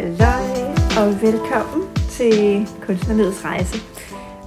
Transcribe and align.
Halløj 0.00 0.72
og 0.98 1.22
velkommen 1.22 1.88
til 2.10 2.66
Kunstnerlivets 2.86 3.44
Rejse. 3.44 3.78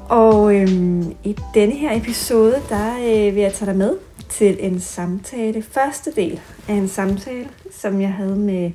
Og 0.09 0.55
øhm, 0.55 1.15
i 1.23 1.37
denne 1.53 1.73
her 1.75 1.97
episode, 1.97 2.61
der 2.69 2.93
øh, 2.95 3.35
vil 3.35 3.41
jeg 3.41 3.53
tage 3.53 3.71
dig 3.71 3.77
med 3.77 3.97
til 4.29 4.57
en 4.59 4.79
samtale, 4.79 5.61
første 5.61 6.11
del 6.11 6.41
af 6.67 6.73
en 6.73 6.87
samtale, 6.87 7.49
som 7.71 8.01
jeg 8.01 8.13
havde 8.13 8.35
med 8.35 8.71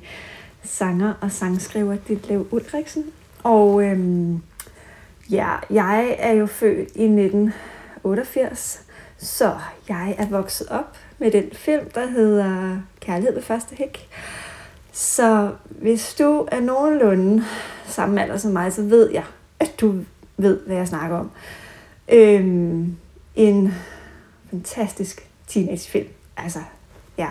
sanger 0.63 1.13
og 1.21 1.31
sangskriver 1.31 1.95
Ditlev 2.07 2.47
Ulriksen. 2.51 3.05
Og 3.43 3.83
øhm, 3.83 4.41
ja, 5.29 5.49
jeg 5.69 6.15
er 6.19 6.31
jo 6.31 6.45
født 6.45 6.89
i 6.95 7.03
1988, 7.03 8.81
så 9.17 9.53
jeg 9.89 10.15
er 10.17 10.25
vokset 10.25 10.67
op 10.69 10.97
med 11.17 11.31
den 11.31 11.49
film, 11.53 11.89
der 11.95 12.07
hedder 12.07 12.77
Kærlighed 13.01 13.33
ved 13.33 13.43
første 13.43 13.75
hæk. 13.75 14.09
Så 14.91 15.51
hvis 15.69 16.13
du 16.13 16.47
er 16.51 16.59
nogenlunde 16.59 17.43
samme 17.85 18.21
alder 18.21 18.37
som 18.37 18.51
mig, 18.51 18.73
så 18.73 18.81
ved 18.81 19.11
jeg, 19.11 19.23
at 19.59 19.73
du 19.81 19.95
ved, 20.37 20.59
hvad 20.65 20.75
jeg 20.77 20.87
snakker 20.87 21.17
om. 21.17 21.31
Øhm, 22.11 22.97
en 23.35 23.73
fantastisk 24.49 25.29
teenagefilm. 25.47 26.07
Altså, 26.37 26.59
ja. 27.17 27.29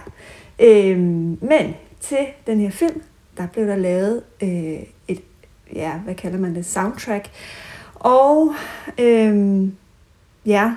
Øhm, 0.58 1.38
men 1.40 1.74
til 2.00 2.26
den 2.46 2.60
her 2.60 2.70
film, 2.70 3.02
der 3.36 3.46
blev 3.46 3.66
der 3.66 3.76
lavet 3.76 4.22
øh, 4.42 4.82
et, 5.08 5.22
ja, 5.72 5.92
hvad 5.92 6.14
kalder 6.14 6.38
man 6.38 6.54
det, 6.54 6.66
soundtrack. 6.66 7.30
Og 7.94 8.54
øhm, 8.98 9.76
ja, 10.46 10.74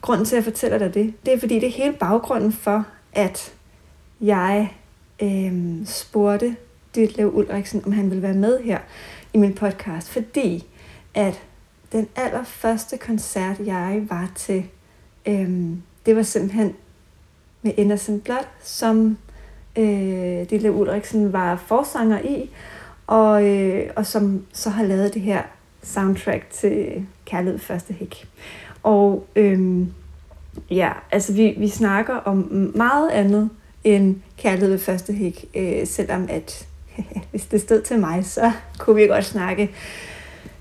grunden 0.00 0.26
til, 0.26 0.36
at 0.36 0.36
jeg 0.36 0.52
fortæller 0.52 0.78
dig 0.78 0.94
det, 0.94 1.14
det 1.26 1.34
er 1.34 1.38
fordi, 1.38 1.54
det 1.54 1.66
er 1.66 1.72
hele 1.72 1.92
baggrunden 1.92 2.52
for, 2.52 2.84
at 3.12 3.54
jeg 4.20 4.72
øh, 5.22 5.86
spurgte 5.86 6.56
Ditlev 6.94 7.34
Ulriksen, 7.34 7.82
om 7.86 7.92
han 7.92 8.10
ville 8.10 8.22
være 8.22 8.34
med 8.34 8.62
her 8.62 8.78
i 9.32 9.38
min 9.38 9.54
podcast, 9.54 10.10
fordi 10.10 10.66
at 11.14 11.42
den 11.92 12.08
allerførste 12.16 12.96
koncert, 12.96 13.56
jeg 13.66 14.06
var 14.08 14.30
til, 14.34 14.64
øh, 15.26 15.70
det 16.06 16.16
var 16.16 16.22
simpelthen 16.22 16.74
med 17.62 17.72
Innocent 17.76 18.24
Blood, 18.24 18.46
som 18.62 19.18
øh, 19.76 20.50
Ditlev 20.50 20.80
Ulriksen 20.80 21.32
var 21.32 21.56
forsanger 21.56 22.20
i, 22.20 22.50
og, 23.06 23.46
øh, 23.46 23.90
og 23.96 24.06
som 24.06 24.46
så 24.52 24.70
har 24.70 24.84
lavet 24.84 25.14
det 25.14 25.22
her 25.22 25.42
soundtrack 25.82 26.50
til 26.50 27.06
Kærlighed 27.24 27.58
Første 27.58 27.92
Hæk. 27.94 28.28
Og 28.82 29.26
øh, 29.36 29.86
ja, 30.70 30.92
altså 31.12 31.32
vi, 31.32 31.54
vi 31.58 31.68
snakker 31.68 32.14
om 32.14 32.36
meget 32.74 33.10
andet 33.10 33.50
end 33.86 34.16
Kærlighed 34.38 34.70
ved 34.70 34.78
Første 34.78 35.12
hik, 35.12 35.44
øh, 35.54 35.86
selvom 35.86 36.26
at 36.30 36.66
hvis 37.30 37.46
det 37.46 37.60
stod 37.60 37.82
til 37.82 37.98
mig, 37.98 38.24
så 38.24 38.52
kunne 38.78 38.96
vi 38.96 39.06
godt 39.06 39.24
snakke 39.24 39.70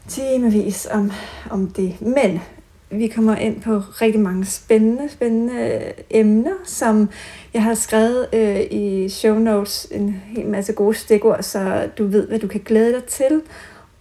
timevis 0.07 0.87
om, 0.91 1.11
om 1.49 1.67
det. 1.67 2.01
Men 2.01 2.41
vi 2.89 3.07
kommer 3.07 3.35
ind 3.35 3.61
på 3.61 3.77
rigtig 3.77 4.21
mange 4.21 4.45
spændende, 4.45 5.09
spændende 5.09 5.53
øh, 5.53 5.91
emner, 6.09 6.55
som 6.65 7.09
jeg 7.53 7.63
har 7.63 7.73
skrevet 7.73 8.27
øh, 8.33 8.61
i 8.71 9.09
show 9.09 9.39
notes 9.39 9.87
en 9.91 10.21
hel 10.25 10.47
masse 10.47 10.73
gode 10.73 10.95
stikord, 10.95 11.43
så 11.43 11.89
du 11.97 12.07
ved, 12.07 12.27
hvad 12.27 12.39
du 12.39 12.47
kan 12.47 12.61
glæde 12.65 12.93
dig 12.93 13.03
til. 13.03 13.41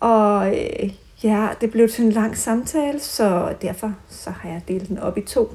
Og 0.00 0.48
øh, 0.48 0.90
ja, 1.22 1.48
det 1.60 1.70
blev 1.70 1.88
til 1.88 2.04
en 2.04 2.12
lang 2.12 2.36
samtale, 2.36 3.00
så 3.00 3.54
derfor 3.62 3.94
så 4.08 4.30
har 4.30 4.48
jeg 4.48 4.62
delt 4.68 4.88
den 4.88 4.98
op 4.98 5.18
i 5.18 5.20
to. 5.20 5.50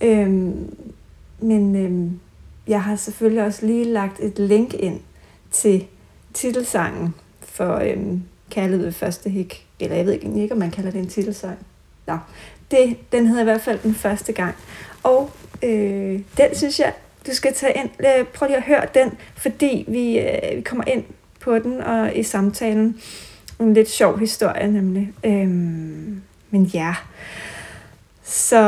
Øhm, 0.00 0.76
men 1.40 1.76
øhm, 1.76 2.20
jeg 2.68 2.82
har 2.82 2.96
selvfølgelig 2.96 3.44
også 3.44 3.66
lige 3.66 3.84
lagt 3.84 4.20
et 4.20 4.38
link 4.38 4.74
ind 4.74 5.00
til 5.50 5.86
titelsangen 6.34 7.14
for 7.40 7.74
øhm, 7.74 8.22
Kærlighed 8.50 8.84
ved 8.84 8.92
første 8.92 9.30
hik. 9.30 9.66
Eller 9.80 9.96
jeg 9.96 10.06
ved 10.06 10.12
ikke, 10.12 10.42
ikke, 10.42 10.52
om 10.52 10.58
man 10.58 10.70
kalder 10.70 10.90
det 10.90 10.98
en 10.98 11.08
titelsang. 11.08 11.58
Nå, 12.06 12.18
det, 12.70 12.96
den 13.12 13.26
hedder 13.26 13.40
i 13.40 13.44
hvert 13.44 13.60
fald 13.60 13.78
den 13.82 13.94
første 13.94 14.32
gang. 14.32 14.54
Og 15.02 15.30
øh, 15.62 16.20
den 16.36 16.54
synes 16.54 16.80
jeg, 16.80 16.92
du 17.26 17.34
skal 17.34 17.54
tage 17.54 17.72
ind. 17.76 17.90
Prøv 18.34 18.46
lige 18.46 18.56
at 18.56 18.62
høre 18.62 18.86
den, 18.94 19.12
fordi 19.36 19.84
vi, 19.88 20.18
øh, 20.18 20.56
vi 20.56 20.60
kommer 20.60 20.84
ind 20.84 21.04
på 21.40 21.58
den 21.58 21.80
og 21.80 22.16
i 22.16 22.22
samtalen. 22.22 23.00
En 23.60 23.74
lidt 23.74 23.90
sjov 23.90 24.18
historie 24.18 24.72
nemlig. 24.72 25.12
Øhm, 25.24 26.22
men 26.50 26.64
ja, 26.64 26.94
så 28.24 28.58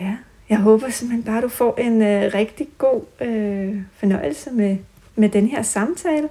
ja, 0.00 0.16
jeg 0.48 0.58
håber 0.58 0.90
simpelthen 0.90 1.24
bare, 1.24 1.36
at 1.36 1.42
du 1.42 1.48
får 1.48 1.74
en 1.78 2.02
øh, 2.02 2.34
rigtig 2.34 2.68
god 2.78 3.02
øh, 3.20 3.76
fornøjelse 3.96 4.50
med, 4.50 4.76
med 5.14 5.28
den 5.28 5.46
her 5.46 5.62
samtale. 5.62 6.28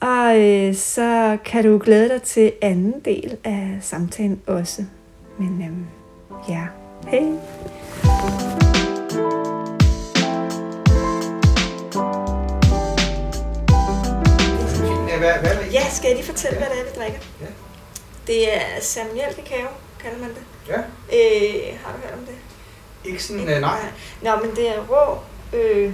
Og 0.00 0.40
øh, 0.40 0.74
så 0.74 1.38
kan 1.44 1.64
du 1.64 1.78
glæde 1.78 2.08
dig 2.08 2.22
til 2.22 2.52
anden 2.62 3.00
del 3.04 3.36
af 3.44 3.78
samtalen 3.80 4.42
også. 4.46 4.84
Men 5.38 5.62
øh, 5.62 5.70
ja, 6.48 6.66
hej! 7.08 7.22
Ja, 15.72 15.90
skal 15.90 16.08
jeg 16.08 16.16
lige 16.16 16.26
fortælle, 16.26 16.58
hvad 16.58 16.68
det 16.68 16.80
er, 16.80 16.84
vi 16.84 17.00
drikker? 17.00 17.18
Ja. 17.40 17.46
Det 18.26 18.56
er 18.56 18.80
Samuel 18.80 19.34
kakao, 19.36 19.68
kalder 20.00 20.18
man 20.18 20.28
det. 20.28 20.42
Ja. 20.68 20.78
Øh, 20.78 21.78
har 21.84 21.92
du 21.92 21.98
hørt 21.98 22.18
om 22.18 22.24
det? 22.26 22.53
Ikke 23.04 23.22
sådan, 23.22 23.48
øh, 23.48 23.60
nej. 23.60 23.80
Nå, 24.22 24.36
men 24.36 24.56
det 24.56 24.68
er 24.68 24.80
rå, 24.90 25.18
øh, 25.56 25.92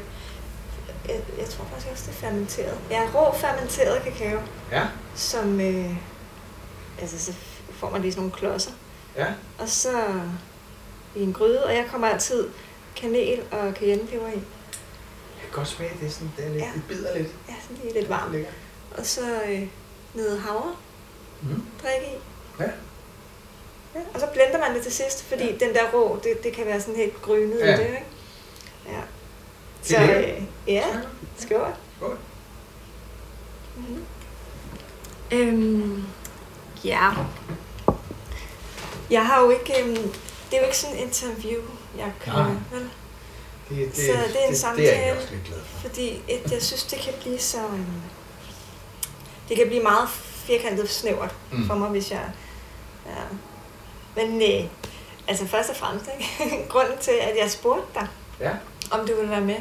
jeg, 1.09 1.21
jeg 1.39 1.49
tror 1.49 1.65
faktisk 1.65 1.89
også, 1.93 2.05
det 2.07 2.11
er 2.17 2.21
fermenteret. 2.21 2.79
Ja, 2.91 3.03
rå 3.15 3.35
fermenteret 3.39 4.03
kakao, 4.03 4.41
Ja. 4.73 4.87
som, 5.15 5.61
øh, 5.61 5.91
altså 7.01 7.19
så 7.19 7.33
får 7.73 7.91
man 7.91 8.03
lige 8.03 8.13
sådan 8.13 8.21
nogle 8.23 8.37
klodser. 8.37 8.71
Ja. 9.17 9.27
Og 9.59 9.69
så 9.69 9.91
i 11.17 11.23
en 11.23 11.33
gryde, 11.33 11.65
og 11.65 11.75
jeg 11.75 11.85
kommer 11.91 12.09
altid 12.09 12.49
kanel 12.97 13.43
og 13.51 13.73
cayennepeber 13.73 14.27
i. 14.29 14.31
Jeg 14.31 15.43
kan 15.43 15.51
godt 15.53 15.69
smage 15.69 15.93
det, 16.01 16.07
er 16.07 16.11
sådan, 16.11 16.33
det 16.37 16.45
er 16.47 16.49
lidt, 16.51 16.63
Ja. 16.63 16.71
det 16.75 16.83
bider 16.89 17.17
lidt. 17.17 17.29
Ja, 17.49 17.55
sådan 17.63 17.77
lige 17.83 17.95
lidt 17.95 18.09
varmt. 18.09 18.33
Lækker. 18.33 18.51
Og 18.99 19.07
så 19.07 19.21
øh, 19.49 19.63
noget 20.15 20.41
havre, 20.41 20.75
Mm. 21.43 21.63
drikke 21.83 22.07
i. 22.07 22.19
Ja. 22.63 22.71
Ja, 23.95 24.01
og 24.15 24.21
så 24.21 24.27
blender 24.33 24.59
man 24.59 24.75
det 24.75 24.83
til 24.83 24.93
sidst, 24.93 25.23
fordi 25.25 25.45
Ja. 25.45 25.53
den 25.67 25.75
der 25.75 25.91
rå, 25.95 26.19
det, 26.25 26.45
det 26.45 26.53
kan 26.53 26.67
være 26.67 26.81
sådan 26.81 26.97
helt 26.97 27.23
grynet 27.23 27.59
Ja. 27.61 27.75
i 27.75 27.77
det, 27.79 27.85
ikke? 27.87 28.05
Ja. 28.87 29.01
Det 29.89 29.99
er 29.99 30.07
lækkert. 30.07 30.37
øh, 30.69 30.75
ja, 30.75 30.85
skål. 31.39 31.75
Skål. 31.99 32.19
Mm-hmm. 33.77 34.05
Øhm, 35.33 36.05
ja. 36.85 37.11
Jeg 39.11 39.27
har 39.27 39.41
jo 39.43 39.51
ikke, 39.51 39.83
øhm, 39.83 39.95
det 40.51 40.57
er 40.57 40.59
jo 40.59 40.65
ikke 40.65 40.79
sådan 40.79 40.97
en 40.97 41.03
interview, 41.03 41.63
jeg 41.99 42.13
kan, 42.21 42.33
Nej. 42.33 42.51
vel? 42.73 42.91
Det, 43.69 43.89
det, 43.89 43.97
Så 43.97 44.03
det 44.03 44.13
er 44.13 44.17
en 44.17 44.25
det, 44.25 44.33
det 44.33 44.43
er 44.43 44.47
jeg 44.49 44.57
samtale. 44.57 45.17
også 45.19 45.29
lidt 45.31 45.45
glad 45.45 45.59
for. 45.59 45.89
Fordi 45.89 46.23
et, 46.29 46.53
jeg 46.53 46.63
synes, 46.63 46.85
det 46.85 46.99
kan 46.99 47.13
blive 47.21 47.39
så... 47.39 47.59
øhm, 47.59 47.87
Det 49.49 49.57
kan 49.57 49.67
blive 49.67 49.83
meget 49.83 50.09
firkantet 50.11 50.91
snævert 50.91 51.35
mm. 51.53 51.67
for 51.67 51.75
mig, 51.75 51.89
hvis 51.91 52.11
jeg... 52.11 52.31
Ja. 53.07 53.13
Men 54.17 54.43
øh, 54.43 54.65
altså 55.29 55.47
først 55.47 55.71
og 55.71 55.77
fremmest, 55.77 56.11
ikke? 56.41 56.67
grunden 56.73 56.99
til, 57.01 57.11
at 57.13 57.37
jeg 57.43 57.51
spurgte 57.51 57.87
dig, 57.95 58.07
Ja. 58.41 58.51
om 58.91 59.07
du 59.07 59.15
ville 59.15 59.31
være 59.31 59.41
med, 59.41 59.57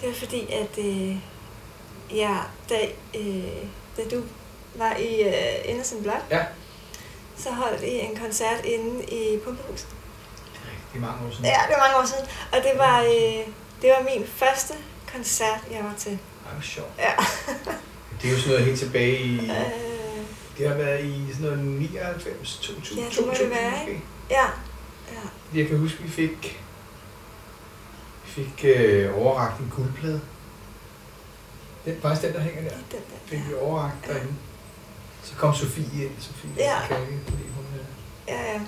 det 0.00 0.08
var 0.08 0.14
fordi, 0.14 0.52
at 0.52 0.78
øh, 0.78 1.16
ja, 2.16 2.36
da, 2.68 2.78
øh, 3.18 3.44
da 3.96 4.02
du 4.16 4.22
var 4.74 4.96
i 4.96 5.22
øh, 5.22 5.34
Innocent 5.64 6.02
Blood, 6.02 6.16
Ja. 6.30 6.44
så 7.38 7.50
holdt 7.50 7.82
I 7.82 7.98
en 8.00 8.16
koncert 8.16 8.64
inde 8.64 9.04
i 9.04 9.38
Pumpehuset. 9.44 9.88
Det 10.92 10.96
er 10.96 11.00
mange 11.00 11.26
år 11.26 11.30
siden. 11.30 11.44
Ja, 11.44 11.56
det 11.68 11.74
var 11.78 11.86
mange 11.88 11.96
år 11.96 12.04
siden. 12.06 12.26
Og 12.52 12.58
det 12.62 12.72
var, 12.78 13.00
øh, 13.02 13.46
det 13.82 13.90
var 13.90 14.02
min 14.14 14.26
første 14.26 14.74
koncert, 15.14 15.60
jeg 15.70 15.84
var 15.84 15.94
til. 15.98 16.12
Ej, 16.46 16.52
hvor 16.52 16.62
sjovt. 16.62 16.88
Ja. 16.98 17.12
Det 18.22 18.28
er 18.28 18.32
jo 18.32 18.38
sådan 18.38 18.50
noget 18.50 18.64
helt 18.66 18.78
tilbage 18.78 19.18
i... 19.18 19.38
Øh, 19.50 19.89
Det 20.60 20.68
har 20.68 20.76
været 20.76 21.04
i 21.04 21.24
sådan 21.32 21.46
noget 21.50 21.58
99, 21.64 22.58
2000, 22.62 22.98
Ja, 23.00 23.04
det 23.08 23.26
må 23.26 23.32
det 23.32 23.38
2000 23.38 23.50
være, 23.50 23.70
måske. 23.70 24.02
ja. 24.30 24.44
ja. 25.12 25.58
Jeg 25.60 25.68
kan 25.68 25.78
huske, 25.78 26.02
vi 26.02 26.08
fik, 26.08 26.62
vi 28.24 28.30
fik 28.30 28.64
øh, 28.64 29.18
overragt 29.18 29.60
en 29.60 29.72
guldplade. 29.76 30.20
Den, 31.84 31.96
faktisk 32.02 32.26
den, 32.26 32.32
der 32.34 32.40
hænger 32.40 32.60
der, 32.62 32.68
er 32.70 32.74
den 32.74 33.00
der. 33.10 33.16
fik 33.26 33.38
vi 33.48 33.54
overragt 33.54 33.94
Ja. 34.08 34.12
derinde. 34.12 34.32
Så 35.22 35.34
kom 35.34 35.54
Sofie 35.54 36.04
ind, 36.04 36.10
Sofie 36.20 36.50
Ja. 36.56 36.78
Kalke, 36.88 37.18
fordi 37.24 37.42
hun 37.56 37.64
øh, 37.80 37.84
Ja, 38.28 38.52
ja. 38.52 38.60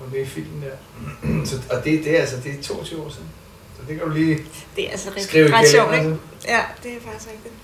var 0.00 0.08
med 0.10 0.20
i 0.20 0.26
filmen 0.26 0.62
der. 0.62 0.76
så, 1.48 1.56
og 1.70 1.84
det, 1.84 2.04
det, 2.04 2.16
er 2.16 2.20
altså, 2.20 2.36
det 2.44 2.58
er 2.58 2.62
22 2.62 3.02
år 3.04 3.08
siden. 3.08 3.28
Så 3.76 3.82
det 3.88 3.96
kan 3.98 4.08
du 4.08 4.12
lige 4.14 4.46
Det 4.76 4.86
er 4.86 4.90
altså 4.90 5.10
skrive 5.18 5.44
rigtig 5.44 5.58
ret 5.60 5.68
sjovt, 5.68 5.94
ikke? 5.94 6.16
Ja, 6.48 6.62
det 6.82 6.92
er 6.96 7.00
faktisk 7.00 7.30
rigtigt. 7.32 7.54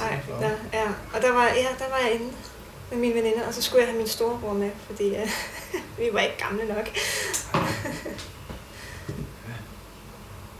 Ej, 0.00 0.14
Det 0.16 0.24
flot. 0.24 0.40
der, 0.40 0.50
ja. 0.72 0.86
Og 1.14 1.22
der 1.22 1.32
var, 1.32 1.44
ja, 1.46 1.68
der 1.78 1.88
var 1.90 1.98
jeg 1.98 2.12
inde 2.14 2.32
med 2.90 2.98
mine 2.98 3.14
veninder, 3.14 3.46
og 3.46 3.54
så 3.54 3.62
skulle 3.62 3.80
jeg 3.82 3.88
have 3.88 3.98
min 3.98 4.08
storebror 4.08 4.52
med, 4.52 4.70
fordi 4.86 5.10
uh, 5.10 5.28
vi 5.98 6.08
var 6.12 6.20
ikke 6.20 6.38
gamle 6.38 6.64
nok. 6.74 6.88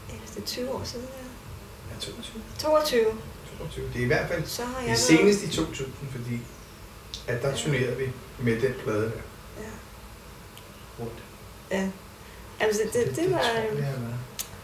ja, 0.08 0.14
det 0.34 0.42
er 0.42 0.46
20 0.46 0.70
år 0.70 0.82
siden, 0.84 1.06
ja. 1.06 1.94
Ja, 1.94 2.00
22. 2.00 2.42
22. 2.58 3.04
22. 3.58 3.84
Det 3.92 3.96
er 4.00 4.02
i 4.02 4.06
hvert 4.06 4.28
fald 4.28 4.46
Så 4.46 4.64
har 4.64 4.80
jeg 4.80 4.90
det 4.90 4.98
seneste 4.98 5.46
i 5.46 5.48
2000, 5.50 5.92
fordi 6.10 6.40
at 7.26 7.42
der 7.42 7.56
turnerede 7.56 7.96
vi 7.96 8.06
med 8.38 8.60
den 8.60 8.74
plade 8.84 9.02
der 9.02 9.10
Ja. 9.62 9.70
rundt. 11.00 11.12
ja. 11.70 11.88
Altså, 12.60 12.80
det, 12.92 13.06
det, 13.06 13.16
det, 13.16 13.32
var, 13.32 13.38
jeg, 13.38 13.66
øhm, 13.68 13.76
det, 13.76 13.84
været. 13.84 14.14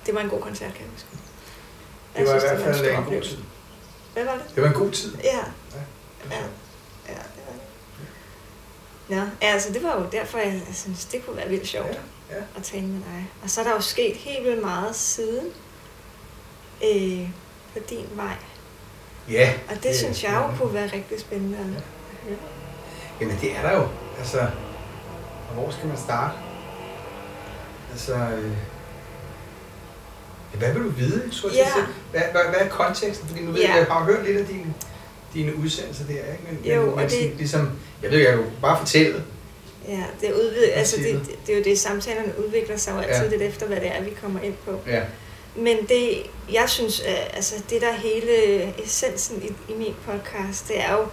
det 0.06 0.14
var 0.14 0.20
en 0.20 0.28
god 0.28 0.40
koncert, 0.40 0.72
kan 0.74 0.82
jeg 0.82 0.90
huske. 0.92 1.08
det 1.12 2.18
Jeg 2.20 2.26
var 2.26 2.34
i 2.36 2.40
synes, 2.40 2.52
hvert 2.52 2.58
en 2.58 2.64
fald 2.64 2.76
stor 2.76 2.98
en 2.98 3.04
god 3.04 3.22
tid. 3.22 3.38
Hvad 4.16 4.24
var 4.24 4.32
det? 4.34 4.44
Det 4.54 4.62
var 4.62 4.68
en 4.68 4.74
god 4.74 4.90
tid. 4.90 5.14
Ja, 5.24 5.36
Ja, 6.30 6.36
ja, 6.36 6.42
ja, 7.08 7.12
det 7.14 7.42
var 7.46 7.52
det. 7.52 7.60
Nå, 9.08 9.16
ja, 9.46 9.52
altså 9.52 9.72
det 9.72 9.82
var 9.82 10.00
jo 10.00 10.06
derfor, 10.12 10.38
jeg, 10.38 10.62
jeg 10.68 10.74
synes, 10.74 11.04
det 11.04 11.26
kunne 11.26 11.36
være 11.36 11.48
vildt 11.48 11.66
sjovt 11.68 11.86
Ja, 12.30 12.36
ja. 12.36 12.42
at 12.56 12.62
tale 12.62 12.86
med 12.86 13.00
dig. 13.00 13.30
Og 13.42 13.50
så 13.50 13.60
er 13.60 13.64
der 13.64 13.72
jo 13.72 13.80
sket 13.80 14.16
helt 14.16 14.44
vildt 14.44 14.62
meget 14.62 14.96
siden 14.96 15.46
øh, 16.84 17.28
på 17.72 17.78
din 17.90 18.06
vej. 18.14 18.36
ja 19.30 19.52
Og 19.68 19.74
det, 19.74 19.82
Det- 19.82 19.96
synes 19.96 20.22
jeg 20.24 20.30
ja. 20.32 20.50
jo 20.50 20.56
kunne 20.58 20.74
være 20.74 20.86
rigtig 20.92 21.20
spændende. 21.20 21.58
at 21.58 21.64
Ja. 21.66 22.28
høre. 22.28 22.38
Jamen 23.20 23.38
det 23.40 23.56
er 23.56 23.62
der 23.62 23.76
jo. 23.76 23.88
Altså, 24.18 24.40
og 25.48 25.54
hvor 25.54 25.70
skal 25.70 25.86
man 25.86 25.96
starte? 25.98 26.34
Altså, 27.90 28.14
øh, 28.14 28.56
hvad 30.54 30.72
vil 30.72 30.82
du 30.82 30.88
vide? 30.88 31.30
Tror 31.40 31.48
jeg, 31.48 31.56
Ja. 31.76 31.82
hvad, 32.10 32.20
hvad, 32.32 32.40
hvad 32.50 32.66
er 32.66 32.68
konteksten? 32.68 33.28
Fordi 33.28 33.40
nu 33.42 33.50
ved 33.52 33.60
Ja. 33.60 33.68
jeg, 33.68 33.76
jeg 33.76 33.86
har 33.86 34.04
hørt 34.04 34.24
lidt 34.26 34.36
af 34.38 34.46
dine, 34.46 34.74
dine 35.34 35.56
udsendelser 35.56 36.04
der, 36.04 36.12
ikke? 36.12 36.44
Men, 36.50 36.72
Jo, 36.74 36.80
men, 36.80 36.90
og 36.90 36.96
men 36.96 37.08
det- 37.10 37.32
ligesom, 37.36 37.70
jeg 38.02 38.10
ved, 38.10 38.18
jeg 38.18 38.28
kan 38.28 38.38
jo 38.38 38.44
bare 38.62 38.78
fortælle. 38.78 39.24
Ja, 39.88 40.04
det, 40.20 40.32
udvid, 40.34 40.62
altså 40.72 40.96
det, 40.96 41.04
det, 41.26 41.36
det 41.46 41.52
er 41.54 41.58
jo 41.58 41.64
det, 41.64 41.78
samtalerne 41.78 42.32
udvikler 42.46 42.76
sig 42.76 42.92
jo 42.92 42.98
altid 42.98 43.14
Ja. 43.14 43.22
ja. 43.24 43.30
lidt 43.30 43.42
efter, 43.42 43.66
hvad 43.66 43.76
det 43.76 43.88
er, 43.88 44.02
vi 44.02 44.10
kommer 44.22 44.40
ind 44.40 44.54
på. 44.64 44.80
Ja, 44.86 45.02
Men 45.56 45.76
det, 45.88 46.22
jeg 46.52 46.64
synes, 46.68 47.00
øh, 47.00 47.36
altså 47.36 47.54
det 47.70 47.80
der 47.80 47.92
hele 47.92 48.62
essensen 48.84 49.42
i, 49.42 49.72
i 49.72 49.76
min 49.76 49.94
podcast, 50.06 50.68
det 50.68 50.80
er 50.80 50.92
jo, 50.92 51.06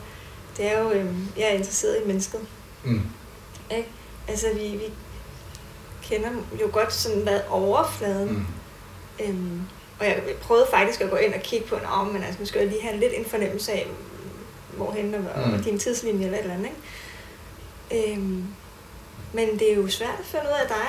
det 0.58 0.72
er 0.72 0.80
jo, 0.80 0.92
øhm, 0.92 1.28
jeg 1.38 1.44
er 1.46 1.50
interesseret 1.54 1.98
i 2.04 2.08
mennesket. 2.08 2.40
mm. 2.84 3.02
Ikke? 3.72 3.90
Altså 4.28 4.48
vi, 4.54 4.60
vi 4.68 4.94
kender 6.04 6.30
jo 6.62 6.70
godt 6.72 6.94
sådan, 6.94 7.20
hvad 7.22 7.40
overfladen. 7.50 8.30
Mm. 8.30 8.46
Øhm, 9.20 9.62
og 10.00 10.06
jeg 10.06 10.24
prøvede 10.42 10.68
faktisk 10.72 11.02
at 11.02 11.10
gå 11.10 11.16
ind 11.16 11.34
og 11.34 11.42
kigge 11.42 11.68
på, 11.68 11.76
om 11.92 12.08
men 12.08 12.24
altså, 12.24 12.40
nu 12.40 12.46
skal 12.46 12.68
lige 12.68 12.82
have 12.82 12.98
lidt 12.98 13.14
en 13.18 13.26
fornemmelse 13.26 13.72
af, 13.72 13.88
hvorhen 14.78 15.14
og, 15.16 15.22
Mm. 15.48 15.54
og 15.54 15.66
din 15.66 15.80
tidslinje 15.80 16.26
eller 16.26 16.38
et 16.38 16.42
eller 16.44 16.56
andet. 16.56 16.70
Ikke? 17.92 18.14
Øhm, 18.14 18.46
men 19.34 19.60
det 19.60 19.72
er 19.72 19.76
jo 19.76 19.88
svært 19.90 20.16
at 20.20 20.26
finde 20.26 20.46
ud 20.46 20.60
af 20.62 20.68
dig 20.68 20.88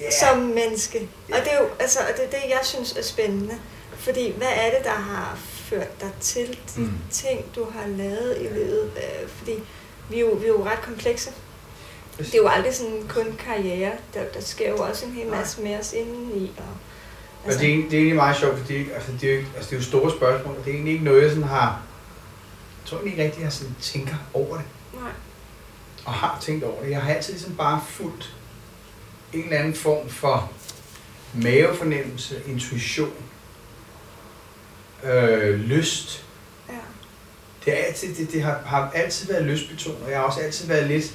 Yeah. 0.00 0.12
som 0.12 0.38
menneske. 0.38 1.08
Ja. 1.28 1.38
Og 1.38 1.44
det 1.44 1.52
er 1.52 1.58
jo 1.62 1.68
altså, 1.80 1.98
og 2.00 2.06
det, 2.16 2.24
er 2.24 2.30
det, 2.40 2.48
jeg 2.50 2.60
synes 2.62 2.92
er 2.92 3.02
spændende. 3.02 3.58
Fordi 3.96 4.32
hvad 4.36 4.48
er 4.54 4.70
det, 4.76 4.84
der 4.84 4.90
har 4.90 5.38
ført 5.42 6.00
dig 6.00 6.10
til 6.20 6.58
de 6.76 6.80
Mm. 6.80 6.92
ting, 7.10 7.44
du 7.54 7.64
har 7.70 7.86
lavet 7.88 8.36
i 8.40 8.44
livet? 8.54 8.90
Øh, 8.96 9.28
Fordi 9.28 9.52
vi 10.10 10.16
er, 10.16 10.20
jo, 10.20 10.26
vi 10.30 10.44
er 10.44 10.48
jo 10.48 10.64
ret 10.64 10.82
komplekse. 10.82 11.30
Det 12.18 12.34
er 12.34 12.38
jo 12.38 12.48
aldrig 12.48 12.74
sådan 12.74 13.02
kun 13.08 13.38
karriere. 13.44 13.92
Der, 14.14 14.24
der 14.34 14.40
sker 14.40 14.68
jo 14.68 14.76
også 14.76 15.06
en 15.06 15.12
hel 15.12 15.26
masse 15.26 15.60
med 15.60 15.78
os 15.78 15.92
indeni. 15.92 16.52
Og, 16.58 16.64
Altså, 17.44 17.58
og 17.58 17.62
det, 17.62 17.68
er, 17.68 17.72
egentlig- 17.72 17.90
det 17.90 17.96
er 17.96 18.00
egentlig 18.00 18.16
meget 18.16 18.36
sjovt, 18.36 18.58
fordi 18.58 18.90
altså, 18.90 19.12
det, 19.20 19.30
er 19.30 19.34
jo, 19.34 19.40
altså, 19.56 19.70
det 19.70 19.72
er 19.72 19.80
jo 19.80 19.84
store 19.84 20.10
spørgsmål, 20.10 20.56
og 20.56 20.64
det 20.64 20.70
er 20.70 20.74
egentlig 20.74 20.92
ikke 20.92 21.04
noget, 21.04 21.22
jeg 21.22 21.30
sådan 21.30 21.44
har... 21.48 21.82
Jeg 22.84 22.90
tror 22.90 23.00
ikke 23.00 23.24
rigtig, 23.24 23.42
jeg 23.42 23.52
sådan 23.52 23.74
tænker 23.80 24.14
over 24.34 24.56
det, 24.56 24.64
nej. 24.94 25.10
og 26.04 26.12
har 26.12 26.38
tænkt 26.40 26.64
over 26.64 26.82
det. 26.82 26.90
Jeg 26.90 27.02
har 27.02 27.14
altid 27.14 27.32
ligesom 27.32 27.54
bare 27.56 27.80
fulgt 27.88 28.34
en 29.32 29.44
eller 29.44 29.58
anden 29.58 29.74
form 29.74 30.08
for 30.08 30.52
mavefornemmelse, 31.34 32.42
intuition, 32.46 33.12
øh, 35.04 35.60
lyst. 35.60 36.24
Ja. 36.68 36.74
Det, 37.64 37.80
er 37.80 37.84
altid, 37.84 38.14
det, 38.14 38.32
det 38.32 38.42
har, 38.42 38.60
har 38.66 38.90
altid 38.94 39.28
været 39.32 39.44
lystbetonet, 39.44 40.02
og 40.02 40.10
jeg 40.10 40.18
har 40.18 40.24
også 40.26 40.40
altid 40.40 40.66
været 40.68 40.86
lidt 40.86 41.14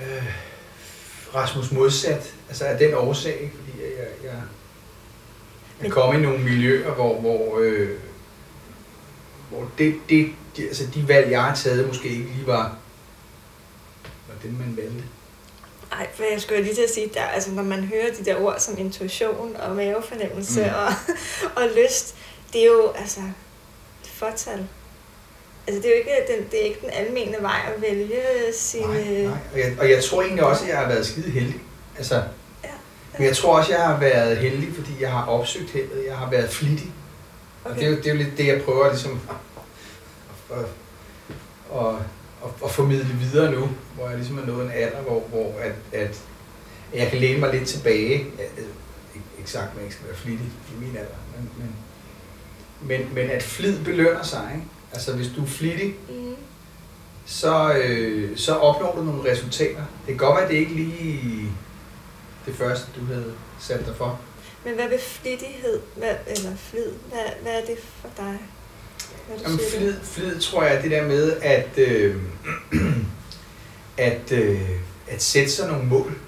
øh, 0.00 0.24
Rasmus 1.34 1.72
modsat, 1.72 2.34
altså 2.48 2.64
af 2.64 2.78
den 2.78 2.94
årsag, 2.94 3.52
jeg, 3.80 3.90
jeg, 3.98 4.06
jeg, 4.24 4.30
jeg 4.32 4.42
Men- 5.80 5.90
kom 5.90 6.14
i 6.14 6.18
nogle 6.18 6.38
miljøer, 6.44 6.90
hvor, 6.94 7.20
hvor, 7.20 7.58
øh, 7.60 7.90
hvor 9.50 9.70
det, 9.78 9.94
det, 10.08 10.28
de, 10.56 10.62
altså 10.66 10.86
de 10.94 11.08
valg, 11.08 11.30
jeg 11.30 11.42
har 11.42 11.54
taget, 11.54 11.86
måske 11.86 12.08
ikke 12.08 12.22
lige 12.34 12.46
var, 12.46 12.76
var 14.28 14.34
det, 14.42 14.58
man 14.58 14.76
valgte. 14.76 15.04
Ej, 15.92 16.08
for 16.14 16.22
jeg 16.32 16.40
skulle 16.40 16.62
lige 16.62 16.74
til 16.74 16.82
at 16.82 16.90
sige, 16.94 17.10
der, 17.14 17.22
altså, 17.22 17.50
når 17.50 17.62
man 17.62 17.84
hører 17.84 18.12
de 18.18 18.24
der 18.24 18.36
ord 18.40 18.56
som 18.58 18.78
intuition 18.78 19.56
og 19.56 19.76
mavefornemmelse 19.76 20.60
Mm. 20.60 20.68
og, 20.74 20.92
og 21.62 21.68
lyst, 21.84 22.14
det 22.52 22.60
er 22.62 22.66
jo 22.66 22.90
altså 22.96 23.20
fortal. 24.04 24.66
Altså, 25.66 25.82
det 25.82 25.84
er 25.84 25.90
jo 25.90 25.98
ikke 25.98 26.32
den, 26.36 26.50
det 26.50 26.60
er 26.60 26.64
ikke 26.64 26.80
den 26.80 26.90
almene 26.90 27.36
vej 27.40 27.60
at 27.74 27.82
vælge 27.82 28.22
sine... 28.52 28.86
Nej, 28.86 29.22
nej. 29.24 29.32
Og, 29.52 29.58
jeg, 29.58 29.76
og 29.80 29.90
jeg 29.90 30.04
tror 30.04 30.22
egentlig 30.22 30.44
også, 30.44 30.62
at 30.62 30.68
jeg 30.68 30.78
har 30.78 30.88
været 30.88 31.06
skide 31.06 31.30
heldig. 31.30 31.60
Altså, 31.98 32.22
Men 33.18 33.26
jeg 33.26 33.36
tror 33.36 33.58
også, 33.58 33.72
jeg 33.72 33.82
har 33.82 33.98
været 34.00 34.36
heldig, 34.38 34.74
fordi 34.74 34.92
jeg 35.00 35.12
har 35.12 35.26
opsøgt 35.26 35.70
heldet. 35.70 36.04
Jeg 36.08 36.16
har 36.16 36.30
været 36.30 36.50
flittig. 36.50 36.92
Okay. 37.64 37.74
Og 37.74 37.80
det 37.80 37.86
er, 37.86 37.90
jo, 37.90 37.96
det 37.96 38.06
er 38.06 38.10
jo 38.10 38.16
lidt 38.16 38.38
det, 38.38 38.46
jeg 38.46 38.62
prøver 38.62 38.88
ligesom 38.88 39.20
at, 40.50 40.56
at, 40.58 40.64
at, 42.44 42.50
at, 42.64 42.70
formidle 42.70 43.14
videre 43.14 43.52
nu, 43.52 43.68
hvor 43.94 44.08
jeg 44.08 44.16
ligesom 44.16 44.38
er 44.38 44.46
nået 44.46 44.64
en 44.64 44.70
alder, 44.74 45.00
hvor, 45.00 45.20
hvor 45.20 45.54
at, 45.60 45.74
at 45.92 46.20
jeg 46.94 47.08
kan 47.10 47.18
læne 47.20 47.40
mig 47.40 47.52
lidt 47.52 47.68
tilbage. 47.68 48.12
Ikke, 48.12 49.26
ikke 49.38 49.50
sagt, 49.50 49.68
at 49.68 49.74
man 49.74 49.84
ikke 49.84 49.94
skal 49.94 50.06
være 50.06 50.16
flittig 50.16 50.46
i 50.46 50.80
min 50.80 50.96
alder, 50.96 51.16
men, 51.36 51.50
men, 51.58 51.74
men, 52.88 53.14
men 53.14 53.30
at 53.30 53.42
flid 53.42 53.84
belønner 53.84 54.22
sig. 54.22 54.50
Ikke? 54.54 54.66
Altså 54.92 55.12
hvis 55.16 55.28
du 55.36 55.42
er 55.42 55.46
flittig, 55.46 55.94
Mm. 56.08 56.34
så, 57.26 57.72
øh, 57.84 58.36
så 58.36 58.54
opnår 58.54 58.94
du 58.96 59.02
nogle 59.02 59.32
resultater. 59.32 59.82
Det 60.06 60.06
kan 60.06 60.16
godt 60.16 60.34
være, 60.36 60.44
at 60.44 60.50
det 60.50 60.56
ikke 60.56 60.74
lige 60.74 61.48
det 62.48 62.56
første, 62.56 62.86
du 63.00 63.04
havde 63.04 63.34
sat 63.60 63.86
dig 63.86 63.96
for. 63.96 64.20
Men 64.64 64.74
hvad 64.74 64.88
ved 64.88 64.98
flittighed, 64.98 65.80
hvad, 65.96 66.14
eller 66.26 66.56
flid, 66.56 66.90
hvad, 67.08 67.24
hvad 67.42 67.52
er 67.62 67.66
det 67.66 67.78
for 68.00 68.08
dig? 68.16 68.38
Hvad 69.26 69.38
Jamen, 69.38 69.58
flid, 69.76 69.94
flid 70.02 70.40
tror 70.40 70.62
jeg 70.62 70.82
det 70.82 70.90
der 70.90 71.06
med 71.06 71.36
at, 71.42 71.78
øh, 71.78 72.16
at, 73.96 74.32
øh, 74.32 74.70
at 75.08 75.22
sætte 75.22 75.50
sig 75.50 75.68
nogle 75.68 75.84
mål, 75.86 76.18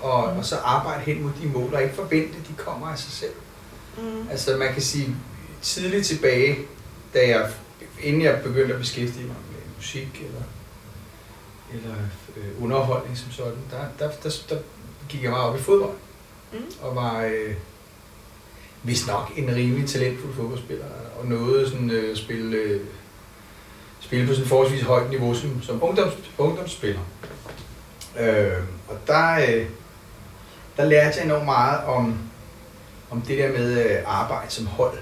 og, 0.00 0.32
Mm. 0.32 0.38
og 0.38 0.44
så 0.44 0.56
arbejde 0.56 1.00
hen 1.00 1.22
mod 1.22 1.30
de 1.42 1.46
mål, 1.48 1.74
og 1.74 1.82
ikke 1.82 1.94
forvente, 1.94 2.38
at 2.38 2.48
de 2.48 2.54
kommer 2.56 2.86
af 2.88 2.98
sig 2.98 3.12
selv. 3.12 3.32
Mm. 3.98 4.28
Altså 4.30 4.56
man 4.56 4.72
kan 4.72 4.82
sige, 4.82 5.16
tidligt 5.62 6.06
tilbage, 6.06 6.58
da 7.14 7.28
jeg, 7.28 7.50
inden 8.02 8.22
jeg 8.22 8.40
begyndte 8.42 8.74
at 8.74 8.80
beskæftige 8.80 9.26
mig 9.26 9.36
med 9.52 9.60
musik 9.76 10.08
eller, 10.26 10.42
eller 11.72 11.94
øh, 12.36 12.62
underholdning 12.62 13.18
som 13.18 13.30
sådan, 13.32 13.58
der, 13.70 13.84
der, 13.98 14.12
der, 14.22 14.30
der 14.48 14.58
gik 15.14 15.22
jeg 15.22 15.30
meget 15.30 15.44
op 15.50 15.58
i 15.58 15.62
fodbold, 15.62 15.94
Mm. 16.52 16.58
og 16.82 16.96
var 16.96 17.22
øh, 17.24 17.54
vist 18.82 19.06
nok 19.06 19.32
en 19.36 19.54
rimelig 19.54 19.88
talentfuld 19.88 20.34
fodboldspiller, 20.34 20.84
og 21.20 21.26
nåede 21.26 21.70
sådan 21.70 21.90
øh, 21.90 22.16
spille, 22.16 22.56
øh, 22.56 22.80
spille 24.00 24.26
på 24.26 24.34
sådan 24.34 24.48
forholdsvis 24.48 24.82
højt 24.82 25.10
niveau 25.10 25.34
som, 25.34 25.62
som 25.62 25.82
ungdoms, 25.84 26.14
ungdomsspiller. 26.38 27.00
Øh, 28.20 28.52
og 28.88 28.96
der, 29.06 29.34
øh, 29.34 29.66
der 30.76 30.84
lærte 30.84 31.16
jeg 31.18 31.24
enormt 31.24 31.44
meget 31.44 31.84
om, 31.84 32.18
om 33.10 33.20
det 33.20 33.38
der 33.38 33.52
med 33.52 33.84
øh, 33.90 34.02
arbejde 34.06 34.50
som 34.50 34.66
hold, 34.66 34.98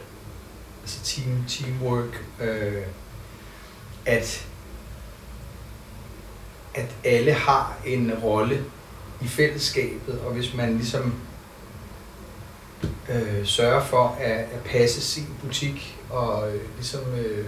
altså 0.83 1.05
team, 1.05 1.45
teamwork, 1.49 2.25
øh, 2.41 2.83
at, 4.07 4.47
at 6.75 6.87
alle 7.05 7.33
har 7.33 7.77
en 7.87 8.13
rolle 8.23 8.65
i 9.25 9.29
fællesskabet, 9.29 10.21
og 10.27 10.33
hvis 10.33 10.55
man 10.55 10.77
ligesom 10.77 11.15
øh, 13.09 13.47
sørger 13.47 13.85
for 13.85 14.17
at, 14.21 14.31
at 14.31 14.61
passe 14.65 15.01
sin 15.01 15.27
butik 15.43 15.99
og 16.11 16.55
øh, 16.55 16.61
ligesom 16.77 17.01
øh, 17.19 17.45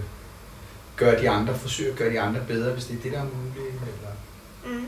gøre 0.95 1.21
de 1.21 1.29
andre, 1.29 1.57
forsøge 1.57 1.91
at 1.91 1.97
gøre 1.97 2.11
de 2.11 2.19
andre 2.19 2.41
bedre, 2.47 2.73
hvis 2.73 2.85
det 2.85 2.97
er 2.97 3.01
det, 3.01 3.11
der 3.11 3.19
er 3.19 3.23
muligt, 3.23 3.67
eller 3.67 4.09
Mm. 4.65 4.87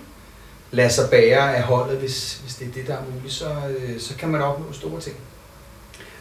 lade 0.72 0.90
sig 0.90 1.10
bære 1.10 1.56
af 1.56 1.64
holdet, 1.64 1.98
hvis, 1.98 2.34
hvis 2.44 2.56
det 2.56 2.68
er 2.68 2.72
det, 2.72 2.88
der 2.88 2.98
er 2.98 3.04
muligt, 3.14 3.34
så, 3.34 3.56
øh, 3.80 4.00
så 4.00 4.16
kan 4.18 4.30
man 4.30 4.42
opnå 4.42 4.72
store 4.72 5.02
ting. 5.02 5.16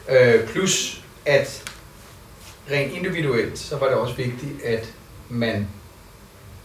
Øh, 0.08 0.49
plus 0.49 1.04
at 1.26 1.62
rent 2.70 2.92
individuelt, 2.92 3.58
så 3.58 3.76
var 3.76 3.87
det 3.87 3.96
også 3.96 4.14
vigtigt, 4.14 4.62
at 4.64 4.92
man 5.28 5.68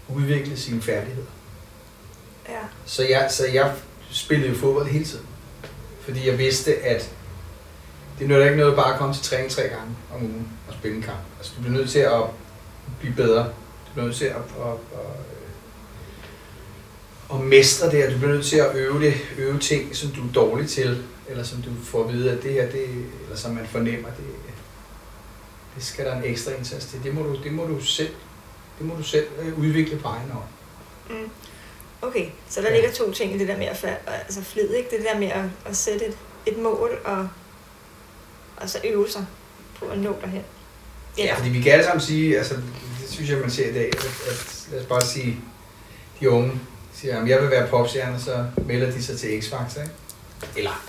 udviklede 0.10 0.60
sine 0.60 0.82
færdigheder. 0.82 1.28
Ja. 2.50 2.60
Så 2.86 3.04
jeg, 3.08 3.28
så 3.32 3.48
jeg 3.48 3.76
spillede 4.12 4.50
jo 4.50 4.56
fodbold 4.56 4.88
hele 4.88 5.06
tiden. 5.06 5.26
Fordi 6.02 6.28
jeg 6.28 6.38
vidste, 6.38 6.76
at 6.76 7.12
det 8.20 8.28
nytter 8.28 8.46
ikke 8.46 8.58
noget 8.58 8.76
bare 8.76 8.94
at 8.94 9.00
komme 9.00 9.14
til 9.14 9.24
træning 9.24 9.52
tre 9.52 9.62
gange 9.62 9.96
om 10.16 10.22
ugen 10.24 10.48
og 10.68 10.74
spille 10.74 10.98
en 10.98 11.04
kamp. 11.04 11.20
Altså, 11.38 11.54
du 11.58 11.62
bliver 11.62 11.78
nødt 11.78 11.90
til 11.90 12.00
at 12.00 12.22
blive 13.00 13.16
bedre. 13.16 13.44
Du 13.88 13.94
bliver 13.94 14.06
nødt 14.06 14.16
til 14.16 14.26
at, 14.26 14.36
at, 14.36 14.42
at, 14.94 15.00
øh, 17.34 17.40
at 17.40 17.46
mestre 17.46 17.92
det, 17.92 18.06
og 18.06 18.12
du 18.12 18.18
bliver 18.18 18.34
nødt 18.34 18.46
til 18.46 18.58
at 18.58 18.76
øve 18.76 19.02
det, 19.02 19.14
øve 19.38 19.60
ting, 19.60 19.96
som 19.96 20.12
du 20.12 20.22
er 20.28 20.32
dårlig 20.34 20.70
til, 20.70 21.04
eller 21.28 21.44
som 21.44 21.62
du 21.62 21.70
får 21.84 22.04
at 22.04 22.14
vide, 22.14 22.32
at 22.32 22.44
det 22.44 22.54
her, 22.54 22.72
det, 22.72 22.86
eller 23.24 23.36
som 23.36 23.52
man 23.52 23.68
fornemmer, 23.68 24.10
det, 24.10 24.26
det 25.76 25.84
skal 25.84 26.06
der 26.06 26.16
en 26.16 26.24
ekstra 26.24 26.52
indsats 26.52 26.86
til. 26.86 27.04
Det 27.04 27.14
må 27.14 27.24
du, 27.24 27.44
det 27.44 27.54
må 27.54 27.66
du 27.66 27.82
selv, 27.82 28.14
det 28.80 28.88
må 28.88 28.96
du 28.96 29.04
selv 29.04 29.28
øh, 29.42 29.60
udvikle 29.60 29.98
på 29.98 30.08
egen 30.08 30.30
hånd. 30.30 30.46
Mm. 31.10 31.30
Okay, 32.02 32.26
så 32.50 32.62
der 32.62 32.68
Ja. 32.70 32.74
ligger 32.76 32.92
to 32.92 33.12
ting 33.14 33.36
i 33.36 33.38
det 33.38 33.48
der 33.48 33.58
med 33.58 33.66
at 33.68 33.86
altså 34.06 34.42
flid, 34.44 34.70
ikke? 34.74 34.90
Det 34.98 35.06
der 35.14 35.20
med 35.20 35.28
at, 35.28 35.44
at 35.66 35.78
sætte 35.78 36.06
et, 36.06 36.18
et 36.46 36.58
mål 36.58 37.00
og, 37.06 37.28
og 38.58 38.70
så 38.70 38.78
øve 38.84 39.10
sig 39.10 39.26
på 39.80 39.86
at 39.86 40.00
nå 40.00 40.16
derhen. 40.22 40.42
Ja, 41.18 41.36
fordi 41.38 41.50
vi 41.50 41.62
kan 41.62 41.72
alle 41.72 41.84
sammen 41.86 42.02
sige, 42.02 42.38
altså 42.38 42.54
det 43.02 43.10
synes 43.10 43.30
jeg, 43.30 43.38
man 43.38 43.50
ser 43.50 43.70
i 43.70 43.74
dag, 43.74 43.88
at, 43.88 44.06
at 44.06 44.68
lad 44.72 44.80
os 44.80 44.86
bare 44.86 45.02
sige, 45.02 45.38
de 46.20 46.30
unge 46.30 46.52
siger, 46.94 47.22
at 47.22 47.30
jeg 47.30 47.42
vil 47.42 47.50
være 47.52 47.68
popstjerne, 47.68 48.20
så 48.20 48.46
melder 48.66 48.92
de 48.92 49.04
sig 49.04 49.20
til 49.20 49.40
X-Factor, 49.40 49.82
ikke? 49.82 49.94
Eller 50.58 50.86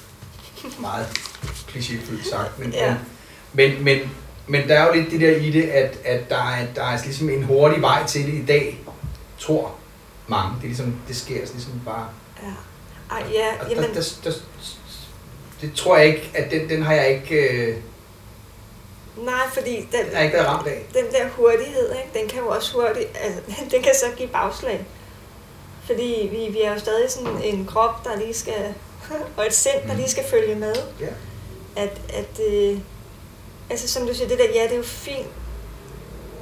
meget 0.81 1.07
klichéfyldt 1.69 2.31
sagt, 2.31 2.59
men, 2.59 2.73
Ja. 2.73 2.97
men, 3.53 3.85
men, 3.85 3.99
men 4.47 4.69
der 4.69 4.75
er 4.79 4.87
jo 4.87 4.93
lidt 4.95 5.11
det 5.11 5.21
der 5.21 5.37
i 5.37 5.51
det, 5.51 5.63
at, 5.63 5.99
at 6.05 6.29
der, 6.29 6.51
er, 6.51 6.67
der 6.75 6.85
er 6.85 7.03
ligesom 7.05 7.31
en 7.31 7.43
hurtig 7.43 7.83
vej 7.83 8.07
til 8.07 8.27
det 8.27 8.33
i 8.35 8.45
dag, 8.47 8.81
tror 9.39 9.75
mange. 10.29 10.55
Det 10.57 10.63
er 10.63 10.69
ligesom, 10.69 10.97
det 11.09 11.17
sker 11.17 11.35
ligesom 11.35 11.81
bare. 11.85 12.09
Ja. 12.43 12.49
Ej, 13.17 13.23
ja, 13.33 13.71
jamen, 13.71 13.85
der, 13.95 14.01
der, 14.25 14.31
der, 14.31 14.33
det 15.61 15.75
tror 15.75 15.97
jeg 15.97 16.07
ikke, 16.07 16.31
at 16.35 16.51
den, 16.51 16.69
den 16.69 16.83
har 16.83 16.95
jeg 16.95 17.09
ikke, 17.11 17.35
øh, 17.37 17.77
nej, 19.17 19.49
fordi 19.53 19.77
den, 19.77 20.15
den 20.15 20.25
ikke 20.25 20.47
ramt 20.47 20.67
af. 20.67 20.87
den 20.95 21.05
der 21.13 21.29
hurtighed, 21.29 21.91
ikke, 21.93 22.19
den 22.21 22.29
kan 22.29 22.39
jo 22.39 22.49
også 22.49 22.73
hurtigt, 22.73 23.09
altså, 23.21 23.41
den 23.77 23.83
kan 23.83 23.93
så 23.95 24.07
give 24.17 24.29
bagslag. 24.29 24.87
Fordi 25.85 26.29
vi, 26.33 26.53
vi 26.53 26.63
er 26.63 26.73
jo 26.73 26.79
stadig 26.79 27.11
sådan 27.11 27.43
en 27.43 27.67
krop, 27.67 28.05
der 28.05 28.17
lige 28.19 28.35
skal, 28.35 28.75
og 29.37 29.47
et 29.47 29.55
sind, 29.55 29.83
der 29.87 29.93
Mm. 29.93 29.97
lige 29.99 30.11
skal 30.11 30.25
følge 30.31 30.55
med. 30.55 30.75
Ja. 31.01 31.07
At, 31.77 32.01
at 32.15 32.41
øh, 32.53 32.79
altså 33.71 33.89
som 33.89 34.07
du 34.07 34.15
siger, 34.15 34.29
det 34.29 34.39
der, 34.39 34.45
ja, 34.55 34.63
det 34.63 34.73
er 34.73 34.77
jo 34.77 34.83
fint, 34.83 35.27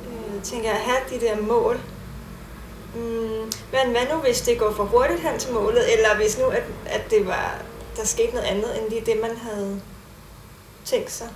øh, 0.06 0.42
tænker 0.42 0.68
jeg, 0.68 0.78
at 0.78 0.84
have 0.84 0.99
de 1.10 1.26
der 1.26 1.40
mål. 1.40 1.80
Mm, 2.94 3.52
men 3.73 3.90
hvad 3.90 4.14
nu, 4.14 4.20
hvis 4.20 4.40
det 4.40 4.59
går 4.59 4.73
for 4.73 4.85
hurtigt 4.85 5.20
hen 5.20 5.38
til 5.38 5.52
målet, 5.52 5.92
eller 5.92 6.16
hvis 6.16 6.38
nu, 6.38 6.44
at, 6.44 6.62
at 6.87 7.11
det 7.11 7.26
var, 7.26 7.62
der 7.97 8.04
skete 8.04 8.32
noget 8.32 8.47
andet, 8.47 8.80
end 8.80 8.90
lige 8.90 9.02
det, 9.06 9.20
man 9.20 9.37
havde 9.37 9.80
tænkt 10.85 11.12
sig? 11.12 11.28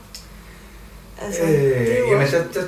Altså, 1.23 1.43
øh, 1.43 1.51
det 1.51 1.99
jamen, 2.11 2.31
der, 2.31 2.45
der, 2.53 2.61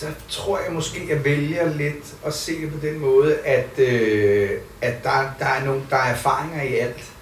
der 0.00 0.10
tror 0.28 0.58
jeg 0.58 0.72
måske, 0.72 1.06
jeg 1.08 1.24
vælger 1.24 1.72
lidt 1.72 2.14
at 2.26 2.34
se 2.34 2.60
det 2.60 2.72
på 2.72 2.86
den 2.86 2.98
måde, 2.98 3.38
at, 3.38 3.78
øh, 3.78 4.50
at 4.80 5.04
der, 5.04 5.30
der, 5.38 5.46
er 5.46 5.64
nogle, 5.64 5.82
der 5.90 5.96
er 5.96 6.12
erfaringer 6.12 6.62
i 6.62 6.74
alt. 6.74 7.12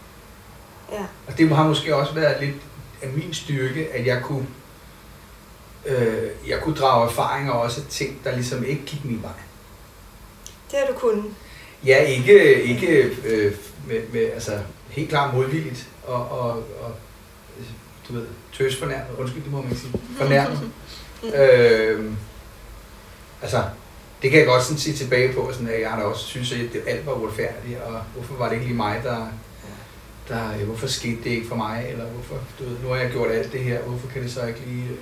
Ja, 0.92 1.04
Og 1.26 1.38
det 1.38 1.48
har 1.48 1.68
måske 1.68 1.96
også 1.96 2.14
været 2.14 2.40
lidt 2.40 2.56
af 3.02 3.08
min 3.08 3.34
styrke, 3.34 3.88
at 3.92 4.06
jeg 4.06 4.22
kunne, 4.22 4.46
øh, 5.86 6.30
jeg 6.48 6.60
kunne 6.60 6.74
drage 6.74 7.08
erfaringer 7.08 7.52
også 7.52 7.80
af 7.80 7.86
ting, 7.86 8.20
der 8.24 8.34
ligesom 8.34 8.64
ikke 8.64 8.82
gik 8.86 9.04
min 9.04 9.22
vej. 9.22 9.32
Det 10.70 10.78
har 10.78 10.86
du 10.92 10.98
kunnet. 10.98 11.24
Ja, 11.86 11.96
ikke, 11.96 12.62
ikke 12.62 13.10
øh, 13.24 13.54
med, 13.86 14.00
med, 14.12 14.30
altså 14.34 14.58
helt 14.88 15.08
klart 15.08 15.34
modvilligt 15.34 15.88
og, 16.06 16.28
og, 16.28 16.50
og 16.56 16.92
du 18.08 18.12
ved, 18.12 18.26
tøs 18.52 18.76
fornærmet, 18.76 19.06
undskyld, 19.18 19.42
det 19.42 19.52
må 19.52 19.62
man 19.62 19.70
ikke 19.70 19.80
sige, 19.82 19.92
fornærmet. 20.18 20.70
øh, 21.34 22.12
altså, 23.42 23.64
det 24.22 24.30
kan 24.30 24.38
jeg 24.38 24.46
godt 24.46 24.62
sådan 24.62 24.78
sige 24.78 24.96
tilbage 24.96 25.32
på, 25.32 25.50
sådan, 25.52 25.68
at 25.68 25.80
jeg 25.80 25.90
har 25.90 25.98
da 26.00 26.04
også 26.06 26.24
synes, 26.26 26.52
at 26.52 26.58
det 26.72 26.82
alt 26.86 27.06
var 27.06 27.12
uretfærdigt, 27.12 27.78
og 27.80 28.00
hvorfor 28.14 28.34
var 28.34 28.46
det 28.48 28.54
ikke 28.54 28.66
lige 28.66 28.76
mig, 28.76 29.00
der, 29.04 29.26
der 30.28 30.52
øh, 30.60 30.66
hvorfor 30.66 30.86
skete 30.86 31.16
det 31.24 31.30
ikke 31.30 31.48
for 31.48 31.56
mig, 31.56 31.86
eller 31.90 32.04
hvorfor, 32.04 32.34
du 32.58 32.64
ved, 32.64 32.76
nu 32.82 32.88
har 32.88 32.96
jeg 32.96 33.10
gjort 33.10 33.30
alt 33.30 33.52
det 33.52 33.60
her, 33.60 33.80
hvorfor 33.82 34.08
kan 34.08 34.22
det 34.22 34.32
så 34.32 34.46
ikke 34.46 34.60
lige 34.66 34.84
øh, 34.90 34.96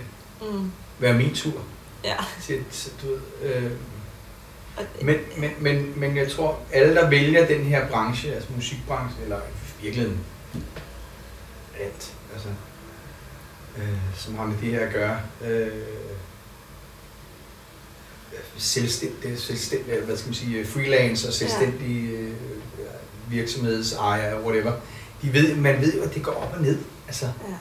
Mm. 0.55 0.71
være 0.99 1.15
min 1.15 1.35
tur 1.35 1.63
Ja. 2.05 2.15
til, 2.43 2.65
til 2.73 2.93
du 3.03 3.07
ved, 3.07 3.19
øh, 3.55 3.71
men, 5.03 5.17
men, 5.37 5.51
men, 5.59 5.93
men 5.97 6.17
jeg 6.17 6.31
tror, 6.31 6.59
alle 6.73 6.95
der 6.95 7.11
vælger 7.11 7.47
den 7.47 7.65
her 7.65 7.89
branche, 7.89 8.35
altså 8.35 8.49
musikbranchen, 8.57 9.23
eller 9.23 9.41
virkeligheden 9.83 10.21
alt, 11.81 12.15
altså, 12.33 12.49
øh, 13.79 13.99
som 14.17 14.35
har 14.35 14.47
med 14.47 14.57
det 14.61 14.71
her 14.71 14.87
at 14.87 14.93
gøre, 14.93 15.21
øh, 15.45 15.73
selvstændig, 18.57 19.39
selvstændig, 19.39 20.01
hvad 20.01 20.17
skal 20.17 20.29
man 20.29 20.35
sige, 20.35 20.67
freelance 20.67 21.29
og 21.29 21.35
selvstændige 21.35 22.11
øh, 22.11 22.33
virksomhedsejere, 23.31 24.43
whatever, 24.43 24.73
de 25.23 25.33
ved, 25.33 25.57
man 25.57 25.81
ved 25.81 25.95
jo, 25.95 26.03
at 26.03 26.15
det 26.15 26.23
går 26.23 26.33
op 26.33 26.55
og 26.57 26.63
ned. 26.63 26.79
Altså, 27.07 27.27
ja. 27.27 27.55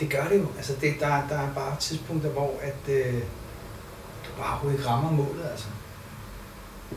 det 0.00 0.10
gør 0.10 0.28
det 0.28 0.38
jo. 0.38 0.46
Altså, 0.56 0.72
det, 0.80 0.94
der, 1.00 1.28
der 1.28 1.38
er 1.38 1.54
bare 1.54 1.76
tidspunkter, 1.80 2.30
hvor 2.30 2.60
at, 2.62 2.94
øh, 2.94 3.14
du 4.24 4.30
bare 4.38 4.50
overhovedet 4.50 4.78
ikke 4.78 4.90
rammer 4.90 5.10
målet, 5.10 5.46
altså. 5.50 5.66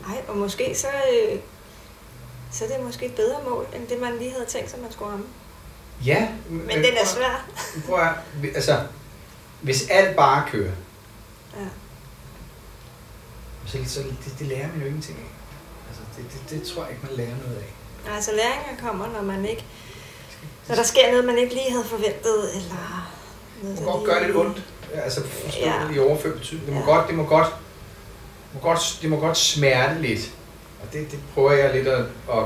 Ej, 0.08 0.22
og 0.28 0.36
måske 0.36 0.74
så, 0.74 0.86
øh, 0.88 1.38
så 2.52 2.64
er 2.64 2.68
det 2.68 2.80
måske 2.86 3.06
et 3.06 3.14
bedre 3.14 3.38
mål, 3.48 3.66
end 3.76 3.86
det 3.88 4.00
man 4.00 4.18
lige 4.18 4.30
havde 4.32 4.44
tænkt 4.46 4.70
sig, 4.70 4.80
man 4.80 4.92
skulle 4.92 5.10
ramme. 5.12 5.24
Ja, 6.06 6.28
Men 6.48 6.68
den 6.78 6.94
er 7.02 7.06
svær. 7.06 7.46
Prøv 7.86 7.98
at, 8.00 8.14
altså, 8.54 8.80
hvis 9.60 9.88
alt 9.90 10.16
bare 10.16 10.44
kører, 10.50 10.72
Ja. 11.56 11.66
så, 13.66 13.78
så 13.86 14.00
det, 14.00 14.34
det 14.38 14.46
lærer 14.46 14.68
man 14.68 14.80
jo 14.80 14.86
ingenting 14.86 15.18
af. 15.18 15.30
Altså, 15.88 16.02
det, 16.16 16.24
det, 16.32 16.50
det 16.60 16.68
tror 16.74 16.82
jeg 16.82 16.90
ikke, 16.90 17.02
man 17.06 17.16
lærer 17.16 17.36
noget 17.46 17.56
af. 17.56 18.14
Altså 18.14 18.30
læringer 18.30 18.82
kommer, 18.88 19.06
når 19.12 19.22
man 19.22 19.44
ikke, 19.44 19.64
når 20.68 20.74
der 20.74 20.82
sker 20.82 21.10
noget, 21.10 21.24
man 21.24 21.38
ikke 21.38 21.54
lige 21.54 21.70
havde 21.70 21.84
forventet, 21.84 22.50
eller 22.56 23.10
noget, 23.62 23.78
der 23.78 23.84
må 23.84 23.90
godt 23.92 24.02
lige- 24.04 24.14
gøre 24.14 24.26
lidt 24.26 24.36
ondt. 24.36 24.62
Altså, 24.94 25.22
forstå 25.28 25.60
Ja. 25.60 25.90
i 25.94 25.98
overført 25.98 26.34
betydning. 26.34 26.66
Det 26.66 26.74
må 26.74 26.80
Ja. 26.80 26.86
godt, 26.86 27.08
det 27.08 27.16
må 27.16 27.24
godt, 27.24 27.54
må 28.54 28.60
godt, 28.60 28.98
det 29.02 29.10
må 29.10 29.20
godt 29.20 29.36
smerte 29.36 30.02
lidt. 30.02 30.32
Og 30.82 30.92
det, 30.92 31.10
det 31.10 31.20
prøver 31.34 31.52
jeg 31.52 31.74
lidt 31.74 31.88
at, 31.88 32.04
at 32.32 32.44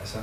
altså, 0.00 0.18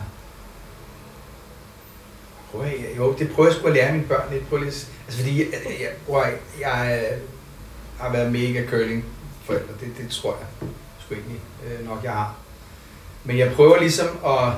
prøver 2.52 2.66
jeg, 2.66 2.98
jo, 2.98 3.16
det 3.20 3.32
prøver 3.32 3.50
jeg 3.50 3.56
sgu 3.58 3.68
at 3.68 3.74
lære 3.74 3.92
mine 3.92 4.08
børn 4.08 4.34
lidt 4.34 4.50
på 4.50 4.58
lidt. 4.58 4.88
Altså 5.06 5.20
fordi, 5.20 5.40
jeg, 5.40 5.48
jeg, 5.82 5.90
prøver, 6.06 6.26
jeg, 6.26 6.38
jeg 6.62 7.10
øh, 7.12 7.18
har 8.00 8.12
været 8.12 8.32
mega 8.32 8.66
curling 8.70 9.06
forældre, 9.44 9.74
det, 9.80 9.98
det 9.98 10.10
tror 10.10 10.38
jeg 10.38 10.70
sgu 11.00 11.14
egentlig 11.14 11.40
øh, 11.68 11.86
nok, 11.90 12.04
jeg 12.04 12.12
har. 12.12 12.36
Men 13.24 13.38
jeg 13.38 13.54
prøver 13.54 13.80
ligesom 13.80 14.08
at, 14.26 14.54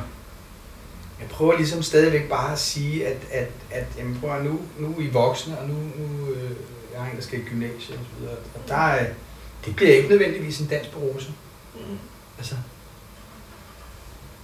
jeg 1.19 1.29
prøver 1.29 1.57
ligesom 1.57 1.83
stadigvæk 1.83 2.29
bare 2.29 2.51
at 2.51 2.59
sige, 2.59 3.07
at, 3.07 3.17
at, 3.31 3.47
at 3.71 3.85
jamen 3.97 4.17
prøv 4.19 4.31
at 4.31 4.43
nu, 4.43 4.59
nu 4.79 4.87
er 4.87 5.01
I 5.01 5.07
voksne, 5.07 5.59
og 5.59 5.67
nu, 5.67 5.73
nu 5.73 6.31
øh, 6.31 6.51
jeg 6.93 7.01
har 7.01 7.11
en, 7.11 7.15
der 7.15 7.23
skal 7.23 7.39
i 7.39 7.43
gymnasiet 7.43 7.99
og 7.99 8.05
så 8.05 8.19
videre. 8.19 8.35
Og 8.55 8.61
der 8.67 8.75
er, 8.75 9.05
det 9.67 9.75
bliver 9.75 9.95
ikke 9.95 10.09
nødvendigvis 10.09 10.59
en 10.59 10.67
dans 10.67 10.87
på 10.87 10.99
rosen. 10.99 11.35
Mm. 11.75 11.97
Altså, 12.37 12.55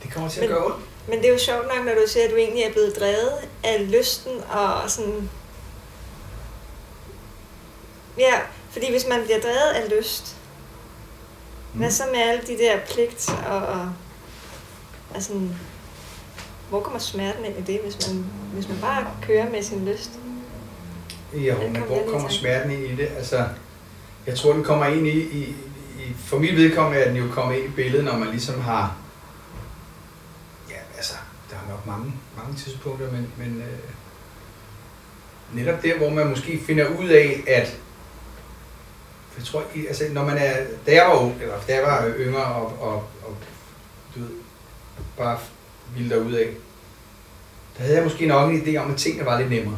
det 0.03 0.13
kommer 0.13 0.29
til 0.29 0.41
at 0.41 0.49
Men- 0.49 0.55
gøre 0.57 0.65
ondt. 0.65 0.85
Men 1.09 1.17
det 1.17 1.27
er 1.27 1.31
jo 1.31 1.37
sjovt 1.39 1.67
nok, 1.75 1.85
når 1.85 1.91
du 1.93 2.01
siger, 2.07 2.25
at 2.25 2.31
du 2.31 2.35
egentlig 2.35 2.63
er 2.63 2.71
blevet 2.71 2.95
drevet 2.99 3.33
af 3.63 3.91
lysten 3.91 4.31
og 4.51 4.89
sådan... 4.91 5.29
Ja, 8.17 8.33
fordi 8.71 8.91
hvis 8.91 9.05
man 9.09 9.23
bliver 9.23 9.39
drevet 9.39 9.71
af 9.75 9.99
lyst, 9.99 10.35
Mm. 11.73 11.79
hvad 11.79 11.91
så 11.91 12.03
med 12.11 12.19
alle 12.21 12.41
de 12.47 12.57
der 12.57 12.79
pligt 12.93 13.29
og... 13.47 13.57
og 13.67 13.89
altså, 15.15 15.33
hvor 16.69 16.79
kommer 16.81 16.99
smerten 16.99 17.45
ind 17.45 17.57
i 17.57 17.71
det, 17.73 17.81
hvis 17.83 18.07
man, 18.07 18.25
hvis 18.53 18.69
man 18.69 18.77
bare 18.81 19.07
kører 19.21 19.49
med 19.49 19.63
sin 19.63 19.85
lyst? 19.85 20.09
Ja, 21.33 21.55
Den 21.61 21.73
men 21.73 21.81
hvor 21.81 22.03
kommer 22.11 22.29
smerten 22.29 22.71
ind 22.71 22.83
i 22.85 22.95
det? 22.95 23.09
Altså, 23.17 23.45
jeg 24.27 24.37
tror, 24.37 24.53
den 24.53 24.63
kommer 24.63 24.85
ind 24.85 25.07
i, 25.07 25.21
i, 25.21 25.55
i 25.99 26.13
for 26.17 26.39
mit 26.39 26.55
vedkommende 26.55 26.99
er 26.99 27.07
den 27.07 27.17
jo 27.17 27.31
kommet 27.31 27.57
ind 27.57 27.65
i 27.65 27.75
billedet, 27.75 28.05
når 28.05 28.17
man 28.17 28.27
ligesom 28.27 28.61
har, 28.61 28.95
ja, 30.69 30.75
altså, 30.97 31.13
der 31.49 31.55
er 31.55 31.69
nok 31.69 31.85
mange, 31.85 32.13
mange 32.37 32.55
tidspunkter, 32.55 33.11
men, 33.11 33.31
men 33.37 33.61
øh, 33.61 33.79
netop 35.53 35.83
der, 35.83 35.97
hvor 35.97 36.09
man 36.09 36.29
måske 36.29 36.59
finder 36.67 36.87
ud 36.87 37.07
af, 37.07 37.43
at, 37.47 37.79
jeg 39.37 39.45
tror, 39.45 39.63
altså, 39.87 40.03
når 40.11 40.25
man 40.25 40.37
er, 40.37 40.65
da 40.85 40.93
jeg 40.93 41.05
var 41.05 41.15
ung, 41.15 41.41
eller 41.41 41.55
da 41.67 41.75
jeg 41.75 41.83
var 41.83 42.13
yngre, 42.17 42.45
og, 42.45 42.81
og, 42.81 42.95
og 42.95 43.37
du 44.15 44.19
ved, 44.19 44.29
bare 45.17 45.39
ville 45.95 46.15
derud 46.15 46.33
af, 46.33 46.49
der 47.77 47.83
havde 47.83 47.95
jeg 47.95 48.03
måske 48.03 48.25
nok 48.25 48.51
en 48.51 48.61
idé 48.61 48.77
om, 48.77 48.91
at 48.91 48.97
tingene 48.97 49.25
var 49.25 49.39
lidt 49.39 49.49
nemmere. 49.49 49.77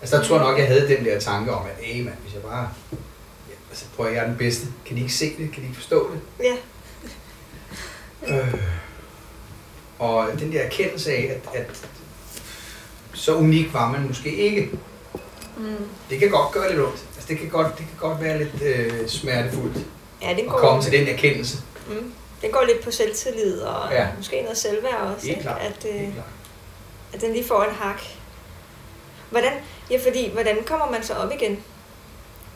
Altså 0.00 0.16
der 0.16 0.22
tror 0.22 0.36
jeg 0.36 0.46
nok, 0.46 0.58
jeg 0.58 0.66
havde 0.66 0.88
den 0.88 1.04
der 1.04 1.20
tanke 1.20 1.52
om, 1.52 1.66
at 1.66 1.84
hey, 1.84 2.04
man, 2.04 2.14
hvis 2.22 2.34
jeg 2.34 2.42
bare... 2.42 2.72
Altså, 3.70 3.84
prøv 3.96 4.06
at 4.06 4.12
jeg 4.14 4.22
er 4.22 4.26
den 4.26 4.36
bedste. 4.36 4.66
Kan 4.86 4.96
de 4.96 5.00
ikke 5.02 5.12
se 5.14 5.24
det? 5.38 5.52
Kan 5.52 5.62
de 5.62 5.68
ikke 5.68 5.74
forstå 5.74 6.10
det? 6.12 6.20
Ja, 6.44 6.56
Øh. 8.28 8.54
Og 9.98 10.28
den 10.38 10.52
der 10.52 10.60
erkendelse 10.60 11.12
af, 11.12 11.40
at, 11.54 11.60
at 11.60 11.86
så 13.14 13.34
unik 13.36 13.74
var 13.74 13.90
man 13.92 14.06
måske 14.06 14.36
ikke. 14.36 14.70
mm. 15.56 15.76
Det 16.10 16.18
kan 16.18 16.30
godt 16.30 16.52
gøre 16.52 16.68
lidt 16.70 16.80
ondt. 16.80 17.04
Altså, 17.14 17.28
det, 17.28 17.38
kan 17.38 17.48
godt, 17.48 17.66
det 17.78 17.86
kan 17.86 17.96
godt 17.98 18.20
være 18.20 18.38
lidt 18.38 18.62
øh, 18.62 19.08
smertefuldt 19.08 19.76
ja 20.22 20.30
det 20.30 20.38
en 20.44 20.50
at 20.50 20.56
komme 20.56 20.82
til 20.82 20.92
den 20.92 21.08
erkendelse. 21.08 21.58
Mm. 21.88 22.12
den 22.42 22.50
går 22.50 22.64
lidt 22.66 22.84
på 22.84 22.90
selvtillid 22.90 23.60
og 23.60 23.92
Ja. 23.92 24.08
måske 24.16 24.42
noget 24.42 24.58
selvværd 24.58 25.00
også. 25.14 25.28
Ikke? 25.28 25.40
klart. 25.40 25.60
At, 25.60 25.86
øh, 25.94 26.08
at 27.12 27.20
den 27.20 27.32
lige 27.32 27.44
får 27.44 27.62
et 27.62 27.72
hak. 27.72 28.00
Hvordan, 29.30 29.52
ja, 29.90 29.98
fordi, 30.04 30.30
hvordan 30.32 30.56
kommer 30.66 30.90
man 30.90 31.02
så 31.02 31.14
op 31.14 31.32
igen? 31.32 31.58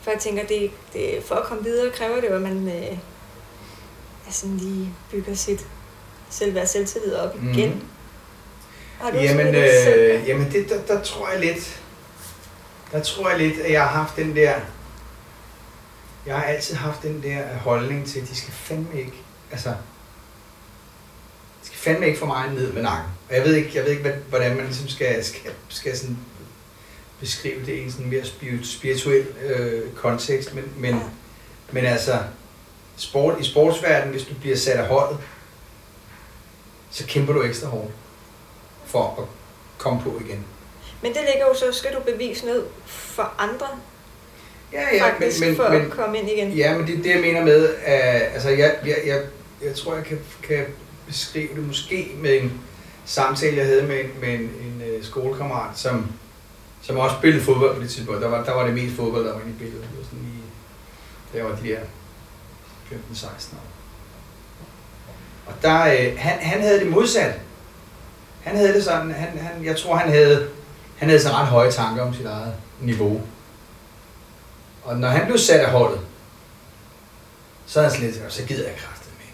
For 0.05 0.11
jeg 0.11 0.19
tænker, 0.19 0.45
det, 0.47 0.71
det, 0.93 1.23
for 1.25 1.35
at 1.35 1.43
komme 1.43 1.63
videre, 1.63 1.91
kræver 1.91 2.21
det 2.21 2.29
jo, 2.29 2.35
at 2.35 2.41
man 2.41 2.67
øh, 2.67 2.97
sådan 4.29 4.57
lige 4.57 4.89
bygger 5.11 5.33
sit 5.35 5.67
selvværd 6.29 6.67
selvtillid 6.67 7.13
op 7.15 7.35
Mhm. 7.35 7.49
igen. 7.49 7.83
Har 9.01 9.11
du 9.11 9.17
Jamen, 9.17 9.45
sådan 9.45 9.55
et 9.55 9.71
selv- 9.83 10.21
øh, 10.21 10.27
jamen 10.29 10.51
det, 10.51 10.69
der, 10.69 10.81
der 10.81 11.01
tror 11.03 11.29
jeg 11.29 11.39
lidt, 11.39 11.81
der 12.91 13.01
tror 13.03 13.29
jeg 13.29 13.39
lidt, 13.39 13.59
at 13.59 13.71
jeg 13.71 13.81
har 13.81 13.89
haft 14.03 14.15
den 14.15 14.35
der, 14.35 14.53
jeg 16.25 16.35
har 16.35 16.43
altid 16.43 16.75
haft 16.75 17.01
den 17.03 17.23
der 17.23 17.57
holdning 17.57 18.07
til, 18.07 18.19
at 18.19 18.27
de 18.29 18.35
skal 18.35 18.53
fandme 18.53 18.99
ikke, 18.99 19.13
altså, 19.51 19.69
de 21.61 21.65
skal 21.67 21.77
fandme 21.77 22.07
ikke 22.07 22.19
få 22.19 22.25
mig 22.25 22.49
ned 22.53 22.73
med 22.73 22.81
nakken. 22.81 23.09
Og 23.29 23.35
jeg 23.35 23.43
ved 23.43 23.55
ikke, 23.55 23.71
jeg 23.75 23.83
ved 23.83 23.91
ikke 23.91 24.13
hvordan 24.29 24.55
man 24.55 24.65
ligesom 24.65 24.87
skal, 24.87 25.25
skal, 25.25 25.51
skal 25.69 25.97
sådan 25.97 26.17
beskrive 27.19 27.65
det 27.65 27.73
i 27.73 27.83
en 27.83 27.91
sådan 27.91 28.09
mere 28.09 28.21
spirit- 28.23 28.67
spirituel 28.77 29.25
øh, 29.45 29.81
kontekst, 29.95 30.53
men, 30.55 30.63
men, 30.77 30.93
Ja. 30.95 30.99
men 31.71 31.85
altså, 31.85 32.19
sport, 32.97 33.39
i 33.39 33.43
sportsverdenen, 33.43 34.11
hvis 34.15 34.23
du 34.25 34.33
bliver 34.33 34.55
sat 34.57 34.73
af 34.77 34.87
holdet, 34.87 35.17
så 36.91 37.05
kæmper 37.07 37.33
du 37.33 37.41
ekstra 37.43 37.67
hårdt 37.67 37.91
for 38.85 39.15
at 39.21 39.25
komme 39.77 40.01
på 40.01 40.21
igen. 40.25 40.45
Men 41.01 41.13
det 41.13 41.21
ligger 41.33 41.47
jo 41.47 41.53
så, 41.53 41.65
skal 41.71 41.93
du 41.93 41.99
bevise 41.99 42.45
noget 42.45 42.65
for 42.85 43.33
andre, 43.37 43.67
Ja, 44.73 45.03
faktisk, 45.09 45.39
men, 45.39 45.55
for 45.55 45.63
men, 45.63 45.73
at 45.73 45.81
men, 45.81 45.91
komme 45.91 46.19
ind 46.19 46.29
igen. 46.29 46.51
ja, 46.51 46.77
men 46.77 46.87
det 46.87 46.97
er 46.99 47.03
det, 47.03 47.09
jeg 47.09 47.19
mener 47.21 47.43
med, 47.43 47.69
at 47.85 48.21
altså, 48.33 48.49
jeg, 48.49 48.75
jeg, 48.85 48.97
jeg, 49.05 49.21
jeg 49.63 49.75
tror, 49.75 49.95
jeg 49.95 50.03
kan, 50.05 50.19
kan 50.43 50.65
beskrive 51.07 51.47
det 51.55 51.67
måske 51.67 52.11
med 52.17 52.41
en 52.41 52.61
samtale, 53.05 53.57
jeg 53.57 53.65
havde 53.65 53.83
med, 53.83 53.99
en- 53.99 54.11
med 54.21 54.29
en, 54.33 54.39
en 54.41 54.83
øh, 54.87 55.03
skolekammerat, 55.03 55.77
som, 55.79 56.11
som 56.85 56.97
også 56.97 57.15
spillede 57.15 57.43
fodbold 57.43 57.75
på 57.75 57.81
det 57.81 57.89
tidspunkt. 57.89 58.21
Der 58.21 58.27
var, 58.27 58.43
der 58.43 58.51
var 58.53 58.63
det 58.65 58.73
mest 58.73 58.95
fodbold, 58.95 59.25
der 59.25 59.33
var 59.33 59.39
inde 59.41 59.51
i 59.51 59.57
billedet. 59.57 59.81
Det 59.91 59.97
var 59.97 60.03
sådan 60.03 60.19
lige, 60.19 60.43
da 61.33 61.37
jeg 61.37 61.45
var 61.45 61.55
de 61.55 61.67
der 61.67 61.79
15-16 62.91 63.55
år. 63.55 63.67
Og 65.47 65.53
der, 65.61 65.81
øh, 65.85 66.17
han, 66.17 66.39
han 66.39 66.61
havde 66.61 66.79
det 66.79 66.87
modsat. 66.91 67.39
Han 68.43 68.55
havde 68.55 68.73
det 68.73 68.83
sådan, 68.83 69.11
han, 69.11 69.37
han, 69.37 69.65
jeg 69.65 69.77
tror, 69.77 69.95
han 69.95 70.09
havde, 70.11 70.49
han 70.97 71.09
havde 71.09 71.21
sådan 71.21 71.37
ret 71.37 71.47
høje 71.47 71.71
tanker 71.71 72.03
om 72.03 72.13
sit 72.13 72.25
eget 72.25 72.53
niveau. 72.81 73.21
Og 74.83 74.97
når 74.97 75.07
han 75.07 75.25
blev 75.25 75.37
sat 75.37 75.59
af 75.59 75.71
holdet, 75.71 75.99
så 77.65 77.79
er 77.79 77.83
han 77.83 77.91
sådan 77.91 78.07
lidt, 78.07 78.33
så 78.33 78.43
gider 78.45 78.67
jeg 78.67 78.75
kraftet 78.77 79.11
med. 79.17 79.27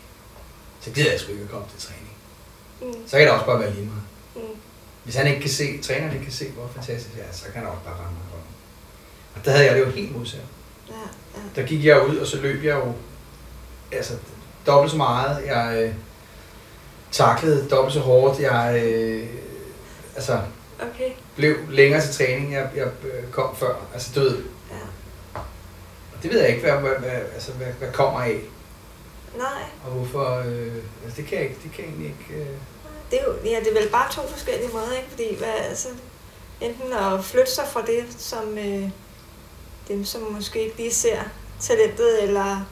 Så 0.81 0.91
gider 0.91 1.12
jeg 1.12 1.20
sgu 1.20 1.31
ikke 1.31 1.43
at 1.43 1.50
komme 1.50 1.65
til 1.77 1.88
træning. 1.89 2.13
Mm, 2.81 3.08
Så 3.08 3.17
kan 3.17 3.25
det 3.27 3.31
også 3.34 3.46
bare 3.46 3.60
være 3.60 3.74
lige 3.74 3.86
meget. 3.86 4.01
Hvis 5.03 5.15
han 5.15 5.27
ikke 5.27 5.41
kan 5.41 5.50
se, 5.50 5.81
træneren 5.81 6.13
ikke 6.13 6.24
kan 6.24 6.34
se, 6.34 6.50
hvor 6.51 6.70
fantastisk 6.75 7.15
det 7.15 7.24
er, 7.29 7.34
så 7.34 7.43
kan 7.43 7.53
han 7.53 7.65
også 7.65 7.84
bare 7.86 7.93
ramme 7.93 8.12
mig. 8.13 8.41
Og 9.36 9.46
der 9.46 9.51
havde 9.51 9.65
jeg 9.65 9.75
det 9.75 9.81
jo 9.81 9.89
helt 9.89 10.17
modsat. 10.17 10.39
ja, 10.89 10.93
ja. 11.36 11.62
Der 11.62 11.67
gik 11.67 11.86
jeg 11.86 12.08
ud, 12.08 12.17
og 12.17 12.27
så 12.27 12.38
løb 12.41 12.63
jeg 12.63 12.75
jo 12.75 12.93
altså, 13.91 14.13
dobbelt 14.67 14.91
så 14.91 14.98
meget. 14.98 15.46
Jeg 15.46 15.84
øh, 15.84 15.93
taklede 17.12 17.70
dobbelt 17.70 17.93
så 17.93 18.00
hårdt. 18.00 18.39
Jeg 18.39 18.81
øh, 18.86 19.27
altså, 20.15 20.41
Okay, 20.93 21.12
blev 21.36 21.55
længere 21.70 22.01
til 22.01 22.13
træning, 22.13 22.53
jeg, 22.53 22.70
jeg 22.75 22.88
øh, 23.03 23.31
kom 23.31 23.55
før. 23.55 23.75
Altså 23.93 24.12
død. 24.15 24.43
ja. 24.72 25.39
Og 26.15 26.24
det 26.24 26.31
ved 26.31 26.39
jeg 26.39 26.50
ikke, 26.50 26.62
hvad, 26.62 26.72
hvad, 26.81 26.96
hvad, 27.00 27.20
altså, 27.34 27.51
hvad, 27.51 27.67
hvad 27.67 27.91
kommer 27.91 28.20
af. 28.20 28.39
Nej, 29.38 29.63
Og 29.86 29.91
hvorfor, 29.91 30.43
øh, 30.48 30.75
altså 31.03 31.17
det 31.22 31.25
kan 31.25 31.38
jeg 31.38 31.43
ikke, 31.43 31.60
det 31.63 31.72
kan 31.72 31.84
jeg 31.84 31.89
egentlig 31.89 32.08
ikke, 32.08 32.41
øh, 32.43 32.58
det 33.11 33.19
er 33.19 33.23
jo 33.27 33.33
ja, 33.45 33.59
det 33.59 33.67
er 33.67 33.81
vel 33.81 33.89
bare 33.89 34.11
to 34.11 34.21
forskellige 34.27 34.69
måder, 34.73 34.91
ikke? 34.91 35.07
Fordi 35.09 35.35
hvad, 35.37 35.53
altså, 35.69 35.87
enten 36.61 36.93
at 36.93 37.25
flytte 37.25 37.51
sig 37.51 37.63
fra 37.71 37.81
det, 37.81 38.03
som 38.17 38.57
øh, 38.57 38.89
dem, 39.87 40.05
som 40.05 40.21
måske 40.21 40.63
ikke 40.63 40.77
lige 40.77 40.93
ser 40.93 41.17
talentet, 41.59 42.24
eller, 42.24 42.67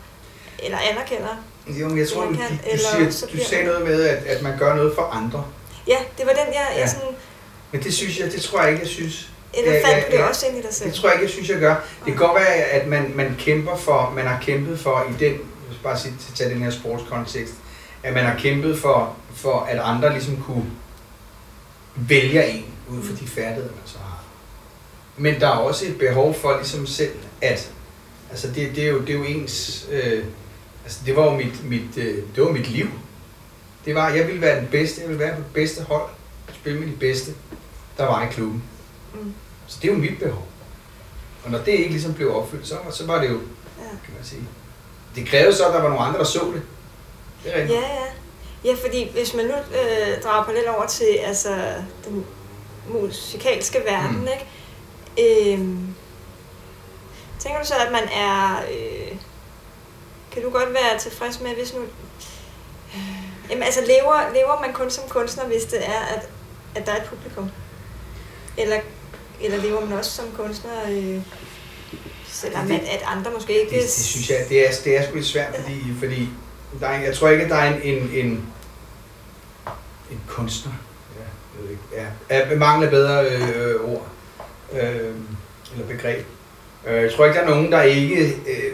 eller 0.63 0.77
anerkender. 0.91 1.35
jo, 1.67 1.87
men 1.87 1.97
jeg 1.97 2.07
tror, 2.09 2.25
Man 2.25 2.33
du, 2.33 2.39
kan, 2.39 2.49
du, 2.49 2.55
du, 2.55 2.69
eller 2.71 3.11
siger, 3.11 3.27
du 3.27 3.43
sagde 3.49 3.65
noget 3.65 3.81
med, 3.85 4.03
at, 4.03 4.23
at 4.23 4.41
man 4.41 4.57
gør 4.59 4.75
noget 4.75 4.95
for 4.95 5.01
andre. 5.01 5.45
Ja, 5.87 5.97
det 6.17 6.25
var 6.25 6.31
den, 6.33 6.47
jeg, 6.53 6.67
jeg 6.71 6.77
Ja. 6.77 6.87
sådan, 6.87 7.15
Men 7.71 7.83
det 7.83 7.93
synes 7.93 8.19
jeg, 8.19 8.31
det 8.31 8.41
tror 8.41 8.61
jeg 8.61 8.69
ikke, 8.71 8.81
jeg 8.81 8.89
synes. 8.89 9.29
eller 9.53 9.85
fandt 9.85 10.05
du 10.07 10.11
det 10.11 10.17
ja. 10.17 10.27
også 10.29 10.47
ind 10.47 10.57
i 10.57 10.61
dig 10.61 10.73
selv? 10.73 10.89
Det 10.89 10.95
tror 10.99 11.09
jeg 11.09 11.15
ikke, 11.15 11.23
jeg 11.25 11.31
synes, 11.31 11.49
jeg 11.49 11.59
gør. 11.59 11.75
Det 11.75 12.05
kan 12.05 12.15
godt 12.15 12.35
være, 12.35 12.47
at 12.55 12.87
man, 12.87 13.11
man 13.15 13.35
kæmper 13.39 13.75
for, 13.77 14.13
man 14.15 14.27
har 14.27 14.39
kæmpet 14.41 14.79
for 14.79 15.05
i 15.09 15.23
den, 15.25 15.33
hvis 15.67 15.77
bare 15.83 15.99
sige, 15.99 16.13
til 16.25 16.35
tage 16.35 16.49
den 16.49 16.63
her 16.63 16.71
sportskontekst, 16.71 17.53
at 18.03 18.13
man 18.13 18.25
har 18.25 18.39
kæmpet 18.39 18.79
for, 18.79 19.15
for 19.33 19.59
at 19.59 19.79
andre 19.79 20.11
ligesom 20.11 20.43
kunne 20.43 20.65
vælge 21.95 22.49
en 22.49 22.65
ud 22.89 23.03
fra 23.03 23.15
de 23.15 23.27
færdigheder, 23.27 23.71
man 23.71 23.81
så 23.85 23.97
har. 23.97 24.23
Men 25.17 25.39
der 25.39 25.47
er 25.47 25.51
også 25.51 25.85
et 25.85 25.97
behov 25.99 26.33
for 26.33 26.57
ligesom 26.57 26.85
selv, 26.87 27.13
at 27.41 27.71
altså 28.29 28.47
det, 28.47 28.75
det, 28.75 28.83
er, 28.83 28.89
jo, 28.89 29.01
det 29.01 29.09
er 29.09 29.17
jo 29.17 29.23
ens, 29.23 29.87
øh, 29.91 30.23
altså 30.83 30.99
det 31.05 31.15
var 31.15 31.23
jo 31.23 31.37
mit, 31.37 31.63
mit, 31.69 31.97
øh, 31.97 32.23
det 32.35 32.43
var 32.43 32.51
mit 32.51 32.67
liv. 32.69 32.87
Det 33.85 33.95
var, 33.95 34.09
jeg 34.09 34.27
ville 34.27 34.41
være 34.41 34.59
den 34.59 34.67
bedste, 34.67 35.01
jeg 35.01 35.09
ville 35.09 35.23
være 35.23 35.35
på 35.35 35.41
det 35.41 35.53
bedste 35.53 35.83
hold, 35.83 36.09
spille 36.53 36.79
med 36.79 36.87
de 36.87 36.95
bedste, 36.99 37.31
der 37.97 38.05
var 38.05 38.23
i 38.23 38.27
klubben. 38.31 38.63
Mm, 39.13 39.33
Så 39.67 39.77
det 39.81 39.89
er 39.89 39.93
jo 39.93 39.99
mit 39.99 40.19
behov. 40.19 40.47
Og 41.45 41.51
når 41.51 41.57
det 41.59 41.71
ikke 41.71 41.89
ligesom 41.89 42.13
blev 42.13 42.35
opfyldt, 42.35 42.67
så, 42.67 42.75
så 42.91 43.05
var 43.05 43.21
det 43.21 43.29
jo, 43.29 43.35
ja. 43.79 43.89
kan 44.05 44.13
man 44.17 44.23
sige. 44.23 44.41
Det 45.15 45.27
krævede 45.27 45.55
så, 45.55 45.65
at 45.65 45.73
der 45.73 45.81
var 45.81 45.89
nogle 45.89 46.03
andre, 46.05 46.19
der 46.19 46.25
så 46.25 46.39
det. 46.53 46.61
Det 47.43 47.55
er 47.55 47.61
rigtigt. 47.61 47.79
Ja, 47.79 47.85
ja. 47.87 48.05
Ja, 48.65 48.75
fordi 48.85 49.11
hvis 49.11 49.33
man 49.33 49.45
nu 49.45 49.53
øh, 49.53 50.21
drager 50.23 50.43
parallel 50.43 50.67
over 50.69 50.85
til 50.87 51.05
altså, 51.23 51.73
den 52.05 52.25
musikalske 52.87 53.79
verden, 53.85 54.19
Mm. 54.19 54.27
ikke? 54.27 55.53
Øhm, 55.53 55.95
tænker 57.39 57.59
du 57.61 57.65
så, 57.67 57.73
at 57.85 57.91
man 57.91 58.03
er... 58.13 58.61
Øh, 58.71 59.15
kan 60.31 60.41
du 60.43 60.49
godt 60.49 60.73
være 60.73 60.99
tilfreds 60.99 61.39
med, 61.41 61.51
hvis 61.55 61.73
nu... 61.73 61.79
Øh, 62.95 63.01
jamen, 63.49 63.63
altså, 63.63 63.81
lever, 63.81 64.33
lever 64.33 64.61
man 64.61 64.73
kun 64.73 64.89
som 64.91 65.03
kunstner, 65.09 65.45
hvis 65.45 65.63
det 65.63 65.85
er, 65.87 65.99
at, 66.15 66.29
at 66.75 66.85
der 66.85 66.91
er 66.91 66.97
et 66.97 67.09
publikum? 67.09 67.49
Eller, 68.57 68.79
eller 69.41 69.57
lever 69.57 69.85
man 69.85 69.97
også 69.97 70.11
som 70.11 70.25
kunstner, 70.37 70.71
øh, 70.89 71.21
selvom 72.27 72.67
Det- 72.67 72.75
at, 72.79 72.87
at 72.87 73.01
andre 73.05 73.31
måske 73.31 73.59
ikke... 73.61 73.75
Det, 73.75 73.81
det 73.83 73.91
synes 73.91 74.29
jeg, 74.29 74.45
det 74.49 74.67
er, 74.67 74.71
det 74.83 74.97
er 74.97 75.03
sgu 75.05 75.15
lidt 75.15 75.25
svært, 75.25 75.55
fordi, 75.55 75.79
fordi 75.99 76.29
der 76.79 76.87
er, 76.87 77.01
jeg 77.01 77.15
tror 77.15 77.29
ikke, 77.29 77.43
at 77.43 77.49
der 77.49 77.55
er 77.55 77.73
en, 77.73 77.81
en, 77.81 78.09
en, 78.13 78.45
en 80.11 80.21
kunstner. 80.27 80.73
Ja, 81.15 81.23
jeg 81.55 81.63
ved 81.63 81.69
ikke. 81.69 81.83
Ja, 82.29 82.49
jeg 82.49 82.57
mangler 82.57 82.89
bedre 82.89 83.25
øh, 83.25 83.89
ord 83.89 84.07
øh, 84.73 85.13
eller 85.73 85.87
begreb. 85.87 86.25
Øh, 86.87 87.01
jeg 87.01 87.11
tror 87.13 87.25
ikke, 87.25 87.37
der 87.37 87.45
er 87.45 87.49
nogen, 87.49 87.71
der 87.71 87.81
ikke 87.81 88.27
øh, 88.27 88.73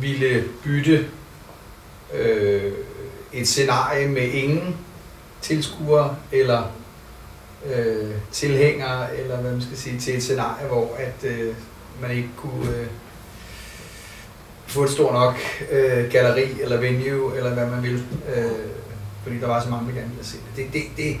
ville 0.00 0.44
bytte 0.64 1.08
øh, 2.14 2.72
et 3.32 3.48
scenarie 3.48 4.08
med 4.08 4.22
ingen 4.22 4.76
tilskuere 5.40 6.16
eller 6.32 6.62
øh, 7.74 8.14
tilhængere, 8.32 9.16
eller 9.16 9.40
hvad 9.40 9.52
man 9.52 9.62
skal 9.62 9.76
sige, 9.76 10.00
til 10.00 10.16
et 10.16 10.22
scenarie, 10.22 10.68
hvor 10.68 10.96
at 10.98 11.30
øh, 11.30 11.54
man 12.00 12.10
ikke 12.10 12.30
kunne 12.36 12.76
øh, 12.76 12.86
få 14.74 14.84
et 14.84 14.90
stort 14.90 15.12
nok 15.12 15.34
øh, 15.70 16.10
galleri 16.10 16.60
eller 16.60 16.76
venue, 16.80 17.36
eller 17.36 17.54
hvad 17.54 17.66
man 17.66 17.82
vil, 17.82 18.02
øh, 18.34 18.44
fordi 19.22 19.38
der 19.40 19.46
var 19.46 19.62
så 19.62 19.68
mange, 19.68 19.88
der 19.88 19.94
gerne 19.94 20.10
ville 20.10 20.26
se 20.26 20.36
det. 20.36 20.56
det, 20.56 20.72
det, 20.72 20.82
det 20.96 21.16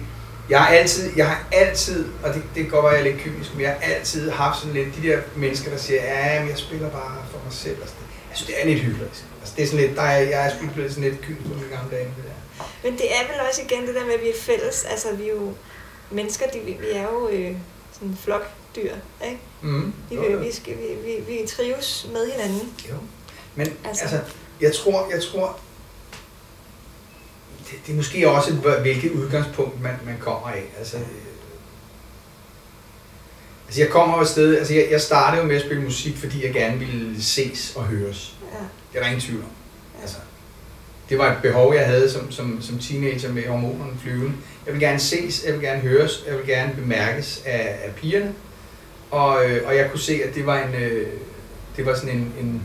jeg 0.50 0.60
har 0.60 0.74
altid, 0.74 1.12
jeg 1.16 1.28
har 1.28 1.48
altid, 1.52 2.06
og 2.22 2.34
det, 2.34 2.42
det 2.54 2.62
kan 2.62 2.70
godt 2.70 2.84
være, 2.84 2.92
jeg 2.92 3.00
er 3.00 3.04
lidt 3.04 3.22
kynisk, 3.22 3.54
men 3.54 3.62
jeg 3.62 3.70
har 3.70 3.94
altid 3.94 4.30
haft 4.30 4.58
sådan 4.58 4.74
lidt 4.74 4.88
de 4.96 5.08
der 5.08 5.18
mennesker, 5.36 5.70
der 5.70 5.78
siger, 5.78 6.02
ja, 6.04 6.40
men 6.40 6.48
jeg 6.48 6.58
spiller 6.58 6.90
bare 6.90 7.16
for 7.30 7.38
mig 7.44 7.52
selv. 7.52 7.76
Sådan. 7.76 8.04
Jeg 8.30 8.36
synes, 8.36 8.46
det 8.46 8.62
er 8.62 8.66
lidt 8.66 8.80
hyggeligt. 8.80 9.24
Altså, 9.40 9.54
det 9.56 9.62
er 9.62 9.66
sådan 9.66 9.86
lidt, 9.86 9.96
der 9.96 10.02
er, 10.02 10.20
jeg 10.20 10.46
er 10.46 10.50
sgu 10.56 10.66
blevet 10.74 10.90
sådan 10.90 11.10
lidt 11.10 11.20
kynisk 11.20 11.42
på 11.42 11.54
mine 11.54 11.68
gamle 11.76 11.90
dage. 11.90 12.04
Det 12.04 12.24
der. 12.24 12.64
Men 12.84 12.92
det 12.92 13.06
er 13.16 13.22
vel 13.32 13.40
også 13.48 13.62
igen 13.62 13.86
det 13.86 13.94
der 13.94 14.04
med, 14.04 14.14
at 14.14 14.22
vi 14.22 14.28
er 14.28 14.40
fælles. 14.40 14.84
Altså, 14.84 15.08
vi 15.14 15.24
er 15.24 15.34
jo 15.34 15.52
mennesker, 16.10 16.46
de, 16.46 16.58
vi 16.58 16.90
er 16.94 17.02
jo 17.02 17.28
øh, 17.28 17.56
sådan 17.92 18.18
flokdyr, 18.24 18.94
ikke? 19.24 19.38
Mm. 19.62 19.92
Vi, 20.10 20.16
Jo, 20.16 20.22
vi, 20.22 20.46
vi, 20.46 20.52
skal, 20.52 20.74
vi, 20.78 20.88
vi, 21.04 21.14
vi 21.28 21.46
trives 21.46 22.08
med 22.12 22.32
hinanden. 22.32 22.72
Jo. 22.90 22.94
Men 23.56 23.66
Altså- 23.84 24.02
altså, 24.02 24.20
jeg 24.60 24.74
tror, 24.74 25.10
jeg 25.10 25.22
tror, 25.22 25.58
det, 27.70 27.86
det 27.86 27.92
er 27.92 27.96
måske 27.96 28.30
også, 28.30 28.50
et, 28.50 28.80
hvilket 28.80 29.10
udgangspunkt 29.10 29.82
man, 29.82 29.92
man 30.06 30.16
kommer 30.20 30.48
af. 30.48 30.64
Altså, 30.78 30.96
øh, 30.96 31.02
altså 33.66 33.80
jeg 33.80 33.90
kommer 33.90 34.16
jo 34.16 34.22
et 34.22 34.28
sted, 34.28 34.58
altså 34.58 34.74
jeg, 34.74 34.88
jeg 34.90 35.00
startede 35.00 35.42
jo 35.42 35.48
med 35.48 35.56
at 35.56 35.62
spille 35.62 35.82
musik, 35.82 36.16
fordi 36.16 36.44
jeg 36.44 36.52
gerne 36.52 36.78
ville 36.78 37.22
ses 37.22 37.72
og 37.76 37.84
høres. 37.84 38.34
Ja. 38.52 38.58
Det 38.92 38.98
er 38.98 39.00
der 39.02 39.06
ingen 39.06 39.20
tvivl 39.20 39.42
om. 39.42 39.50
Altså, 40.02 40.16
det 41.08 41.18
var 41.18 41.32
et 41.32 41.42
behov, 41.42 41.74
jeg 41.74 41.86
havde 41.86 42.10
som, 42.10 42.32
som, 42.32 42.62
som 42.62 42.78
teenager 42.78 43.32
med 43.32 43.48
hormonerne 43.48 43.98
flyvende. 44.02 44.32
Jeg 44.66 44.74
vil 44.74 44.80
gerne 44.82 44.98
ses, 45.00 45.44
jeg 45.44 45.52
vil 45.54 45.62
gerne 45.62 45.80
høres, 45.80 46.24
jeg 46.28 46.36
vil 46.38 46.46
gerne 46.46 46.74
bemærkes 46.74 47.42
af, 47.44 47.78
af 47.84 47.94
pigerne. 47.94 48.34
Og, 49.10 49.50
øh, 49.50 49.66
og 49.68 49.76
jeg 49.76 49.90
kunne 49.90 50.00
se, 50.00 50.20
at 50.28 50.34
det 50.34 50.46
var, 50.46 50.62
en, 50.62 50.74
øh, 50.74 51.08
det 51.76 51.86
var 51.86 51.94
sådan 51.94 52.10
en, 52.10 52.32
en, 52.40 52.62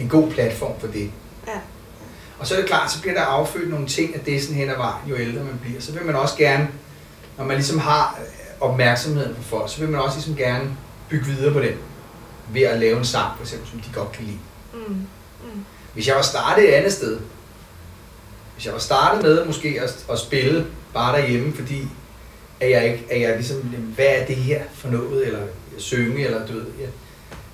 en 0.00 0.08
god 0.08 0.30
platform 0.30 0.80
for 0.80 0.86
det. 0.86 1.10
Ja. 1.46 1.58
Og 2.38 2.46
så 2.46 2.54
er 2.54 2.58
det 2.58 2.68
klart, 2.68 2.92
så 2.92 3.00
bliver 3.00 3.14
der 3.14 3.22
affødt 3.22 3.70
nogle 3.70 3.86
ting 3.86 4.14
af 4.14 4.20
det 4.20 4.42
sådan 4.42 4.56
hen 4.56 4.70
ad 4.70 4.76
vejen, 4.76 5.08
jo 5.10 5.16
ældre 5.16 5.44
man 5.44 5.58
bliver. 5.62 5.80
Så 5.80 5.92
vil 5.92 6.06
man 6.06 6.14
også 6.14 6.36
gerne, 6.36 6.68
når 7.38 7.44
man 7.44 7.56
ligesom 7.56 7.78
har 7.78 8.20
opmærksomheden 8.60 9.34
på 9.34 9.42
folk, 9.42 9.70
så 9.70 9.80
vil 9.80 9.88
man 9.88 10.00
også 10.00 10.16
ligesom 10.16 10.36
gerne 10.36 10.76
bygge 11.08 11.26
videre 11.26 11.52
på 11.52 11.60
den. 11.60 11.74
Ved 12.52 12.62
at 12.62 12.78
lave 12.78 12.98
en 12.98 13.04
sang, 13.04 13.32
for 13.36 13.44
eksempel, 13.44 13.70
som 13.70 13.80
de 13.80 13.88
godt 13.94 14.12
kan 14.12 14.24
lide. 14.24 14.38
Mm. 14.72 14.80
Mm. 14.88 15.64
Hvis 15.94 16.08
jeg 16.08 16.16
var 16.16 16.22
startet 16.22 16.68
et 16.68 16.72
andet 16.72 16.92
sted, 16.92 17.20
hvis 18.54 18.66
jeg 18.66 18.72
var 18.72 18.80
startet 18.80 19.22
med 19.22 19.44
måske 19.44 19.80
at, 19.82 20.04
at 20.12 20.18
spille 20.18 20.66
bare 20.94 21.20
derhjemme, 21.20 21.52
fordi 21.52 21.88
at 22.60 22.70
jeg 22.70 22.92
ikke, 22.92 23.06
at 23.10 23.20
jeg 23.20 23.36
ligesom, 23.36 23.58
hvad 23.94 24.06
er 24.08 24.26
det 24.26 24.36
her 24.36 24.62
for 24.74 24.88
noget, 24.88 25.26
eller 25.26 25.40
synge, 25.78 26.24
eller 26.24 26.46
du 26.46 26.52
ved, 26.52 26.66
jeg, 26.80 26.88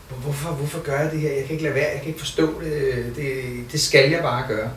hvorfor, 0.09 0.51
hvorfor 0.51 0.83
gør 0.83 1.01
jeg 1.01 1.13
det 1.13 1.21
her? 1.21 1.33
Jeg 1.33 1.43
kan 1.45 1.51
ikke 1.53 1.63
lade 1.63 1.75
være, 1.75 1.91
jeg 1.93 1.99
kan 2.01 2.09
ikke 2.09 2.19
forstå 2.21 2.61
det, 2.61 3.13
det, 3.17 3.43
det 3.73 3.81
skal 3.81 4.11
jeg 4.11 4.23
bare 4.23 4.45
gøre. 4.49 4.71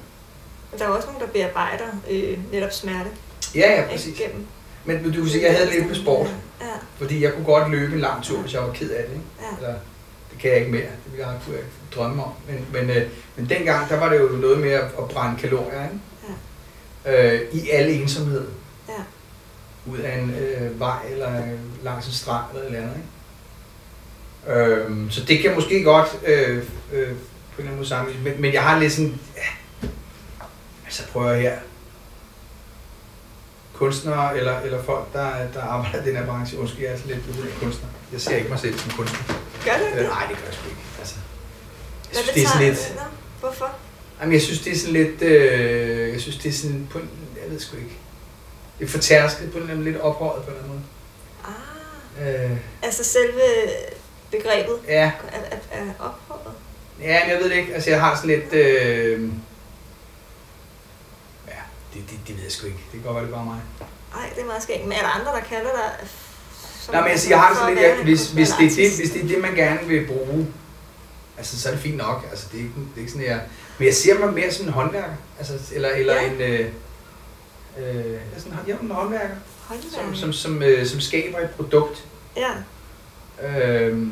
Der 0.79 0.85
er 0.85 0.89
også 0.89 1.07
nogen, 1.07 1.21
der 1.21 1.27
bearbejder 1.27 1.85
øh, 2.09 2.37
netop 2.51 2.71
smerte. 2.71 3.09
Ja, 3.55 3.81
ja, 3.81 3.87
præcis. 3.91 4.17
Gennem. 4.17 4.45
Men 4.85 5.03
du 5.03 5.21
kan 5.21 5.29
sige, 5.29 5.45
jeg 5.45 5.55
havde 5.57 5.69
lidt 5.71 5.87
med 5.87 5.95
sport, 5.95 6.27
Ja, 6.61 6.65
fordi 6.97 7.23
jeg 7.23 7.33
kunne 7.33 7.45
godt 7.45 7.71
løbe 7.71 7.93
en 7.93 7.99
lang 7.99 8.23
tur, 8.23 8.37
hvis 8.41 8.53
jeg 8.53 8.61
var 8.61 8.73
ked 8.73 8.89
af 8.89 9.03
det. 9.03 9.13
Ikke? 9.13 9.25
ja. 9.41 9.57
Eller, 9.57 9.79
det 10.31 10.39
kan 10.39 10.49
jeg 10.51 10.59
ikke 10.59 10.71
mere, 10.71 10.81
det 10.81 11.11
ville 11.11 11.27
jeg, 11.27 11.35
kunne 11.45 11.55
jeg 11.55 11.63
ikke 11.63 11.95
drømme 11.95 12.23
om. 12.23 12.31
Men, 12.47 12.67
men, 12.73 12.97
øh, 12.97 13.07
men 13.35 13.49
dengang, 13.49 13.89
der 13.89 13.99
var 13.99 14.09
det 14.09 14.19
jo 14.19 14.27
noget 14.27 14.59
med 14.59 14.71
at, 14.71 14.83
at 14.83 15.07
brænde 15.09 15.39
kalorier, 15.39 15.83
ikke? 15.83 15.99
Øh, 17.05 17.41
i 17.51 17.69
al 17.69 17.89
ensomhed. 17.89 18.47
Ja. 18.89 18.93
Ud 19.91 19.97
af 19.97 20.17
en 20.19 20.31
øh, 20.31 20.79
vej, 20.79 20.97
eller 21.11 21.37
øh, 21.37 21.83
langs 21.83 22.07
en 22.07 22.13
strand, 22.13 22.43
eller 22.53 22.61
et 22.61 22.67
eller 22.67 22.79
andet, 22.79 22.95
ikke? 22.95 23.07
Øh, 24.49 25.12
så 25.12 25.23
det 25.23 25.39
kan 25.39 25.55
måske 25.55 25.83
godt 25.83 26.07
øh, 26.25 26.57
øh, 26.57 26.63
på 26.93 27.01
en 27.01 27.07
eller 27.57 27.59
anden 27.59 27.75
måde 27.75 27.88
sammenlignes. 27.88 28.25
Men, 28.33 28.41
men 28.41 28.53
jeg 28.53 28.63
har 28.63 28.79
lidt 28.79 28.93
sådan, 28.93 29.19
ja, 29.38 29.88
altså 30.85 31.03
prøver 31.12 31.31
jeg 31.31 31.41
her, 31.41 31.57
kunstnere 33.73 34.38
eller, 34.38 34.59
eller 34.59 34.83
folk, 34.83 35.13
der, 35.13 35.47
der 35.53 35.62
arbejder 35.62 36.03
i 36.03 36.07
den 36.07 36.15
her 36.17 36.25
branche, 36.25 36.59
undskyld, 36.59 36.83
jeg 36.83 36.93
er 36.93 36.97
sådan 36.97 37.12
lidt 37.15 37.38
ude 37.38 37.47
kunstner. 37.62 37.89
Jeg 38.12 38.21
ser 38.21 38.35
ikke 38.35 38.49
mig 38.49 38.59
selv 38.59 38.79
som 38.79 38.91
kunstner. 38.91 39.19
Gør 39.65 39.71
det 39.71 39.88
Øh, 39.93 39.97
det? 39.99 40.09
nej, 40.09 40.25
det 40.29 40.38
gør 40.38 40.45
jeg 40.45 40.53
sgu 40.53 40.69
ikke. 40.69 40.81
Altså, 40.99 41.15
jeg 42.13 42.17
synes, 42.23 42.33
det 42.33 42.43
er 42.43 42.47
sådan 42.47 42.67
lidt... 42.67 42.93
Nå, 42.95 43.01
hvorfor? 43.39 43.75
Jamen, 44.21 44.33
jeg 44.33 44.41
synes, 44.41 44.59
det 44.62 44.73
er 44.73 44.77
sådan 44.77 44.93
lidt... 44.93 45.21
Øh, 45.21 46.13
jeg 46.13 46.21
synes, 46.21 46.38
det 46.38 46.49
er 46.49 46.53
sådan 46.53 46.88
på 46.91 46.99
en... 46.99 47.09
Jeg 47.43 47.51
ved 47.51 47.59
sgu 47.59 47.77
ikke. 47.77 47.97
Det 48.79 48.85
er 48.85 48.89
fortærsket 48.89 49.51
på 49.51 49.57
en 49.57 49.62
eller 49.62 49.73
anden 49.73 49.91
lidt 49.91 50.01
ophøjet 50.01 50.43
på 50.43 50.51
en 50.51 50.57
eller 50.57 50.63
anden 50.63 50.69
måde. 50.73 50.83
Ah, 51.55 52.51
Øh, 52.51 52.57
altså 52.83 53.03
selve 53.03 53.41
begrebet 54.31 54.79
ja, 54.87 55.11
er, 55.31 55.39
er, 55.71 55.79
er 55.79 56.19
ja, 57.01 57.19
men 57.23 57.29
jeg 57.29 57.37
ved 57.41 57.49
det 57.49 57.55
ikke. 57.55 57.73
Altså, 57.73 57.89
jeg 57.89 58.01
har 58.01 58.15
sådan 58.15 58.29
lidt... 58.29 58.53
Øh, 58.53 59.21
ja, 61.47 61.59
det, 61.93 62.09
det, 62.09 62.19
det 62.27 62.35
ved 62.35 62.43
jeg 62.43 62.51
sgu 62.51 62.65
ikke. 62.67 62.79
Det 62.91 62.91
kan 62.91 63.01
godt 63.01 63.15
være, 63.15 63.25
det 63.25 63.31
er 63.31 63.35
bare 63.35 63.45
mig. 63.45 63.61
Ej, 64.15 64.29
det 64.35 64.41
er 64.41 64.45
meget 64.45 64.63
skægt. 64.63 64.83
Men 64.83 64.91
er 64.91 65.01
der 65.01 65.19
andre, 65.19 65.31
der 65.31 65.41
kalder 65.41 65.69
dig... 65.71 66.07
Nej, 66.91 67.01
men 67.01 67.11
jeg, 67.11 67.19
siger, 67.19 67.35
jeg 67.35 67.43
har 67.45 67.55
sådan 67.55 67.75
lidt... 67.75 67.85
Jeg, 67.85 68.03
hvis, 68.03 68.31
hvis, 68.31 68.49
det 68.49 68.65
er 68.65 68.69
det, 68.69 68.97
hvis 68.97 69.11
det 69.11 69.23
er 69.23 69.27
det, 69.27 69.41
man 69.41 69.55
gerne 69.55 69.87
vil 69.87 70.07
bruge, 70.07 70.47
altså, 71.37 71.61
så 71.61 71.69
er 71.69 71.73
det 71.73 71.81
fint 71.81 71.97
nok. 71.97 72.27
Altså, 72.29 72.47
det 72.51 72.59
er 72.59 72.63
ikke, 72.63 72.75
det 72.75 72.95
er 72.95 72.99
ikke 72.99 73.11
sådan, 73.11 73.27
jeg... 73.27 73.41
Men 73.77 73.85
jeg 73.85 73.95
ser 73.95 74.19
mig 74.19 74.33
mere 74.33 74.51
som 74.51 74.65
en 74.65 74.73
håndværker. 74.73 75.13
Altså, 75.39 75.53
eller, 75.71 75.89
eller 75.89 76.13
Ja. 76.13 76.27
en... 76.31 76.41
Øh, 76.41 76.59
øh, 77.77 78.11
jeg 78.11 78.21
sådan, 78.37 78.57
ja, 78.67 78.73
en 78.81 78.91
håndværker. 78.91 79.35
Håndværker. 79.67 80.05
som, 80.05 80.15
som, 80.15 80.33
som, 80.33 80.63
øh, 80.63 80.85
som 80.85 80.99
skaber 81.01 81.39
et 81.39 81.49
produkt. 81.49 82.03
Ja, 82.37 82.49
Øhm, 83.43 84.12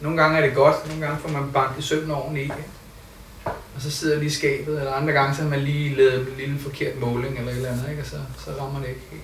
nogle 0.00 0.22
gange 0.22 0.38
er 0.38 0.46
det 0.46 0.54
godt, 0.54 0.86
nogle 0.88 1.06
gange 1.06 1.20
får 1.20 1.28
man 1.28 1.52
banket 1.52 1.84
søvn 1.84 2.10
ordentligt 2.10 2.46
i. 2.46 2.50
ikke? 2.50 2.54
Og 3.74 3.80
så 3.82 3.90
sidder 3.90 4.16
lige 4.18 4.26
i 4.26 4.30
skabet, 4.30 4.78
eller 4.78 4.92
andre 4.92 5.12
gange 5.12 5.36
så 5.36 5.42
har 5.42 5.48
man 5.48 5.60
lige 5.60 5.94
lavet 5.94 6.28
en 6.28 6.36
lille 6.36 6.58
forkert 6.58 7.00
måling 7.00 7.38
eller 7.38 7.50
et 7.50 7.56
eller 7.56 7.70
andet, 7.72 7.90
ikke? 7.90 8.02
og 8.02 8.06
så, 8.08 8.16
så 8.44 8.50
rammer 8.60 8.80
det 8.80 8.88
ikke 8.88 9.00
helt. 9.10 9.22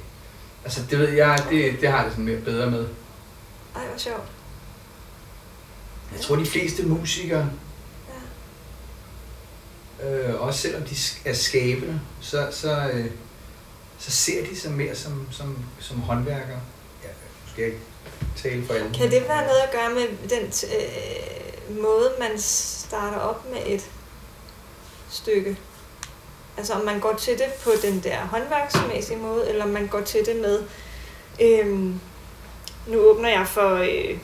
Altså 0.65 0.83
det 0.91 0.99
ved 0.99 1.09
jeg, 1.09 1.39
det, 1.51 1.81
det 1.81 1.89
har 1.89 2.03
det 2.05 2.13
sådan 2.13 2.25
mere 2.25 2.41
bedre 2.41 2.71
med. 2.71 2.89
ej, 3.77 3.87
hvor 3.89 3.99
sjovt. 3.99 4.29
Jeg 6.13 6.21
tror 6.21 6.37
de 6.37 6.47
fleste 6.47 6.87
musikere, 6.87 7.51
Ja. 10.01 10.29
øh, 10.29 10.41
også 10.43 10.61
selvom 10.61 10.83
de 10.83 10.97
er 11.25 11.35
skabende, 11.35 12.01
så, 12.21 12.49
så, 12.51 12.91
øh, 12.93 13.07
så 13.99 14.11
ser 14.11 14.45
de 14.47 14.57
sig 14.61 14.73
mere 14.73 14.95
som, 14.95 15.27
som, 15.31 15.59
som 15.79 16.01
håndværkere. 16.01 16.61
Ja, 17.05 17.09
jeg 17.59 17.67
ikke 17.67 17.79
tale 18.43 18.67
for 18.67 18.75
alle. 18.75 18.91
Kan 18.95 19.11
det 19.11 19.23
være 19.29 19.47
noget 19.47 19.61
at 19.65 19.71
gøre 19.73 19.91
med 19.91 20.29
den 20.31 20.53
øh, 20.77 21.83
måde, 21.83 22.13
man 22.19 22.31
starter 22.41 23.19
op 23.19 23.47
med 23.53 23.59
et 23.67 23.87
stykke? 25.11 25.57
Altså 26.57 26.73
om 26.73 26.85
man 26.85 27.01
går 27.01 27.15
til 27.21 27.33
det 27.39 27.47
på 27.65 27.71
den 27.83 28.01
der 28.01 28.17
håndværksmæssige 28.19 29.17
måde, 29.19 29.49
eller 29.49 29.65
om 29.65 29.71
man 29.71 29.87
går 29.87 30.01
til 30.01 30.27
det 30.27 30.37
med, 30.37 30.63
øhm, 31.41 32.01
nu 32.87 32.99
åbner 33.01 33.29
jeg 33.29 33.47
for, 33.49 33.75
øh, 33.75 34.19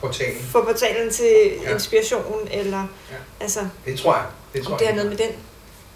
Portalen. 0.00 0.40
for 0.42 0.60
portalen 0.64 1.10
til 1.12 1.52
Ja. 1.62 1.74
inspiration, 1.74 2.48
eller 2.50 2.78
Ja. 3.10 3.16
altså, 3.40 3.68
Det 3.86 3.98
tror 3.98 4.14
jeg. 4.14 4.24
Det 4.54 4.62
tror 4.64 4.72
om 4.72 4.78
det 4.78 4.84
jeg. 4.84 4.92
er 4.92 4.96
noget 4.96 5.10
med 5.10 5.16
den. 5.18 5.30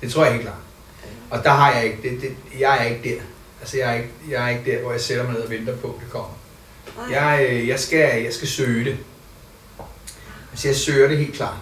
Det 0.00 0.12
tror 0.12 0.24
jeg 0.24 0.32
helt 0.32 0.44
klart. 0.44 0.56
Og 1.30 1.44
der 1.44 1.50
har 1.50 1.72
jeg 1.72 1.84
ikke, 1.84 2.02
det, 2.02 2.20
det, 2.22 2.36
jeg 2.60 2.78
er 2.86 2.88
ikke 2.94 3.14
der. 3.14 3.20
Altså 3.60 3.76
jeg 3.76 3.90
er 3.90 3.94
ikke, 3.94 4.10
jeg 4.30 4.44
er 4.44 4.48
ikke 4.58 4.72
der, 4.72 4.82
hvor 4.82 4.92
jeg 4.92 5.00
sætter 5.00 5.24
mig 5.24 5.32
ned 5.32 5.40
og 5.42 5.50
venter 5.50 5.76
på, 5.76 5.86
at 5.86 5.94
det 6.04 6.10
kommer. 6.12 6.28
Jeg, 7.10 7.46
øh, 7.50 7.68
jeg, 7.68 7.80
skal, 7.80 8.22
jeg 8.22 8.32
skal 8.32 8.48
søge 8.48 8.84
det. 8.84 8.96
Altså 10.52 10.68
jeg 10.68 10.76
søger 10.76 11.08
det 11.08 11.18
helt 11.18 11.34
klart. 11.34 11.56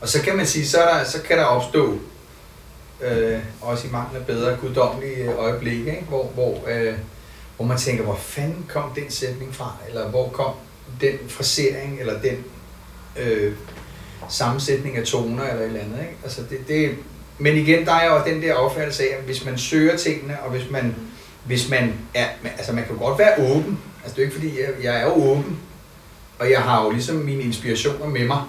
Og 0.00 0.08
så 0.08 0.22
kan 0.22 0.36
man 0.36 0.46
sige, 0.46 0.66
så, 0.66 0.78
der, 0.78 1.04
så 1.04 1.22
kan 1.22 1.38
der 1.38 1.44
opstå, 1.44 1.98
øh, 3.00 3.38
også 3.60 3.86
i 3.86 3.90
mangel 3.90 4.16
af 4.16 4.26
bedre 4.26 4.56
guddommelige 4.56 5.16
øh, 5.16 5.38
øjeblikke, 5.38 5.90
ikke? 5.90 6.06
Hvor, 6.08 6.24
hvor, 6.34 6.68
øh, 6.68 6.94
hvor 7.56 7.66
man 7.66 7.78
tænker, 7.78 8.04
hvor 8.04 8.16
fanden 8.16 8.66
kom 8.68 8.90
den 8.94 9.10
sætning 9.10 9.54
fra? 9.54 9.76
Eller 9.88 10.08
hvor 10.08 10.28
kom 10.28 10.54
den 11.00 11.18
frasering, 11.28 12.00
eller 12.00 12.20
den 12.20 12.44
øh, 13.16 13.52
sammensætning 14.28 14.96
af 14.96 15.04
toner, 15.04 15.42
eller 15.44 15.60
et 15.60 15.66
eller 15.66 15.80
andet. 15.80 16.00
Ikke? 16.00 16.16
Altså 16.22 16.42
det, 16.50 16.68
det, 16.68 16.96
men 17.38 17.56
igen, 17.56 17.86
der 17.86 17.92
er 17.92 18.14
jo 18.14 18.34
den 18.34 18.42
der 18.42 18.54
opfattelse 18.54 19.02
af, 19.02 19.16
at 19.18 19.24
hvis 19.24 19.44
man 19.44 19.58
søger 19.58 19.96
tingene, 19.96 20.40
og 20.42 20.50
hvis 20.50 20.70
man, 20.70 20.94
hvis 21.44 21.70
man 21.70 21.94
er, 22.14 22.26
altså 22.58 22.72
man 22.72 22.84
kan 22.84 22.96
godt 22.96 23.18
være 23.18 23.38
åben. 23.38 23.78
Altså 24.04 24.16
det 24.16 24.22
er 24.22 24.26
jo 24.26 24.32
ikke 24.32 24.34
fordi, 24.34 24.60
jeg, 24.60 24.84
jeg 24.84 25.00
er 25.00 25.04
jo 25.04 25.12
åben, 25.12 25.58
og 26.38 26.50
jeg 26.50 26.62
har 26.62 26.84
jo 26.84 26.90
ligesom 26.90 27.16
mine 27.16 27.42
inspirationer 27.42 28.06
med 28.06 28.26
mig, 28.26 28.42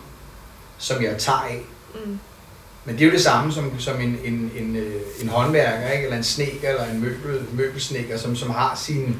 som 0.78 1.04
jeg 1.04 1.18
tager 1.18 1.38
af. 1.38 1.62
Mm. 2.06 2.20
Men 2.86 2.96
det 2.96 3.02
er 3.02 3.06
jo 3.06 3.12
det 3.12 3.22
samme 3.22 3.52
som, 3.52 3.80
som 3.80 4.02
en, 4.02 4.20
en, 4.24 4.52
en, 4.58 4.76
øh, 4.76 5.02
en 5.22 5.30
håndværker, 5.30 5.90
ikke? 5.92 6.04
eller 6.04 6.18
en 6.18 6.24
sneker, 6.24 6.70
eller 6.70 6.86
en 6.86 7.02
møbel, 7.02 7.46
møbelsneker, 7.54 8.18
som, 8.18 8.36
som 8.36 8.50
har 8.50 8.76
sine, 8.76 9.16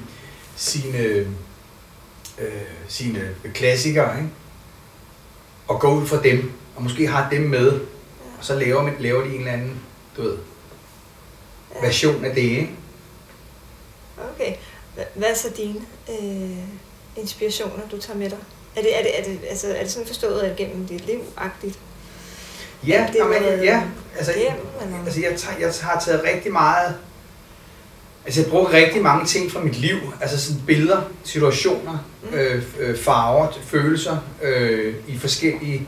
sine, 0.56 0.98
øh, 0.98 1.28
sine 2.88 3.30
klassikere, 3.54 4.18
ikke? 4.18 4.30
og 5.68 5.80
går 5.80 5.94
ud 5.94 6.08
fra 6.08 6.22
dem, 6.24 6.52
og 6.76 6.84
måske 6.84 7.08
har 7.08 7.30
dem 7.30 7.42
med, 7.42 7.72
og 8.40 8.46
så 8.46 8.56
laver, 8.56 8.84
man, 8.84 8.96
laver 9.00 9.24
de 9.24 9.30
en 9.30 9.40
eller 9.40 9.52
anden 9.52 9.80
du 10.18 10.22
ved, 10.22 10.38
version 11.82 12.26
af 12.26 12.36
det. 12.36 12.42
Ikke? 12.42 12.70
Okay. 14.36 14.54
Hva- 15.02 15.20
Hvad 15.20 15.30
er 15.30 15.36
så 15.36 15.50
dine 15.58 15.80
øh, 16.10 16.58
inspirationer, 17.16 17.88
du 17.92 17.98
tager 17.98 18.20
med 18.20 18.30
dig? 18.30 18.38
Er 18.76 18.82
det, 18.82 19.00
er 19.00 19.04
det, 19.04 19.20
er 19.20 19.24
det, 19.24 19.40
altså, 19.50 19.68
er 19.76 19.82
det 19.84 19.92
sådan 19.92 20.08
forstået 20.08 20.54
gennem 20.58 20.86
dit 20.88 21.06
liv-agtigt? 21.06 21.80
Ja, 22.88 23.08
det 23.14 23.20
jamen, 23.20 23.42
noget 23.42 23.64
ja, 23.66 23.84
altså, 24.18 24.34
Gennem, 24.34 24.60
eller? 24.82 25.06
altså 25.06 25.20
jeg, 25.22 25.34
tager, 25.38 25.58
jeg 25.60 25.74
har 25.82 26.00
taget 26.00 26.24
rigtig 26.24 26.52
meget, 26.52 26.96
altså 28.26 28.42
jeg 28.42 28.50
bruger 28.50 28.74
rigtig 28.74 29.02
mange 29.02 29.26
ting 29.26 29.52
fra 29.52 29.60
mit 29.60 29.76
liv, 29.76 29.98
altså 30.22 30.42
sådan 30.46 30.62
billeder, 30.68 31.02
situationer, 31.24 32.06
Mm. 32.32 32.38
øh, 32.38 32.64
øh, 32.80 32.98
farver, 32.98 33.48
følelser 33.64 34.18
øh, 34.42 34.96
i 35.08 35.18
forskellige 35.18 35.88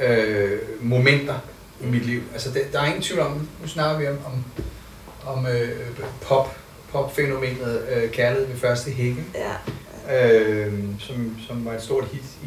øh, 0.00 0.58
momenter 0.80 1.34
i 1.82 1.86
mit 1.86 2.06
liv. 2.06 2.20
Altså 2.32 2.50
det, 2.50 2.72
der 2.72 2.80
er 2.80 2.86
ingen 2.86 3.02
tvivl 3.02 3.20
om, 3.20 3.48
nu 3.62 3.68
snakker 3.68 3.98
vi 3.98 4.08
om, 4.08 4.18
om, 4.26 4.44
om 5.36 5.46
øh, 5.46 5.68
pop, 6.22 6.56
popfænomenet 6.98 7.82
øh, 7.96 8.10
Kærlighed 8.10 8.46
ved 8.46 8.56
første 8.56 8.90
hække, 8.90 9.24
Ja. 10.08 10.28
øh, 10.32 10.72
som, 11.00 11.36
som 11.48 11.64
var 11.64 11.72
et 11.72 11.82
stort 11.82 12.04
hit 12.04 12.22
i, 12.42 12.46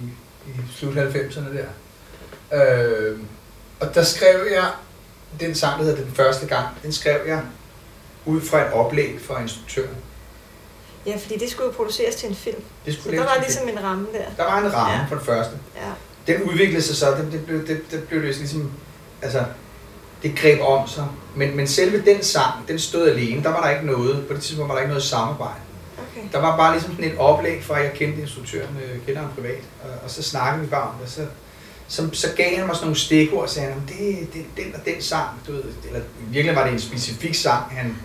i, 0.00 0.04
i 0.46 0.50
slut 0.76 0.94
90'erne 0.96 1.56
der. 1.56 1.66
Øh, 2.52 3.18
og 3.80 3.94
der 3.94 4.02
skrev 4.02 4.46
jeg 4.52 4.70
den 5.40 5.54
sang, 5.54 5.78
der 5.78 5.84
hedder 5.84 6.04
Den 6.04 6.12
Første 6.14 6.46
Gang, 6.46 6.66
den 6.82 6.92
skrev 6.92 7.20
jeg 7.26 7.40
ud 8.24 8.40
fra 8.40 8.66
et 8.66 8.72
oplæg 8.72 9.20
fra 9.20 9.42
instruktøren. 9.42 9.96
ja, 11.06 11.16
fordi 11.16 11.38
det 11.38 11.50
skulle 11.50 11.66
jo 11.66 11.72
produceres 11.72 12.14
til 12.14 12.28
en 12.28 12.34
film. 12.34 12.62
Det 12.86 12.94
Så 12.94 13.00
skulle 13.00 13.16
der 13.18 13.24
laves 13.24 13.36
var 13.36 13.42
ligesom 13.42 13.68
en 13.68 13.82
ramme 13.82 14.06
der. 14.12 14.24
Der 14.44 14.44
var 14.50 14.58
en 14.58 14.74
ramme 14.74 14.92
ja. 14.94 15.06
for 15.08 15.14
det 15.16 15.24
første. 15.24 15.52
Ja. 15.76 16.32
Den 16.32 16.42
udviklede 16.42 16.82
sig 16.82 16.96
så, 16.96 17.10
det, 17.10 17.28
det, 17.32 17.46
blev, 17.46 17.66
det, 17.66 17.80
det 17.90 18.08
blev 18.08 18.22
det 18.22 18.36
ligesom, 18.36 18.72
altså, 19.22 19.44
det 20.24 20.36
greb 20.36 20.60
om 20.60 20.88
sig. 20.88 21.06
Men, 21.34 21.56
men 21.56 21.66
selve 21.66 22.04
den 22.04 22.22
sang, 22.22 22.68
den 22.68 22.78
stod 22.78 23.08
alene. 23.08 23.42
Der 23.42 23.48
var 23.48 23.62
der 23.62 23.70
ikke 23.70 23.86
noget, 23.86 24.26
på 24.26 24.34
det 24.34 24.42
tidspunkt 24.42 24.68
var 24.68 24.74
der 24.74 24.82
ikke 24.82 24.90
noget 24.90 25.04
samarbejde. 25.04 25.60
Okay. 25.98 26.28
Der 26.32 26.38
var 26.38 26.56
bare 26.56 26.72
ligesom 26.72 26.94
sådan 26.94 27.10
et 27.12 27.18
oplæg 27.18 27.64
fra, 27.64 27.78
at 27.78 27.84
jeg 27.84 27.92
kendte 27.92 28.20
instruktøren, 28.20 28.76
øh, 28.84 29.06
kender 29.06 29.20
ham 29.20 29.30
privat, 29.34 29.62
og, 29.84 29.90
og 30.04 30.10
så 30.10 30.22
snakkede 30.22 30.64
vi 30.64 30.70
bare 30.70 30.88
om 30.88 30.94
det. 31.02 31.10
Så, 31.10 31.26
så, 31.88 32.08
så 32.12 32.28
gav 32.36 32.56
han 32.56 32.66
mig 32.66 32.76
sådan 32.76 32.86
nogle 32.86 33.00
stikord, 33.00 33.42
og 33.42 33.48
sagde 33.48 33.72
han, 33.72 33.82
det, 33.88 34.34
det 34.34 34.64
den 34.64 34.74
og 34.74 34.80
den 34.84 35.02
sang, 35.02 35.28
du 35.46 35.52
ved, 35.52 35.64
eller 35.86 36.00
virkelig 36.28 36.56
var 36.56 36.64
det 36.64 36.72
en 36.72 36.80
specifik 36.80 37.34
sang, 37.34 37.64
han, 37.70 37.96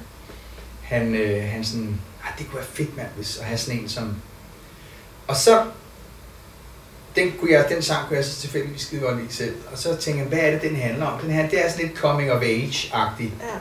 han, 0.82 1.16
øh, 1.16 1.44
han 1.44 1.64
sådan, 1.64 2.02
ah, 2.24 2.38
det 2.38 2.48
kunne 2.48 2.58
være 2.58 2.68
fedt, 2.74 2.98
mand, 2.98 3.08
hvis 3.16 3.38
at 3.38 3.46
have 3.46 3.58
sådan 3.58 3.80
en 3.80 3.90
som... 3.90 4.16
Og 5.28 5.36
så, 5.36 5.64
den, 7.20 7.34
kunne 7.40 7.52
jeg, 7.52 7.66
den 7.70 7.82
sang 7.82 8.08
kunne 8.08 8.18
jeg 8.18 8.26
så 8.26 8.42
tilfældigvis 8.42 8.82
skide 8.82 9.02
godt 9.02 9.18
lide 9.18 9.34
selv. 9.34 9.56
Og 9.72 9.78
så 9.78 9.96
tænkte 9.96 10.22
jeg, 10.22 10.28
hvad 10.28 10.40
er 10.40 10.52
det, 10.52 10.62
den 10.62 10.76
handler 10.76 11.06
om? 11.06 11.22
Den 11.22 11.32
her, 11.32 11.50
det 11.50 11.66
er 11.66 11.70
sådan 11.70 11.86
lidt 11.86 11.98
coming 11.98 12.32
of 12.32 12.42
age-agtigt. 12.42 13.34
Ja. 13.42 13.60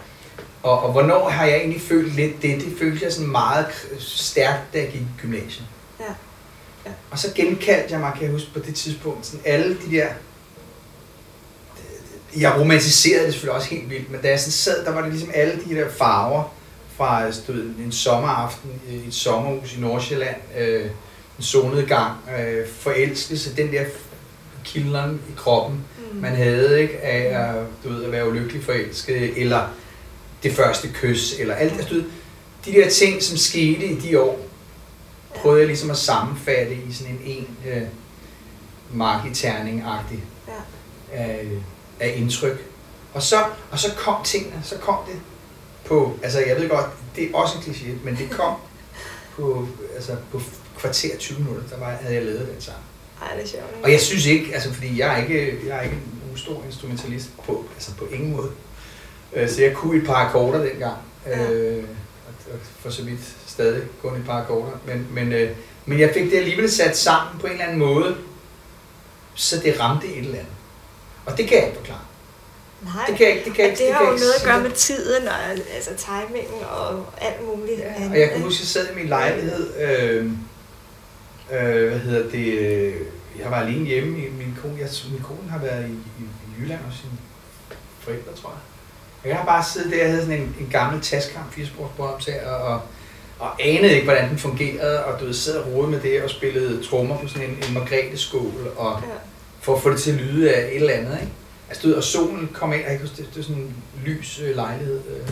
Og, 0.63 0.83
og 0.83 0.93
hvornår 0.93 1.29
har 1.29 1.47
jeg 1.47 1.57
egentlig 1.57 1.81
følt 1.81 2.15
lidt 2.15 2.43
det? 2.43 2.61
Det 2.61 2.79
følte 2.79 3.05
jeg 3.05 3.13
sådan 3.13 3.31
meget 3.31 3.67
stærkt, 3.99 4.73
da 4.73 4.79
jeg 4.79 4.89
gik 4.89 5.01
i 5.01 5.07
gymnasiet. 5.21 5.67
Ja. 6.01 6.05
Ja. 6.87 6.91
Og 7.11 7.19
så 7.19 7.33
genkaldte 7.35 7.93
jeg 7.93 8.01
mig, 8.01 8.13
kan 8.15 8.23
jeg 8.23 8.33
huske 8.33 8.51
på 8.53 8.59
det 8.59 8.75
tidspunkt, 8.75 9.27
sådan 9.27 9.41
alle 9.45 9.79
de 9.87 9.97
der... 9.97 10.07
Jeg 12.37 12.61
romantiserede 12.61 13.25
det 13.25 13.33
selvfølgelig 13.33 13.57
også 13.57 13.69
helt 13.69 13.91
vildt, 13.91 14.11
men 14.11 14.21
da 14.21 14.29
jeg 14.29 14.41
sådan 14.41 14.53
sad, 14.53 14.85
der 14.85 14.93
var 14.93 15.01
det 15.01 15.11
ligesom 15.11 15.31
alle 15.35 15.61
de 15.69 15.75
der 15.75 15.91
farver 15.91 16.55
fra 16.97 17.31
du 17.31 17.53
ved, 17.53 17.63
en 17.63 17.93
sommeraften 17.93 18.71
i 18.89 19.09
et 19.09 19.15
sommerhus 19.15 19.77
i 19.77 19.81
Nordsjælland, 19.81 20.37
øh, 20.59 20.91
en 21.39 21.43
solnedgang, 21.45 22.13
øh, 22.41 22.69
forelskelse, 22.69 23.57
den 23.57 23.73
der 23.73 23.85
kilderen 24.65 25.21
i 25.29 25.33
kroppen, 25.37 25.85
Mm. 26.13 26.19
man 26.21 26.37
havde 26.37 26.83
ikke 26.83 26.99
af 26.99 27.55
du 27.85 27.89
ved, 27.89 28.05
at 28.05 28.13
være 28.13 28.29
ulykkelig 28.29 28.65
forelsket, 28.65 29.43
eller 29.43 29.69
det 30.43 30.53
første 30.53 30.89
kys, 30.95 31.35
eller 31.39 31.55
alt 31.55 31.73
altså, 31.73 31.89
du 31.89 31.95
ved, 31.95 32.05
de 32.65 32.73
der 32.73 32.91
ting, 32.91 33.23
som 33.23 33.37
skete 33.37 33.87
i 33.87 33.95
de 34.01 34.21
år, 34.21 34.41
prøvede 35.35 35.61
jeg 35.61 35.67
ligesom 35.67 35.91
at 35.91 35.97
sammenfatte 35.97 36.75
i 36.89 36.93
sådan 36.93 37.13
en 37.13 37.21
en 37.67 37.73
øh, 37.73 37.83
markiterning-agtig 38.93 40.19
Ja. 40.49 40.53
af, 41.13 41.47
af 42.01 42.15
indtryk. 42.17 42.65
Og 43.15 43.23
så, 43.23 43.37
og 43.71 43.79
så 43.79 43.95
kom 43.97 44.25
tingene, 44.25 44.61
så 44.65 44.77
kom 44.79 44.97
det 45.07 45.15
på, 45.85 46.19
altså 46.23 46.39
jeg 46.41 46.57
ved 46.57 46.69
godt, 46.69 46.87
det 47.17 47.25
er 47.31 47.35
også 47.37 47.55
en 47.59 47.63
kliché, 47.73 48.05
men 48.05 48.17
det 48.17 48.31
kom 48.31 48.55
på, 49.37 49.67
altså 49.97 50.17
på 50.33 50.41
kvarter 50.79 51.17
20 51.19 51.39
minutter, 51.39 51.63
der 51.71 51.79
var, 51.79 51.91
havde 51.91 52.15
jeg 52.15 52.25
lavet 52.25 52.49
den 52.55 52.61
sang. 52.61 52.77
Ej, 53.23 53.35
det 53.37 53.43
er 53.45 53.47
sjovt. 53.49 53.65
ikke? 53.75 53.85
Og 53.85 53.93
jeg 53.93 54.01
synes 54.01 54.27
ikke, 54.27 54.55
altså 54.55 54.73
fordi 54.75 54.99
jeg 55.01 55.15
er 55.19 55.23
ikke, 55.23 55.59
jeg 55.69 55.79
er 55.79 55.83
ikke 55.83 55.97
nogen 56.23 56.39
stor 56.39 56.63
instrumentalist 56.67 57.29
på, 57.47 57.65
altså 57.75 57.95
på 57.95 58.07
ingen 58.13 58.37
måde. 58.37 58.51
Øh, 59.33 59.51
Så 59.51 59.63
jeg 59.63 59.75
kunne 59.75 59.99
et 60.01 60.07
par 60.07 60.15
akkorder 60.15 60.65
dengang. 60.65 60.97
Ja. 61.27 61.51
Øh, 61.53 61.85
og- 62.53 62.59
for 62.81 62.91
så 62.91 63.03
vidt 63.03 63.21
stadig 63.47 63.83
kun 64.03 64.17
et 64.17 64.25
par 64.27 64.33
akkorder. 64.43 64.71
Men, 64.87 65.07
men, 65.13 65.33
øh, 65.33 65.51
men 65.87 66.01
jeg 66.01 66.11
fik 66.15 66.31
det 66.31 66.37
alligevel 66.39 66.71
sat 66.71 66.97
sammen 66.97 67.41
på 67.41 67.47
en 67.47 67.53
eller 67.53 67.65
anden 67.65 67.79
måde, 67.79 68.17
så 69.35 69.57
det 69.65 69.81
ramte 69.81 70.07
et 70.07 70.19
eller 70.19 70.31
andet. 70.39 70.53
Og 71.27 71.39
det 71.39 71.49
kan 71.49 71.57
jeg 71.59 71.67
ikke 71.67 71.79
forklare. 71.79 72.01
Nej, 72.83 73.05
Det 73.09 73.17
kan 73.17 73.27
jeg 73.27 73.35
ikke, 73.37 73.45
det 73.49 73.55
kan 73.55 73.65
jeg 73.65 73.73
ikke. 73.73 73.85
det 73.85 73.93
har 73.93 73.99
kan 74.05 74.13
jo 74.13 74.19
noget 74.19 74.33
at 74.41 74.45
gøre 74.45 74.61
med 74.61 74.71
tiden, 74.71 75.29
og 75.29 75.35
altså 75.75 75.91
timingen 75.97 76.63
og 76.71 77.05
alt 77.21 77.47
muligt. 77.47 77.79
Ja, 77.79 77.95
og 78.11 78.19
jeg 78.19 78.29
kan 78.29 78.35
ikke? 78.37 78.41
huske, 78.45 78.57
at 78.57 78.61
jeg 78.61 78.67
sad 78.69 78.93
i 78.93 78.95
min 78.99 79.07
lejlighed, 79.09 79.81
øh, 79.81 80.31
øh, 81.53 81.89
hvad 81.89 81.99
hedder 81.99 82.31
det, 82.31 82.95
jeg 83.43 83.51
var 83.51 83.57
alene 83.61 83.87
hjemme, 83.87 84.11
min 84.13 84.59
kone, 84.63 84.75
jeg, 84.81 84.89
min 85.11 85.21
kone 85.23 85.51
har 85.51 85.59
været 85.59 85.85
i, 85.89 85.93
i, 85.93 86.23
i 86.23 86.61
Jylland 86.63 86.81
hos 86.81 86.95
sine 86.95 87.13
forældre, 88.01 88.33
tror 88.43 88.49
jeg. 88.51 88.59
Og 89.23 89.29
jeg 89.29 89.37
har 89.37 89.45
bare 89.45 89.65
siddet 89.65 89.93
der, 89.93 89.99
jeg 89.99 90.09
havde 90.11 90.23
sådan 90.23 90.41
en, 90.41 90.57
en 90.61 90.69
gammel 90.73 91.03
taskamp, 91.03 91.53
firesportsbåndoptager, 91.53 92.51
og, 92.51 92.81
og 93.39 93.49
anede 93.63 93.93
ikke, 93.95 94.05
hvordan 94.05 94.29
den 94.31 94.39
fungerede, 94.39 95.05
og 95.05 95.21
du 95.21 95.25
ved, 95.25 95.35
sad 95.35 95.57
og 95.57 95.73
rodede 95.73 95.91
med 95.91 96.01
det, 96.01 96.23
og 96.23 96.31
spillede 96.31 96.83
trommer 96.83 97.19
på 97.19 97.29
sådan 97.29 97.49
en, 97.49 97.57
en 97.69 97.75
margrethe-skål, 97.75 98.73
og 98.77 99.01
Ja. 99.03 99.09
for 99.61 99.77
at 99.77 99.83
få 99.83 99.91
det 99.91 100.01
til 100.01 100.11
at 100.11 100.17
lyde 100.17 100.55
af 100.55 100.67
et 100.69 100.77
eller 100.77 100.93
andet, 100.93 101.19
ikke? 101.21 101.33
Altså, 101.69 101.83
du 101.83 101.89
ved, 101.89 101.97
og 101.97 102.03
solen 102.05 102.51
kom 102.55 102.73
ind, 102.73 102.85
og 102.85 102.91
jeg 102.93 103.01
det, 103.01 103.17
det 103.17 103.37
var 103.37 103.43
sådan 103.43 103.57
en 103.63 103.77
lys 104.05 104.41
øh, 104.45 104.57
lejlighed, 104.57 105.01
øh, 105.11 105.17
Ja. 105.17 105.23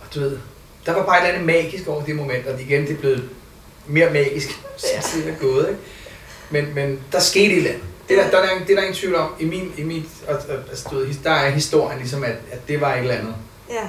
og 0.00 0.14
du 0.14 0.20
ved, 0.20 0.38
der 0.86 0.92
var 0.94 1.06
bare 1.06 1.16
et 1.16 1.22
eller 1.26 1.34
andet 1.38 1.46
magisk 1.46 1.88
over 1.88 2.04
det 2.04 2.16
moment, 2.16 2.46
og 2.46 2.60
igen, 2.60 2.82
det 2.82 2.90
er 2.90 2.96
blevet 3.00 3.28
mere 3.90 4.12
magisk, 4.12 4.48
Ja. 4.94 5.00
tiden 5.02 5.34
er 5.34 5.38
gået, 5.38 5.68
ikke? 5.68 5.80
Men, 6.50 6.74
men 6.74 7.00
der 7.12 7.20
skete 7.20 7.46
et 7.52 7.56
eller 7.56 7.70
andet. 7.70 7.84
Det 8.08 8.18
der, 8.18 8.30
der, 8.30 8.38
er, 8.38 8.58
der, 8.58 8.64
det 8.64 8.70
er 8.70 8.74
der 8.74 8.82
ingen 8.82 8.94
tvivl 8.94 9.14
om. 9.14 9.34
I 9.40 9.44
min, 9.44 9.72
i 9.76 9.82
mit, 9.82 10.04
altså, 10.28 10.88
du 10.90 10.96
ved, 10.96 11.14
der 11.24 11.30
er 11.30 11.50
historien 11.50 11.98
ligesom, 11.98 12.24
at, 12.24 12.36
at 12.52 12.68
det 12.68 12.80
var 12.80 12.94
et 12.94 13.00
eller 13.00 13.14
andet 13.14 13.34
ja, 13.70 13.88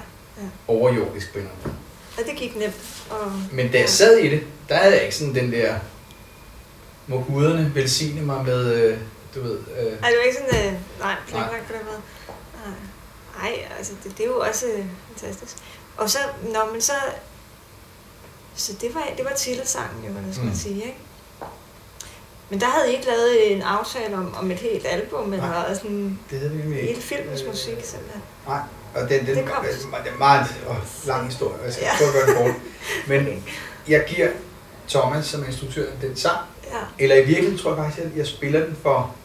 overjordisk 0.67 1.33
på 1.33 1.39
en 1.39 1.45
eller 1.45 1.73
og 2.17 2.23
det 2.27 2.35
gik 2.35 2.55
nemt. 2.55 2.75
Og, 3.09 3.31
Men 3.51 3.71
da 3.71 3.79
jeg 3.79 3.89
sad 3.89 4.17
i 4.17 4.29
det, 4.29 4.43
der 4.69 4.75
havde 4.75 4.93
jeg 4.95 5.03
ikke 5.03 5.15
sådan 5.15 5.35
den 5.35 5.51
der, 5.51 5.75
må 7.07 7.23
guderne 7.23 7.71
velsigne 7.75 8.21
mig 8.21 8.45
med, 8.45 8.73
øh, 8.73 8.97
du 9.35 9.41
ved, 9.41 9.57
øh, 9.57 9.85
Ej, 9.85 10.09
det 10.09 10.17
var 10.17 10.23
ikke 10.25 10.37
sådan, 10.37 10.65
øh, 10.67 10.73
nej, 10.99 11.15
planlagt 11.27 11.67
på 11.67 11.73
den 11.73 11.85
måde. 11.85 12.01
Nej, 13.39 13.49
Ej, 13.51 13.67
altså 13.77 13.93
det, 14.03 14.17
det 14.17 14.23
er 14.23 14.27
jo 14.29 14.39
også 14.39 14.65
øh, 14.65 14.85
fantastisk. 15.07 15.55
Og 15.97 16.09
så, 16.09 16.17
når 16.43 16.69
man 16.71 16.81
så, 16.81 16.93
så 18.55 18.73
det 18.81 18.95
var, 18.95 19.07
det 19.17 19.25
var 19.25 19.31
titelsangen 19.35 20.03
jo, 20.05 20.11
hvad 20.11 20.33
skal 20.33 20.43
man 20.43 20.53
Mm. 20.53 20.59
sige, 20.59 20.75
ikke? 20.75 20.97
Men 22.49 22.59
der 22.61 22.65
havde 22.67 22.91
I 22.91 22.95
ikke 22.95 23.07
lavet 23.07 23.51
en 23.51 23.61
aftale 23.61 24.15
om, 24.15 24.35
om 24.35 24.51
et 24.51 24.57
helt 24.59 24.85
album, 24.89 25.33
eller 25.33 25.47
Nej. 25.47 25.73
sådan 25.73 26.19
det 26.29 26.39
havde 26.39 26.51
vi 26.51 26.75
ikke. 26.75 26.87
hele 26.87 27.01
filmens 27.01 27.43
musik, 27.47 27.77
simpelthen. 27.83 28.21
Nej, 28.47 28.59
og 28.95 29.09
den, 29.09 29.25
den, 29.25 29.35
Det 29.37 29.45
kom. 29.45 29.65
det 30.03 30.11
er 30.13 30.17
meget 30.17 30.45
oh, 30.69 30.75
lang 31.07 31.25
historie, 31.25 31.59
og 31.59 31.65
jeg 31.65 31.73
skal 31.73 31.85
Ja. 31.85 31.91
prøve 31.97 32.07
at 32.09 32.13
gøre 32.13 32.27
den 32.27 32.35
kort. 32.35 32.61
Men 33.07 33.19
Okay. 33.27 33.37
jeg 33.87 34.05
giver 34.07 34.29
Thomas 34.89 35.25
som 35.25 35.45
instruktør 35.45 35.85
den 36.01 36.15
sang, 36.15 36.37
Ja, 36.71 36.77
eller 36.99 37.15
i 37.15 37.19
virkeligheden 37.25 37.57
tror 37.57 37.75
jeg 37.75 37.83
faktisk, 37.83 38.05
at 38.07 38.17
jeg 38.17 38.27
spiller 38.27 38.65
den 38.65 38.77
for... 38.83 39.15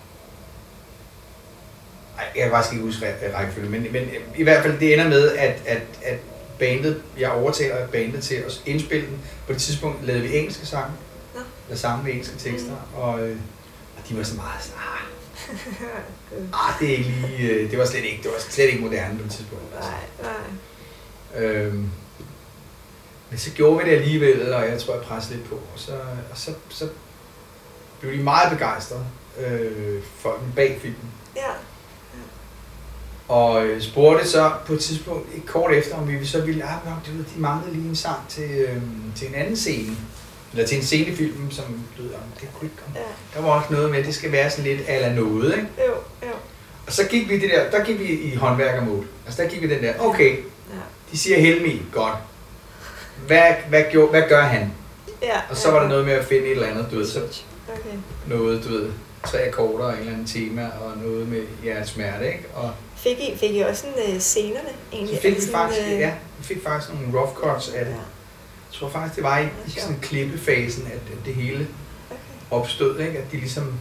Jeg 2.35 2.43
kan 2.43 2.51
faktisk 2.51 2.73
ikke 2.73 2.85
huske 2.85 3.07
ræ- 3.07 3.37
rækkefølgen, 3.37 3.73
men, 3.73 3.93
men 3.93 4.09
i 4.37 4.43
hvert 4.43 4.63
fald 4.63 4.79
det 4.81 4.93
ender 4.93 5.09
med, 5.09 5.31
at, 5.37 5.63
at, 5.67 5.83
at 6.03 6.19
bandet, 6.59 7.03
jeg 7.19 7.31
overtaler 7.31 7.87
bandet 7.87 8.23
til 8.23 8.35
at 8.35 8.63
indspille 8.67 9.07
den. 9.07 9.21
På 9.47 9.53
det 9.53 9.63
tidspunkt 9.63 10.07
lavede 10.07 10.23
vi 10.23 10.37
engelske 10.37 10.67
sange, 10.67 10.93
Nå. 11.35 11.41
eller 11.67 11.79
sammen 11.79 12.05
med 12.05 12.13
engelske 12.13 12.39
tekster, 12.39 12.77
og, 12.95 13.29
øh, 13.29 13.37
og 13.97 14.09
de 14.09 14.17
var 14.17 14.23
så 14.23 14.37
meget 14.37 14.63
sådan, 14.63 14.81
ah, 14.81 15.03
ah, 16.69 16.81
det 16.81 16.93
er 16.93 16.97
ikke 16.97 17.11
lige, 17.11 17.51
øh, 17.51 17.71
det 17.71 17.79
var 17.79 17.85
slet 17.85 18.05
ikke, 18.05 18.23
det 18.23 18.31
var 18.31 18.39
slet 18.51 18.65
ikke 18.65 18.81
moderne 18.81 19.19
på 19.19 19.25
det 19.25 19.33
tidspunkt. 19.33 19.65
Altså. 19.77 19.91
nej, 20.23 20.31
nej. 20.31 21.43
Øhm, 21.43 21.91
men 23.31 23.39
så 23.39 23.51
gjorde 23.51 23.85
vi 23.85 23.91
det 23.91 23.97
alligevel, 23.97 24.53
og 24.53 24.69
jeg 24.69 24.81
tror, 24.81 24.95
jeg 24.95 25.03
pressede 25.03 25.37
lidt 25.37 25.49
på. 25.49 25.55
Og 25.55 25.79
så, 25.81 25.93
og 26.31 26.39
så, 26.39 26.55
så 26.69 26.89
blev 28.01 28.13
de 28.13 28.23
meget 28.23 28.53
begejstrede, 28.53 29.07
øh, 29.39 30.03
folkene 30.19 30.53
bag 30.57 30.79
filmen. 30.83 31.13
Ja, 31.37 31.51
Og 33.29 33.67
øh, 33.67 33.83
spurgte 33.83 34.29
så 34.29 34.51
på 34.67 34.73
et 34.73 34.81
tidspunkt, 34.81 35.35
ikke 35.35 35.47
kort 35.47 35.73
efter, 35.75 35.97
om 35.97 36.09
vi 36.09 36.27
så 36.27 36.41
ville, 36.41 36.65
ah, 36.65 36.71
nok, 36.85 37.07
du 37.07 37.11
ved, 37.17 37.25
de 37.35 37.41
manglede 37.41 37.75
lige 37.77 37.89
en 37.89 37.97
sang 37.97 38.19
til, 38.29 38.51
øh, 38.51 38.77
til 39.17 39.29
en 39.29 39.35
anden 39.35 39.57
scene. 39.57 39.97
Eller 40.53 40.67
til 40.67 40.77
en 40.79 40.85
scene 40.85 41.07
i 41.13 41.17
filmen, 41.17 41.51
som 41.51 41.65
lød, 41.99 42.07
om 42.07 42.21
det 42.41 42.49
kunne 42.55 42.67
ikke 42.71 42.77
komme. 42.85 42.99
ja, 42.99 43.37
Der 43.39 43.47
var 43.47 43.61
også 43.61 43.73
noget 43.73 43.91
med, 43.91 43.99
at 43.99 44.07
det 44.07 44.15
skal 44.15 44.33
være 44.33 44.51
sådan 44.51 44.65
lidt 44.65 44.81
ala 44.89 45.15
noget, 45.15 45.53
ikke? 45.55 45.69
jo, 45.87 45.93
jo. 46.29 46.33
Og 46.87 46.93
så 46.93 47.05
gik 47.07 47.29
vi 47.29 47.39
det 47.41 47.51
der, 47.51 47.71
der 47.79 47.85
gik 47.85 47.99
vi 47.99 48.05
i 48.05 48.35
håndværkermål. 48.35 49.07
Altså 49.27 49.43
der 49.43 49.49
gik 49.49 49.63
vi 49.63 49.69
den 49.75 49.83
der, 49.83 49.93
okay, 49.99 50.31
Ja, 50.71 50.77
de 51.13 51.19
siger 51.19 51.41
Helmi, 51.41 51.83
godt. 51.93 52.15
Hvad, 53.27 53.55
hvad, 53.69 53.85
gjorde, 53.91 54.11
hvad 54.11 54.23
gør 54.29 54.43
han? 54.43 54.73
ja. 55.23 55.41
Og 55.51 55.57
så 55.57 55.71
var 55.71 55.81
der 55.83 55.89
noget 55.89 56.05
med 56.05 56.13
at 56.13 56.25
finde 56.25 56.45
et 56.47 56.51
eller 56.53 56.67
andet, 56.67 56.87
du 56.91 56.97
ved, 56.97 57.07
så 57.07 57.21
Okay. 57.73 57.97
noget, 58.27 58.65
du 58.65 58.69
ved, 58.69 58.91
tre 59.27 59.39
akkorder 59.39 59.85
og 59.85 59.93
en 59.93 59.99
eller 59.99 60.13
anden 60.13 60.27
tema, 60.27 60.63
og 60.81 60.93
noget 61.05 61.29
med 61.29 61.43
hjertesmerte, 61.63 62.27
ikke? 62.27 62.45
Og 62.55 62.71
Fik 62.97 63.19
I, 63.19 63.37
fik 63.37 63.51
I 63.55 63.61
også 63.61 63.83
sådan, 63.83 64.15
øh, 64.15 64.21
scenerne 64.21 64.69
egentlig? 64.93 65.17
så 65.17 65.23
fik 65.23 65.37
vi 65.37 65.53
faktisk, 65.53 65.81
øh, 65.87 65.93
ja, 65.93 66.13
vi 66.39 66.45
fik 66.45 66.63
faktisk 66.63 66.93
nogle 66.93 67.19
rough 67.21 67.35
cuts 67.35 67.69
af 67.69 67.85
det. 67.85 67.93
Ja, 67.93 67.97
Jeg 67.99 68.81
tror 68.81 68.89
faktisk, 68.89 69.15
det 69.17 69.25
var 69.25 69.39
i, 69.39 69.45
i 69.45 69.49
sjovt. 69.71 69.81
sådan 69.81 69.99
klippefasen, 70.03 70.87
at 70.87 70.93
at 70.93 71.25
det 71.27 71.35
hele 71.35 71.69
okay. 72.11 72.19
opstod, 72.51 72.99
ikke? 73.01 73.19
At 73.19 73.33
de 73.33 73.37
ligesom... 73.37 73.75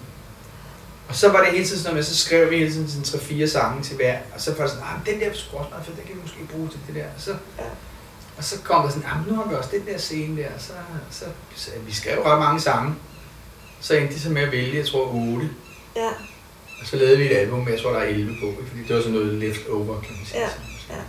Og 1.10 1.16
så 1.16 1.32
var 1.32 1.44
det 1.44 1.52
hele 1.52 1.66
tiden 1.66 1.78
sådan 1.80 1.94
noget 1.94 1.96
med, 1.96 2.04
så 2.04 2.18
skrev 2.26 2.50
vi 2.50 2.58
hele 2.58 2.72
tiden 2.72 2.90
sådan 2.90 3.04
tre-fire 3.04 3.48
sange 3.48 3.84
til 3.84 3.96
hver, 3.96 4.18
og 4.36 4.42
så 4.42 4.54
var 4.54 4.62
det 4.64 4.70
sådan, 4.72 4.86
ah, 4.86 5.06
den 5.06 5.20
der 5.20 5.30
skulle 5.34 5.60
også 5.60 5.70
meget 5.70 5.86
fedt, 5.86 5.98
den 5.98 6.06
kan 6.06 6.16
vi 6.16 6.22
måske 6.22 6.38
bruge 6.52 6.70
til 6.70 6.80
det 6.88 6.96
der. 6.96 7.06
Og 7.06 7.22
så, 7.22 7.32
Ja. 7.32 7.64
og 8.38 8.44
så 8.44 8.62
kom 8.64 8.84
der 8.84 8.90
sådan, 8.90 9.06
ah, 9.12 9.28
nu 9.28 9.36
har 9.36 9.50
vi 9.50 9.56
også 9.56 9.70
den 9.74 9.86
der 9.86 9.98
scene 9.98 10.42
der, 10.42 10.48
og 10.56 10.62
så, 10.62 10.72
så, 11.12 11.26
så 11.56 11.70
vi 11.86 11.94
skrev 11.94 12.22
ret 12.22 12.40
mange 12.40 12.62
sange. 12.62 12.96
Så 13.80 13.96
endte 13.96 14.14
de 14.14 14.20
så 14.20 14.30
med 14.30 14.42
at 14.42 14.52
vælge, 14.52 14.78
jeg 14.78 14.86
tror, 14.88 15.14
8. 15.14 15.50
Ja, 15.96 16.10
Og 16.82 16.88
så 16.88 16.96
lavede 16.96 17.18
vi 17.18 17.26
et 17.26 17.38
album 17.38 17.60
med, 17.60 17.72
jeg 17.74 17.82
tror, 17.82 17.92
der 17.92 18.00
er 18.00 18.04
11 18.08 18.36
på, 18.42 18.54
fordi 18.68 18.84
det 18.88 18.96
var 18.96 19.02
sådan 19.02 19.14
noget 19.18 19.34
leftover, 19.34 20.02
kan 20.02 20.16
man 20.18 20.26
sige. 20.26 20.40
Ja, 20.42 20.48
ja. 20.90 21.02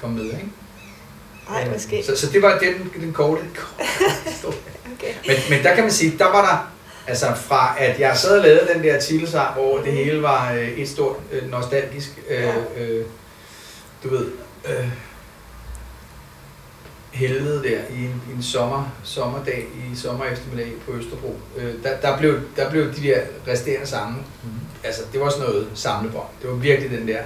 Kom 0.00 0.10
med, 0.10 0.24
ikke? 0.24 0.44
ej, 1.50 1.68
måske. 1.72 2.02
Så, 2.06 2.16
så 2.16 2.32
det 2.32 2.42
var 2.42 2.58
den, 2.58 2.90
den 3.00 3.12
korte, 3.12 3.40
korte. 4.42 4.56
Okay. 4.96 5.14
Men, 5.26 5.36
men 5.50 5.62
der 5.64 5.74
kan 5.74 5.84
man 5.84 5.92
sige, 5.92 6.18
der 6.18 6.24
var 6.24 6.42
der, 6.50 6.72
altså 7.10 7.26
fra 7.34 7.74
at 7.78 8.00
jeg 8.00 8.16
sad 8.16 8.38
og 8.38 8.44
lavede 8.44 8.68
den 8.74 8.82
der 8.82 9.00
titelsang, 9.00 9.54
hvor 9.54 9.78
det 9.78 9.92
hele 9.92 10.22
var 10.22 10.52
øh, 10.52 10.68
et 10.68 10.88
stort 10.88 11.16
øh, 11.32 11.50
nostalgisk, 11.50 12.08
øh, 12.28 12.42
Ja. 12.42 12.54
øh, 12.78 13.04
du 14.04 14.08
ved, 14.08 14.26
øh, 14.68 14.88
helvede 17.16 17.62
der 17.62 17.80
i 17.90 18.04
en, 18.04 18.22
en 18.36 18.42
sommer, 18.42 18.96
sommerdag 19.04 19.66
i 19.76 19.96
sommer 19.96 20.24
eftermiddag 20.24 20.72
på 20.86 20.92
Østerbro. 20.92 21.34
Øh, 21.56 21.74
der, 21.82 21.96
der, 21.96 22.18
blev, 22.18 22.40
der 22.56 22.70
blev 22.70 22.94
de 22.94 23.02
der 23.02 23.20
resterende 23.48 23.86
sange, 23.86 24.16
mm. 24.44 24.50
altså 24.84 25.02
det 25.12 25.20
var 25.20 25.30
sådan 25.30 25.44
noget 25.46 25.68
samlebånd. 25.74 26.26
Det 26.42 26.50
var 26.50 26.56
virkelig 26.56 26.90
den 26.98 27.08
der, 27.08 27.20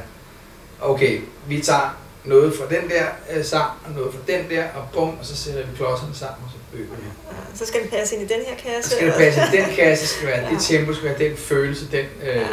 okay, 0.80 1.20
vi 1.48 1.60
tager 1.60 1.98
noget 2.24 2.54
fra 2.54 2.64
den 2.74 2.90
der 2.90 3.04
øh, 3.32 3.44
sang, 3.44 3.70
og 3.84 3.92
noget 3.92 4.14
fra 4.14 4.20
den 4.26 4.50
der, 4.50 4.64
og 4.74 4.82
bum, 4.92 5.08
og 5.08 5.26
så 5.26 5.36
sætter 5.36 5.66
vi 5.66 5.76
klodserne 5.76 6.14
sammen, 6.14 6.44
og 6.44 6.50
så 6.52 6.78
øver 6.78 6.96
vi. 6.96 7.06
Ja, 7.30 7.36
så 7.54 7.66
skal 7.66 7.82
det 7.82 7.90
passe 7.90 8.16
ind 8.16 8.30
i 8.30 8.34
den 8.34 8.40
her 8.46 8.56
kasse. 8.56 8.90
Så 8.90 8.96
skal 8.96 9.06
det 9.06 9.14
passe 9.14 9.40
ind 9.40 9.54
i 9.54 9.56
den 9.56 9.76
kasse, 9.76 10.06
skal 10.06 10.26
være 10.26 10.40
ja. 10.40 10.50
det 10.50 10.62
tempo, 10.62 10.92
skal 10.92 11.08
være 11.08 11.18
den 11.18 11.36
følelse, 11.36 11.90
den, 11.92 12.06
øh, 12.22 12.36
ja. 12.36 12.46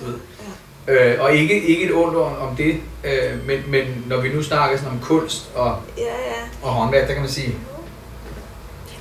du 0.00 0.04
ved. 0.04 0.18
Øh, 0.88 1.16
og 1.20 1.34
ikke, 1.34 1.62
ikke 1.62 1.84
et 1.84 1.94
ondt 1.94 2.16
ord 2.16 2.38
om 2.40 2.56
det, 2.56 2.80
øh, 3.04 3.46
men, 3.46 3.64
men 3.68 4.04
når 4.06 4.20
vi 4.20 4.28
nu 4.28 4.42
snakker 4.42 4.76
sådan 4.76 4.90
om 4.90 5.00
kunst 5.00 5.50
og, 5.54 5.76
ja, 5.98 6.02
ja. 6.02 6.42
og 6.62 6.70
håndværk, 6.70 7.06
der 7.06 7.12
kan 7.12 7.22
man 7.22 7.30
sige... 7.30 7.54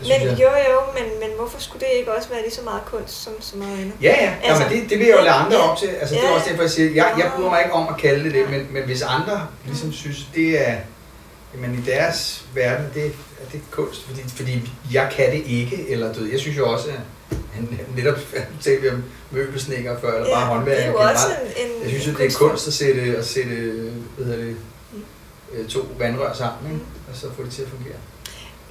Men 0.01 0.11
jeg. 0.11 0.37
jo 0.39 0.47
jo, 0.47 0.79
men, 0.93 1.19
men 1.19 1.29
hvorfor 1.37 1.59
skulle 1.59 1.85
det 1.85 1.99
ikke 1.99 2.15
også 2.15 2.29
være 2.29 2.41
lige 2.41 2.51
så 2.51 2.61
meget 2.61 2.81
kunst 2.85 3.23
som 3.23 3.33
så 3.39 3.57
meget 3.57 3.77
andet? 3.77 3.93
Ja, 4.01 4.15
ja, 4.23 4.33
altså, 4.43 4.63
Jamen, 4.63 4.81
det, 4.81 4.89
det 4.89 4.99
vil 4.99 5.07
jeg 5.07 5.17
jo 5.17 5.23
lade 5.23 5.35
andre 5.35 5.57
ja, 5.57 5.69
op 5.69 5.77
til. 5.77 5.87
Altså, 5.87 6.15
ja, 6.15 6.21
det 6.21 6.29
er 6.29 6.33
også 6.33 6.49
derfor, 6.49 6.63
jeg 6.63 6.71
siger, 6.71 6.91
jeg, 6.91 7.13
jeg 7.17 7.31
bryder 7.35 7.49
mig 7.49 7.59
ikke 7.59 7.73
om 7.73 7.87
at 7.93 7.97
kalde 7.97 8.23
det 8.23 8.33
det, 8.33 8.49
men, 8.49 8.67
men 8.71 8.83
hvis 8.83 9.01
andre 9.01 9.47
ligesom 9.65 9.93
synes, 9.93 10.27
det 10.35 10.69
er, 10.69 10.75
jamen 11.53 11.83
i 11.83 11.91
deres 11.91 12.45
verden, 12.53 12.85
det, 12.93 13.05
er 13.05 13.49
det 13.51 13.61
kunst, 13.71 14.05
fordi, 14.07 14.21
fordi 14.35 14.71
jeg 14.93 15.09
kan 15.15 15.31
det 15.31 15.43
ikke, 15.47 15.89
eller 15.89 16.13
du 16.13 16.19
jeg 16.31 16.39
synes 16.39 16.57
jo 16.57 16.71
også, 16.71 16.87
at 16.87 16.99
netop 17.95 18.17
talte 18.63 18.81
vi 18.81 18.89
om 18.89 19.03
møbelsnækker 19.31 19.99
før, 19.99 20.13
eller 20.13 20.29
ja, 20.29 20.35
bare 20.35 20.45
håndværk. 20.45 20.77
Det 20.77 20.85
er 20.85 20.91
jo 20.91 20.97
også 20.97 21.27
en, 21.55 21.65
en 21.65 21.83
Jeg 21.83 21.89
synes, 21.89 22.07
en 22.07 22.15
det 22.15 22.33
er 22.33 22.37
kunst 22.37 22.67
at 22.67 22.73
sætte, 22.73 23.01
at 23.01 23.25
sætte 23.25 23.55
hvad 24.17 24.25
hedder 24.25 24.45
det, 24.45 24.55
mm. 24.93 25.67
to 25.67 25.87
vandrør 25.97 26.33
sammen, 26.33 26.71
ikke? 26.71 26.83
Mm. 26.83 27.11
og 27.11 27.15
så 27.15 27.27
få 27.35 27.43
det 27.43 27.51
til 27.51 27.61
at 27.61 27.67
fungere. 27.69 27.97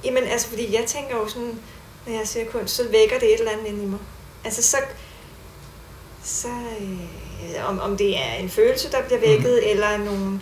Jamen 0.03 0.23
altså, 0.23 0.47
fordi 0.47 0.75
jeg 0.75 0.83
tænker 0.87 1.15
jo 1.15 1.27
sådan, 1.27 1.59
når 2.07 2.13
jeg 2.13 2.27
ser 2.27 2.45
kunst, 2.45 2.75
så 2.75 2.83
vækker 2.83 3.19
det 3.19 3.33
et 3.33 3.39
eller 3.39 3.51
andet 3.51 3.67
ind 3.67 3.81
i 3.81 3.85
mig. 3.85 3.99
Altså 4.45 4.63
så, 4.63 4.77
så 6.23 6.47
øh, 6.81 7.69
om, 7.69 7.79
om 7.79 7.97
det 7.97 8.17
er 8.17 8.33
en 8.33 8.49
følelse, 8.49 8.91
der 8.91 9.01
bliver 9.01 9.19
vækket, 9.19 9.59
mm. 9.63 9.69
eller 9.69 9.97
nogle 9.97 10.39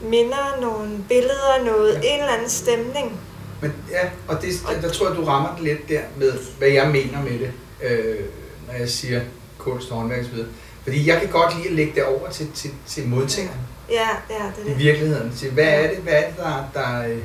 minder, 0.00 0.60
nogle 0.60 1.04
billeder, 1.08 1.64
noget, 1.64 1.94
ja. 1.94 2.14
en 2.14 2.20
eller 2.20 2.32
anden 2.32 2.50
stemning. 2.50 3.20
Men 3.60 3.72
ja, 3.90 4.10
og 4.28 4.42
det, 4.42 4.52
der, 4.68 4.80
der 4.80 4.90
tror 4.90 5.08
jeg, 5.08 5.16
du 5.16 5.24
rammer 5.24 5.54
det 5.54 5.64
lidt 5.64 5.88
der 5.88 6.00
med, 6.16 6.32
hvad 6.58 6.68
jeg 6.68 6.88
mener 6.88 7.22
med 7.22 7.38
det, 7.38 7.52
øh, 7.82 8.24
når 8.66 8.74
jeg 8.74 8.88
siger 8.88 9.20
kunst 9.58 9.90
og 9.90 9.96
håndværksvidere. 9.96 10.46
Fordi 10.82 11.08
jeg 11.08 11.20
kan 11.20 11.30
godt 11.30 11.56
lide 11.56 11.68
at 11.68 11.74
lægge 11.74 11.92
det 11.94 12.04
over 12.04 12.30
til, 12.30 12.52
til, 12.52 12.70
til 12.86 13.08
modtageren. 13.08 13.60
Ja, 13.90 14.08
ja, 14.30 14.34
det 14.34 14.60
er 14.60 14.64
det. 14.64 14.72
I 14.74 14.84
virkeligheden. 14.84 15.32
Til, 15.36 15.50
hvad 15.50 15.64
er 15.64 15.88
det, 15.88 15.98
hvad 15.98 16.12
er 16.12 16.26
det 16.28 16.36
der, 16.36 16.64
der, 16.74 17.08
øh, 17.08 17.18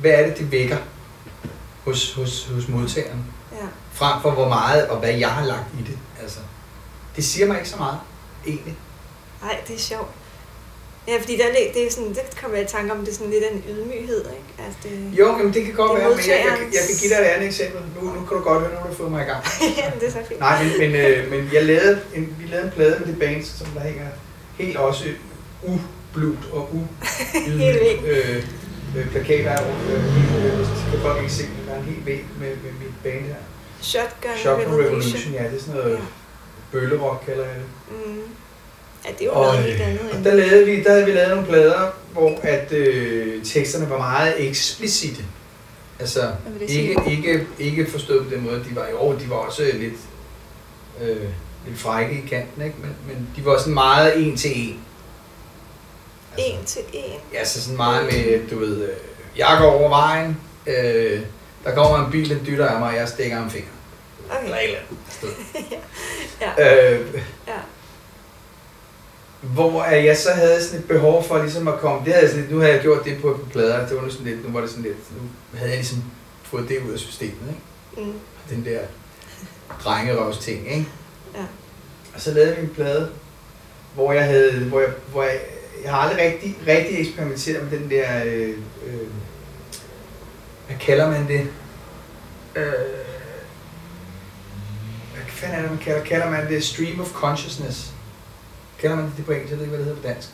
hvad 0.00 0.10
er 0.10 0.26
det, 0.26 0.38
det 0.38 0.52
vækker 0.52 0.76
hos, 1.84 2.14
hos, 2.14 2.46
hos 2.54 2.68
modtageren? 2.68 3.24
Ja. 3.52 3.66
Frem 3.92 4.22
for 4.22 4.30
hvor 4.30 4.48
meget 4.48 4.88
og 4.88 4.98
hvad 4.98 5.14
jeg 5.14 5.30
har 5.30 5.44
lagt 5.44 5.66
i 5.80 5.82
det. 5.82 5.98
Altså, 6.22 6.38
det 7.16 7.24
siger 7.24 7.46
mig 7.46 7.56
ikke 7.56 7.68
så 7.68 7.76
meget, 7.76 7.98
egentlig. 8.46 8.76
Nej, 9.42 9.60
det 9.68 9.74
er 9.74 9.80
sjovt. 9.80 10.10
Ja, 11.08 11.16
fordi 11.20 11.36
der, 11.36 11.44
det 11.74 11.86
er 11.86 11.90
sådan, 11.90 12.08
det 12.08 12.22
kommer 12.40 12.56
jeg 12.56 12.64
i 12.68 12.70
tanke 12.76 12.92
om, 12.92 12.98
det 12.98 13.08
er 13.08 13.14
sådan 13.14 13.32
lidt 13.32 13.44
en 13.52 13.64
ydmyghed, 13.70 14.22
ikke? 14.36 14.48
Altså 14.64 14.78
det, 14.82 15.18
jo, 15.18 15.26
men 15.32 15.54
det 15.54 15.64
kan 15.64 15.74
godt 15.74 15.90
det 15.92 16.00
være, 16.00 16.08
men 16.16 16.18
jeg, 16.18 16.40
jeg, 16.48 16.58
jeg, 16.76 16.82
kan 16.88 16.96
give 17.00 17.10
dig 17.12 17.18
et 17.24 17.30
andet 17.34 17.46
eksempel. 17.46 17.80
Nu, 17.96 18.02
nu 18.16 18.20
kan 18.26 18.36
du 18.38 18.42
godt 18.42 18.60
høre, 18.62 18.70
du 18.70 18.86
har 18.88 18.94
fået 18.94 19.10
mig 19.10 19.22
i 19.26 19.28
gang. 19.32 19.42
ja, 19.80 19.86
det 20.00 20.06
er 20.08 20.12
så 20.12 20.22
fint. 20.28 20.40
Nej, 20.40 20.56
men, 20.62 20.72
men, 20.82 20.90
øh, 21.04 21.30
men 21.30 21.50
jeg 21.52 21.64
lavede 21.64 22.00
en, 22.14 22.36
vi 22.40 22.46
lavede 22.46 22.66
en 22.66 22.72
plade 22.72 22.96
med 22.98 23.06
det 23.06 23.18
band, 23.18 23.42
som 23.44 23.66
der 23.66 23.80
hænger 23.80 24.08
helt 24.58 24.76
også 24.76 25.04
ublut 25.62 26.42
og 26.52 26.62
u 26.76 26.80
øh, 27.48 28.44
øh, 28.96 29.10
plakater 29.10 29.56
øh, 29.90 30.06
øh, 30.44 30.66
kan 30.90 31.00
folk 31.02 31.18
ikke 31.22 31.32
se, 31.32 31.44
der 31.66 31.74
er 31.74 31.78
en 31.78 31.84
helt 31.84 32.06
væg 32.06 32.24
med, 32.40 32.48
med 32.48 32.72
mit 32.82 32.94
band 33.02 33.24
her. 33.24 33.42
Shotgun, 33.80 34.36
Shotgun 34.36 34.64
Revolution. 34.64 34.84
Revolution. 34.84 35.34
ja, 35.34 35.44
det 35.44 35.56
er 35.56 35.60
sådan 35.60 35.80
noget 35.80 35.94
ja. 35.94 36.00
bøllerok, 36.72 37.22
kalder 37.26 37.44
jeg 37.44 37.54
det. 37.54 37.66
Mm. 38.06 38.22
Ja, 39.08 39.12
det 39.18 39.28
var 39.28 39.34
og, 39.34 39.54
noget 39.54 39.64
helt 39.64 39.80
andet. 39.80 40.10
Og 40.12 40.24
der, 40.24 40.34
lavede 40.34 40.66
vi, 40.66 40.82
der 40.82 40.90
havde 40.90 41.04
vi 41.04 41.12
lavet 41.12 41.30
nogle 41.30 41.46
plader, 41.46 41.90
hvor 42.12 42.38
at 42.42 42.72
øh, 42.72 43.44
teksterne 43.44 43.90
var 43.90 43.98
meget 43.98 44.48
eksplicite. 44.48 45.24
Altså, 46.00 46.32
ikke, 46.60 46.96
ikke, 47.10 47.46
ikke 47.58 47.90
forstået 47.90 48.26
på 48.26 48.34
den 48.34 48.44
måde, 48.44 48.64
de 48.70 48.76
var 48.76 48.86
i 48.86 48.92
år, 48.92 49.12
de 49.12 49.30
var 49.30 49.36
også 49.36 49.62
lidt, 49.74 49.94
øh, 51.02 51.28
lidt 51.66 51.78
frække 51.78 52.12
i 52.12 52.28
kanten, 52.28 52.62
ikke? 52.62 52.76
Men, 52.80 52.96
men 53.06 53.28
de 53.36 53.44
var 53.44 53.58
sådan 53.58 53.74
meget 53.74 54.26
en 54.26 54.36
til 54.36 54.50
en. 54.68 54.80
Altså, 56.36 56.52
en 56.52 56.64
til 56.64 56.82
en? 56.92 57.20
Ja, 57.32 57.44
så 57.44 57.62
sådan 57.62 57.76
meget 57.76 58.04
med, 58.04 58.48
du 58.50 58.58
ved, 58.58 58.82
øh, 58.82 58.96
jeg 59.36 59.56
går 59.60 59.72
over 59.72 59.88
vejen, 59.88 60.40
øh, 60.66 61.20
der 61.64 61.74
kommer 61.74 62.04
en 62.06 62.12
bil, 62.12 62.30
den 62.30 62.46
dytter 62.46 62.66
af 62.66 62.80
mig, 62.80 62.88
og 62.88 62.96
jeg 62.96 63.08
stikker 63.08 63.42
en 63.42 63.50
finger. 63.50 63.70
Okay. 64.30 64.44
Eller 64.44 64.56
et 64.56 64.64
eller 64.64 64.78
andet 64.78 65.78
ja. 66.40 66.50
ja. 66.64 66.92
Øh, 66.94 67.06
ja 67.48 67.52
hvor 69.40 69.84
jeg 69.84 70.16
så 70.16 70.30
havde 70.30 70.64
sådan 70.64 70.80
et 70.80 70.88
behov 70.88 71.24
for 71.24 71.38
ligesom 71.42 71.68
at 71.68 71.78
komme, 71.78 72.04
det 72.04 72.14
havde 72.14 72.28
sådan 72.28 72.40
lidt, 72.40 72.52
nu 72.52 72.58
havde 72.58 72.72
jeg 72.72 72.82
gjort 72.82 73.04
det 73.04 73.22
på, 73.22 73.40
på 73.42 73.50
plader, 73.50 73.86
det 73.88 73.96
var 73.96 74.02
nu 74.02 74.10
sådan 74.10 74.26
lidt, 74.26 74.46
nu 74.46 74.52
var 74.52 74.60
det 74.60 74.70
sådan 74.70 74.84
lidt, 74.84 74.96
nu 75.16 75.28
havde 75.54 75.70
jeg 75.70 75.78
ligesom 75.78 76.02
fået 76.42 76.68
det 76.68 76.78
ud 76.88 76.92
af 76.92 76.98
systemet, 76.98 77.54
ikke? 77.96 78.10
Mm. 78.10 78.18
Den 78.50 78.64
der 78.64 78.80
drengerøvs 79.84 80.38
ting, 80.38 80.70
ikke? 80.70 80.88
Ja. 81.34 81.44
Og 82.14 82.20
så 82.20 82.34
lavede 82.34 82.56
vi 82.56 82.62
en 82.62 82.68
plade, 82.68 83.10
hvor 83.94 84.12
jeg 84.12 84.24
havde, 84.24 84.64
hvor 84.64 84.80
jeg, 84.80 84.90
hvor 85.10 85.22
jeg, 85.22 85.40
jeg 85.84 85.90
har 85.90 85.98
aldrig 85.98 86.24
rigtig, 86.24 86.56
rigtig 86.66 87.00
eksperimenteret 87.00 87.70
med 87.70 87.78
den 87.78 87.90
der, 87.90 88.24
øh, 88.24 88.48
øh, 88.86 89.08
hvad 90.66 90.76
kalder 90.80 91.10
man 91.10 91.28
det? 91.28 91.40
Øh, 92.56 92.72
hvad 95.14 95.22
fanden 95.28 95.58
er 95.58 95.62
det, 95.62 95.70
man 95.70 95.80
kalder? 95.80 96.04
Kalder 96.04 96.30
man 96.30 96.48
det 96.48 96.64
stream 96.64 97.00
of 97.00 97.12
consciousness? 97.12 97.92
Kender 98.80 98.96
man 98.96 99.12
det 99.16 99.24
på 99.24 99.32
engelsk? 99.32 99.50
Jeg 99.50 99.58
ved 99.58 99.66
ikke, 99.66 99.76
hvad 99.76 99.86
det 99.86 99.94
hedder 99.94 100.02
på 100.02 100.08
dansk. 100.08 100.28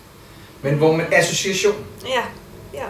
Men 0.63 0.75
hvor 0.75 0.97
man 0.97 1.07
association. 1.13 1.87
Ja, 2.07 2.23
ja. 2.75 2.87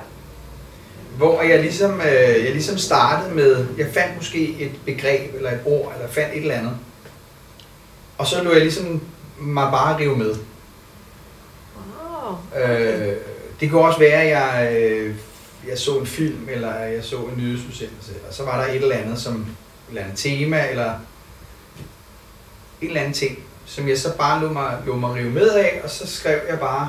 Hvor 1.17 1.43
jeg 1.43 1.61
ligesom, 1.61 2.01
øh, 2.01 2.45
jeg 2.45 2.53
ligesom 2.53 2.79
startede 2.79 3.35
med, 3.35 3.67
jeg 3.79 3.87
fandt 3.95 4.17
måske 4.17 4.57
et 4.59 4.73
begreb 4.85 5.35
eller 5.35 5.51
et 5.51 5.61
ord, 5.65 5.93
eller 5.95 6.09
fandt 6.09 6.35
et 6.35 6.41
eller 6.41 6.55
andet. 6.55 6.77
Og 8.19 8.27
så 8.27 8.43
lå 8.43 8.53
jeg 8.53 8.61
ligesom 8.61 9.01
mig 9.41 9.71
bare 9.71 9.99
rive 9.99 10.17
med. 10.17 10.35
Wow. 11.77 12.37
Okay. 12.53 13.11
Øh, 13.11 13.17
det 13.61 13.71
kunne 13.71 13.83
også 13.83 13.99
være, 13.99 14.23
at 14.23 14.31
jeg, 14.31 14.73
øh, 14.83 15.15
jeg 15.69 15.79
så 15.79 15.99
en 15.99 16.07
film, 16.07 16.49
eller 16.49 16.75
jeg 16.75 17.05
så 17.05 17.17
en 17.17 17.35
nyhedsudsendelse, 17.37 18.15
eller 18.15 18.33
så 18.33 18.45
var 18.45 18.61
der 18.65 18.73
et 18.73 18.83
eller 18.83 18.97
andet 18.97 19.21
som 19.21 19.35
et 19.35 19.47
eller 19.89 20.03
andet 20.03 20.19
tema, 20.19 20.69
eller 20.71 20.91
en 22.81 22.89
eller 22.89 23.01
anden 23.01 23.15
ting, 23.15 23.39
som 23.67 23.89
jeg 23.89 23.99
så 23.99 24.17
bare 24.17 24.41
lå 24.41 24.53
mig, 24.53 24.79
lå 24.87 24.97
mig 24.97 25.15
rive 25.15 25.31
med 25.31 25.51
af, 25.51 25.81
og 25.85 25.91
så 25.91 26.07
skrev 26.07 26.41
jeg 26.49 26.61
bare, 26.61 26.89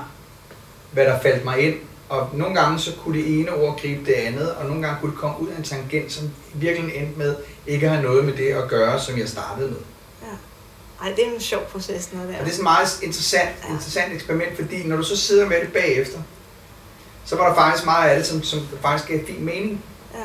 hvad 0.91 1.05
der 1.05 1.19
faldt 1.19 1.45
mig 1.45 1.59
ind. 1.59 1.75
Og 2.09 2.29
nogle 2.33 2.55
gange 2.55 2.79
så 2.79 2.91
kunne 2.95 3.17
det 3.17 3.39
ene 3.39 3.53
ord 3.53 3.79
gribe 3.81 4.05
det 4.05 4.13
andet, 4.13 4.51
og 4.51 4.65
nogle 4.65 4.81
gange 4.81 4.97
kunne 5.01 5.11
det 5.11 5.19
komme 5.19 5.41
ud 5.41 5.47
af 5.47 5.57
en 5.57 5.63
tangent, 5.63 6.11
som 6.11 6.29
virkelig 6.53 6.95
endte 6.95 7.17
med 7.17 7.35
ikke 7.67 7.85
at 7.85 7.91
have 7.91 8.03
noget 8.03 8.25
med 8.25 8.33
det 8.33 8.47
at 8.47 8.67
gøre, 8.67 8.99
som 8.99 9.17
jeg 9.17 9.29
startede 9.29 9.67
med. 9.67 9.77
Ja. 10.21 10.27
Ej, 11.05 11.13
det 11.15 11.27
er 11.27 11.33
en 11.33 11.39
sjov 11.39 11.61
proces, 11.61 12.13
noget 12.13 12.29
der. 12.29 12.39
Og 12.39 12.45
det 12.45 12.51
er 12.51 12.55
sådan 12.55 12.63
meget 12.63 12.99
interessant, 13.03 13.49
ja. 13.67 13.73
interessant 13.73 14.13
eksperiment, 14.13 14.55
fordi 14.55 14.83
når 14.83 14.97
du 14.97 15.03
så 15.03 15.17
sidder 15.17 15.49
med 15.49 15.61
det 15.61 15.73
bagefter, 15.73 16.19
så 17.25 17.35
var 17.35 17.47
der 17.47 17.55
faktisk 17.55 17.85
meget 17.85 18.09
af 18.09 18.17
det, 18.17 18.25
som, 18.25 18.43
som 18.43 18.67
faktisk 18.81 19.09
gav 19.09 19.25
fin 19.25 19.45
mening. 19.45 19.83
Ja. 20.13 20.19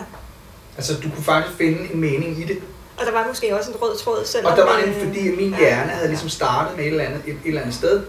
Altså, 0.76 0.94
du 0.94 1.10
kunne 1.10 1.24
faktisk 1.24 1.56
finde 1.56 1.92
en 1.92 2.00
mening 2.00 2.38
i 2.38 2.44
det. 2.44 2.62
Og 3.00 3.06
der 3.06 3.12
var 3.12 3.26
måske 3.28 3.56
også 3.56 3.70
en 3.70 3.76
rød 3.82 3.96
tråd 3.96 4.24
selv. 4.24 4.46
Og 4.46 4.56
der 4.56 4.64
var 4.64 4.78
en, 4.78 4.94
fordi 4.94 5.36
min 5.36 5.54
hjerne 5.58 5.90
havde 5.90 6.08
ligesom 6.08 6.28
startet 6.28 6.76
med 6.76 6.84
et 6.84 6.90
eller 6.90 7.04
andet, 7.04 7.22
et, 7.26 7.32
et 7.32 7.38
eller 7.44 7.60
andet 7.60 7.74
sted. 7.74 8.02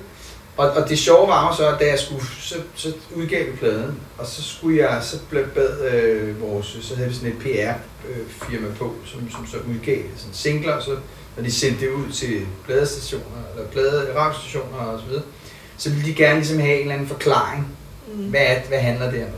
Og, 0.58 0.70
og 0.72 0.90
det 0.90 1.00
sjove 1.00 1.28
var 1.28 1.48
jo 1.48 1.56
så, 1.56 1.68
at 1.68 1.80
da 1.80 1.88
jeg 1.88 2.00
skulle, 2.00 2.26
så, 2.40 2.56
så 2.76 2.94
udgav 3.16 3.46
vi 3.46 3.52
pladen, 3.52 4.00
og 4.18 4.26
så 4.28 4.44
skulle 4.44 4.78
jeg, 4.78 5.04
så 5.04 5.20
blev 5.30 5.48
bad 5.48 5.82
øh, 5.92 6.42
vores, 6.42 6.78
så 6.82 6.96
havde 6.96 7.10
vi 7.10 7.16
sådan 7.16 7.32
et 7.32 7.40
PR-firma 7.40 8.68
på, 8.80 8.94
som, 9.06 9.32
som 9.32 9.48
så 9.48 9.58
udgav 9.70 10.02
sådan 10.18 10.34
singler, 10.34 10.80
så 10.80 10.98
når 11.36 11.44
de 11.44 11.52
sendte 11.52 11.86
det 11.86 11.92
ud 11.92 12.12
til 12.12 12.46
pladestationer, 12.66 13.42
eller 13.56 13.70
plade, 13.70 14.14
radiostationer 14.16 14.78
og 14.78 15.00
så 15.00 15.06
videre, 15.06 15.24
så 15.78 15.90
ville 15.90 16.06
de 16.06 16.14
gerne 16.14 16.40
ligesom 16.40 16.60
have 16.60 16.76
en 16.76 16.82
eller 16.82 16.94
anden 16.94 17.08
forklaring. 17.08 17.68
Mm. 18.14 18.30
Hvad, 18.30 18.56
hvad 18.68 18.80
handler 18.80 19.12
det 19.12 19.24
om? 19.24 19.30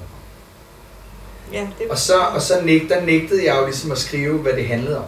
Ja, 1.54 1.68
det 1.80 1.88
og 1.90 1.98
så, 1.98 2.20
og 2.20 2.42
så 2.42 2.62
næg, 2.62 2.90
der 2.90 3.06
nægtede 3.06 3.46
jeg 3.46 3.58
jo 3.60 3.66
ligesom 3.66 3.92
at 3.92 3.98
skrive, 3.98 4.38
hvad 4.38 4.54
det 4.54 4.68
handlede 4.68 4.98
om. 4.98 5.06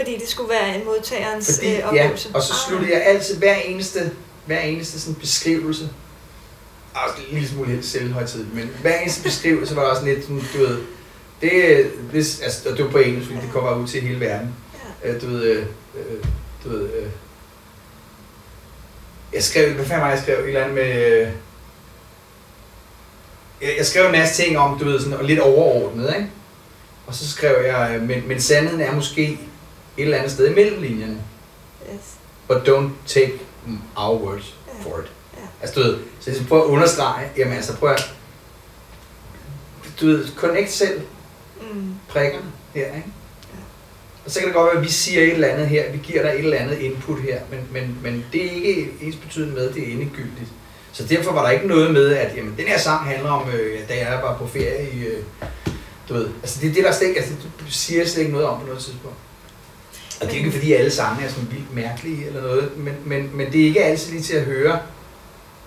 Fordi 0.00 0.18
det 0.18 0.28
skulle 0.28 0.50
være 0.50 0.78
en 0.78 0.84
modtagerens 0.84 1.58
Fordi, 1.58 1.76
øh, 1.76 1.88
oplevelse? 1.88 2.28
Ja, 2.28 2.36
og 2.36 2.42
så 2.42 2.54
sluttede 2.66 2.92
jeg 2.92 3.02
altid 3.06 3.38
hver 3.38 3.54
eneste, 3.54 4.10
hver 4.46 4.60
eneste 4.60 5.00
sådan 5.00 5.14
beskrivelse, 5.14 5.88
også 6.94 7.14
en 7.28 7.34
lille 7.34 7.48
smule 7.48 7.70
helt 7.70 7.84
selvhøjtid, 7.84 8.44
men 8.44 8.70
hver 8.80 8.98
eneste 8.98 9.22
beskrivelse 9.22 9.76
var 9.76 9.82
også 9.82 10.04
lidt 10.04 10.22
sådan, 10.22 10.42
du 10.54 10.58
ved, 10.58 10.78
det, 11.40 11.90
det, 12.12 12.40
altså, 12.42 12.70
det 12.76 12.84
var 12.84 12.90
på 12.90 12.98
engelsk, 12.98 13.28
fordi 13.28 13.40
det 13.40 13.52
kommer 13.52 13.74
ud 13.74 13.88
til 13.88 14.00
hele 14.00 14.20
verden. 14.20 14.54
Ja. 15.04 15.10
Øh, 15.10 15.22
du 15.22 15.26
ved, 15.26 15.42
øh, 15.42 15.66
øh, 15.94 16.24
du 16.64 16.68
ved, 16.68 16.82
øh, 16.82 17.08
jeg 19.32 19.42
skrev, 19.42 19.72
hvad 19.72 19.84
fanden 19.84 20.02
var 20.02 20.10
jeg 20.10 20.22
skrev, 20.22 20.38
et 20.38 20.46
eller 20.46 20.60
andet 20.60 20.74
med, 20.74 21.26
jeg, 23.60 23.74
jeg 23.78 23.86
skrev 23.86 24.06
en 24.06 24.12
masse 24.12 24.42
ting 24.42 24.58
om, 24.58 24.78
du 24.78 24.84
ved, 24.84 25.00
sådan, 25.00 25.18
og 25.18 25.24
lidt 25.24 25.40
overordnet, 25.40 26.14
ikke? 26.16 26.30
Og 27.06 27.14
så 27.14 27.30
skrev 27.30 27.64
jeg, 27.66 27.92
øh, 27.94 28.02
men, 28.02 28.28
men 28.28 28.40
sandheden 28.40 28.80
er 28.80 28.94
måske 28.94 29.38
et 30.00 30.04
eller 30.04 30.18
andet 30.18 30.32
sted 30.32 30.50
imellem 30.50 30.82
linjerne. 30.82 31.18
Yes. 31.94 32.00
But 32.48 32.56
don't 32.68 32.90
take 33.06 33.32
our 33.96 34.18
words 34.24 34.54
Ja. 34.68 34.90
for 34.90 34.98
it. 34.98 35.06
Ja. 35.36 35.42
Altså, 35.62 35.80
du 35.80 35.86
ved, 35.86 35.98
så 36.20 36.30
jeg 36.30 36.46
prøver 36.48 36.62
at 36.62 36.68
understrege, 36.68 37.26
jamen 37.36 37.52
altså, 37.54 37.76
prøv 37.76 37.90
at, 37.90 38.14
du 40.00 40.06
ved, 40.06 40.28
connect 40.36 40.70
selv 40.72 41.00
Mm. 41.72 41.94
prikkerne 42.08 42.44
her, 42.74 42.86
ikke? 42.86 43.04
Og 44.24 44.30
så 44.30 44.38
kan 44.38 44.46
det 44.48 44.54
godt 44.54 44.66
være, 44.66 44.76
at 44.76 44.84
vi 44.84 44.90
siger 44.90 45.22
et 45.22 45.32
eller 45.32 45.48
andet 45.48 45.66
her, 45.68 45.92
vi 45.92 45.98
giver 45.98 46.22
dig 46.22 46.30
et 46.30 46.38
eller 46.38 46.56
andet 46.56 46.78
input 46.78 47.20
her, 47.20 47.40
men, 47.50 47.60
men, 47.72 47.98
men 48.02 48.24
det 48.32 48.44
er 48.46 48.50
ikke 48.50 48.90
ens 49.00 49.16
betydende 49.16 49.54
med, 49.54 49.68
at 49.68 49.74
det 49.74 49.88
er 49.88 49.92
endegyldigt. 49.92 50.48
Så 50.92 51.04
derfor 51.06 51.32
var 51.32 51.42
der 51.42 51.50
ikke 51.50 51.66
noget 51.66 51.92
med, 51.92 52.14
at 52.14 52.36
jamen, 52.36 52.54
den 52.58 52.66
her 52.66 52.78
sang 52.78 53.00
handler 53.06 53.30
om, 53.30 53.48
øh, 53.50 53.88
da 53.88 53.94
jeg 53.96 54.20
var 54.22 54.38
på 54.38 54.46
ferie 54.46 54.90
i, 54.92 55.04
øh, 55.04 55.22
du 56.08 56.14
ved, 56.14 56.28
altså 56.42 56.60
det 56.60 56.70
er 56.70 56.74
det, 56.74 56.84
der 56.84 56.92
slet 56.92 57.08
ikke, 57.08 57.20
altså 57.20 57.34
det 57.64 57.74
siger 57.74 58.06
slet 58.06 58.18
ikke 58.22 58.32
noget 58.32 58.46
om 58.48 58.60
på 58.60 58.66
noget 58.66 58.80
tidspunkt. 58.82 59.16
Og 60.20 60.26
det 60.26 60.32
er 60.32 60.38
ikke 60.38 60.52
fordi 60.52 60.72
alle 60.72 60.90
sange 60.90 61.24
er 61.24 61.28
sådan 61.28 61.48
vildt 61.50 61.74
mærkelige 61.74 62.26
eller 62.26 62.40
noget, 62.42 62.76
men, 62.76 62.94
men, 63.04 63.30
men 63.36 63.52
det 63.52 63.60
er 63.60 63.64
ikke 63.64 63.84
altid 63.84 64.12
lige 64.12 64.22
til 64.22 64.34
at 64.36 64.42
høre, 64.44 64.80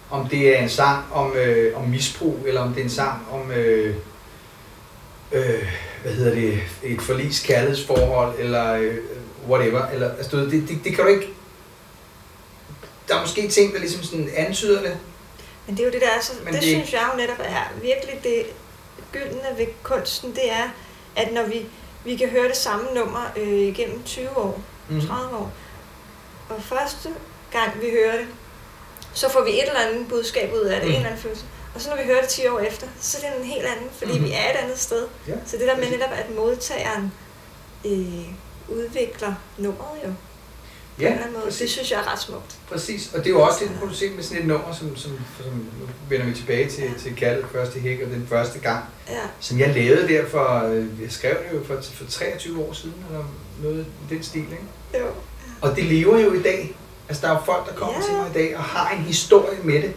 om 0.10 0.28
det 0.30 0.58
er 0.58 0.62
en 0.62 0.70
sang 0.70 1.06
om, 1.14 1.34
øh, 1.36 1.78
om 1.78 1.89
misbrug, 1.89 2.39
eller 2.47 2.62
om 2.62 2.74
det 2.74 2.80
er 2.80 2.84
en 2.84 2.89
sang 2.89 3.28
om, 3.32 3.51
øh, 3.51 3.95
øh, 5.32 5.64
hvad 6.04 6.14
hedder 6.14 6.36
det, 6.36 6.60
et 6.84 7.01
forlis 7.01 7.39
kærlighedsforhold, 7.39 8.39
eller 8.39 8.74
øh, 8.74 8.95
whatever. 9.49 9.88
Eller, 9.88 10.12
altså, 10.16 10.38
det, 10.38 10.51
det, 10.51 10.78
det 10.84 10.95
kan 10.95 11.04
du 11.04 11.10
ikke... 11.10 11.28
Der 13.08 13.16
er 13.16 13.22
måske 13.22 13.47
ting, 13.47 13.74
der 13.74 13.80
ligesom 13.80 14.04
sådan 14.04 14.30
antyder 14.36 14.82
det. 14.82 14.97
Men 15.68 15.78
det 15.78 15.82
er 15.84 15.88
jo 15.88 15.91
det, 15.93 16.01
der 16.01 16.08
er 16.08 16.22
så, 16.22 16.32
Men 16.43 16.54
det, 16.54 16.62
det- 16.62 16.70
synes 16.70 16.93
jeg 16.93 17.01
jo 17.14 17.18
netop 17.18 17.39
er 17.39 17.72
virkelig 17.82 18.20
det 18.24 18.43
gyldne 19.12 19.41
ved 19.58 19.66
kunsten, 19.84 20.32
det 20.32 20.51
er, 20.51 20.70
at 21.16 21.34
når 21.34 21.43
vi, 21.43 21.66
vi 22.06 22.16
kan 22.16 22.30
høre 22.30 22.47
det 22.47 22.56
samme 22.58 22.86
nummer 22.95 23.32
øh, 23.38 23.47
igennem 23.54 24.04
20 24.04 24.38
år, 24.38 24.62
Mhm. 24.89 25.08
30 25.08 25.38
år, 25.38 25.51
og 26.49 26.62
første 26.64 27.10
gang 27.51 27.82
vi 27.82 27.89
hører 27.89 28.18
det, 28.18 28.28
så 29.14 29.30
får 29.30 29.43
vi 29.43 29.49
et 29.51 29.68
eller 29.68 29.80
andet 29.80 30.08
budskab 30.10 30.54
ud 30.54 30.60
af 30.60 30.76
det, 30.76 30.84
Mhm. 30.84 30.89
en 30.91 30.95
eller 30.95 31.08
anden 31.10 31.22
følelse. 31.22 31.45
Og 31.76 31.82
så 31.82 31.89
når 31.89 31.97
vi 31.97 32.04
hører 32.04 32.22
det 32.22 32.30
10 32.30 32.47
år 32.47 32.60
efter, 32.60 32.88
så 33.01 33.18
er 33.24 33.30
det 33.32 33.39
en 33.39 33.45
helt 33.45 33.66
anden, 33.66 33.89
fordi 33.91 34.14
Mhm. 34.14 34.24
vi 34.26 34.32
er 34.32 34.49
et 34.51 34.56
andet 34.64 34.80
sted. 34.80 35.08
Ja, 35.28 35.34
Så 35.45 35.58
det 35.58 35.68
der 35.68 35.78
med 35.78 35.89
netop, 35.89 36.10
at 36.14 36.36
modtageren 36.36 37.14
øh, 37.86 38.26
udvikler 38.70 39.34
nummeret 39.58 39.99
jo, 40.06 40.14
Ja, 41.00 41.14
måde, 41.34 41.46
det 41.60 41.70
synes 41.70 41.91
jeg 41.91 42.00
er 42.00 42.12
ret 42.12 42.20
smukt. 42.20 42.56
præcis. 42.70 43.12
Og 43.14 43.20
det 43.20 43.26
er 43.26 43.30
jo 43.30 43.41
også 43.41 43.60
det, 43.60 43.72
du 43.89 43.96
se 43.96 44.10
med 44.10 44.24
sådan 44.24 44.41
et 44.41 44.48
nummer, 44.48 44.74
som, 44.74 44.98
som, 44.98 45.12
som 45.44 45.52
nu 45.54 45.88
vender 46.10 46.26
vi 46.26 46.34
tilbage 46.34 46.70
til, 46.70 46.84
til 47.00 47.16
Kaldet 47.16 47.46
første 47.52 47.80
hæk, 47.80 48.00
og 48.02 48.10
den 48.12 48.28
første 48.30 48.60
gang, 48.60 48.84
Ja, 49.10 49.20
som 49.39 49.60
jeg 49.60 49.74
lavede 49.76 50.08
der 50.08 50.26
for, 50.30 50.64
øh, 50.68 50.86
jeg 51.02 51.12
skrev 51.12 51.32
det 51.36 51.58
jo 51.58 51.64
for, 51.66 51.82
for 51.94 52.06
23 52.10 52.64
år 52.66 52.74
siden, 52.74 52.96
eller 53.10 53.24
noget 53.64 53.86
i 54.10 54.14
den 54.14 54.24
stil, 54.24 54.41
ikke? 54.41 55.06
jo. 55.06 55.12
Og 55.62 55.76
det 55.76 55.84
lever 55.84 56.20
jo 56.20 56.34
i 56.34 56.41
dag. 56.41 56.76
Altså, 57.10 57.22
der 57.28 57.34
er 57.34 57.38
jo 57.38 57.41
folk, 57.46 57.68
der 57.70 57.74
kommer 57.76 57.96
Ja. 58.00 58.06
til 58.06 58.14
mig 58.14 58.30
i 58.30 58.34
dag 58.34 58.58
og 58.58 58.64
har 58.64 58.96
en 58.96 59.02
historie 59.04 59.58
med 59.64 59.82
det. 59.82 59.94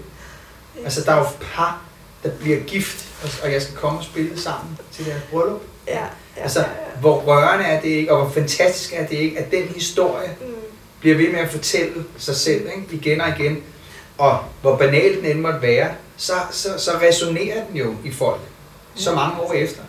Altså, 0.84 1.00
der 1.04 1.12
er 1.12 1.18
jo 1.18 1.24
par, 1.40 1.82
der 2.22 2.30
bliver 2.30 2.58
gift, 2.60 3.08
og, 3.22 3.28
og 3.42 3.52
jeg 3.52 3.62
skal 3.62 3.74
komme 3.74 3.98
og 3.98 4.04
spille 4.04 4.38
sammen 4.40 4.78
til 4.92 5.06
deres 5.06 5.22
bryllup. 5.30 5.60
Ja, 5.86 5.92
ja, 6.36 6.42
Altså, 6.42 6.60
ja, 6.60 6.66
ja. 6.66 7.00
hvor 7.00 7.20
rørende 7.20 7.64
er 7.64 7.80
det 7.80 7.88
ikke, 7.88 8.12
og 8.12 8.22
hvor 8.24 8.32
fantastisk 8.32 8.92
er 8.92 9.06
det 9.06 9.16
ikke, 9.16 9.38
at 9.38 9.50
den 9.50 9.62
historie 9.68 10.36
Mm. 10.40 10.46
Bliver 11.00 11.16
ved 11.16 11.28
med 11.32 11.38
at 11.40 11.50
fortælle 11.50 12.04
sig 12.18 12.36
selv 12.36 12.66
ikke? 12.76 12.86
igen 12.96 13.20
og 13.20 13.28
igen. 13.38 13.62
Og 14.18 14.38
hvor 14.60 14.76
banal 14.76 15.16
den 15.16 15.24
end 15.24 15.40
måtte 15.40 15.62
være, 15.62 15.90
så, 16.16 16.32
så, 16.50 16.68
så 16.78 16.90
resonerer 17.02 17.66
den 17.66 17.76
jo 17.76 17.94
i 18.04 18.10
folk 18.12 18.40
så 18.94 19.14
mange 19.14 19.40
år 19.40 19.52
efter. 19.52 19.82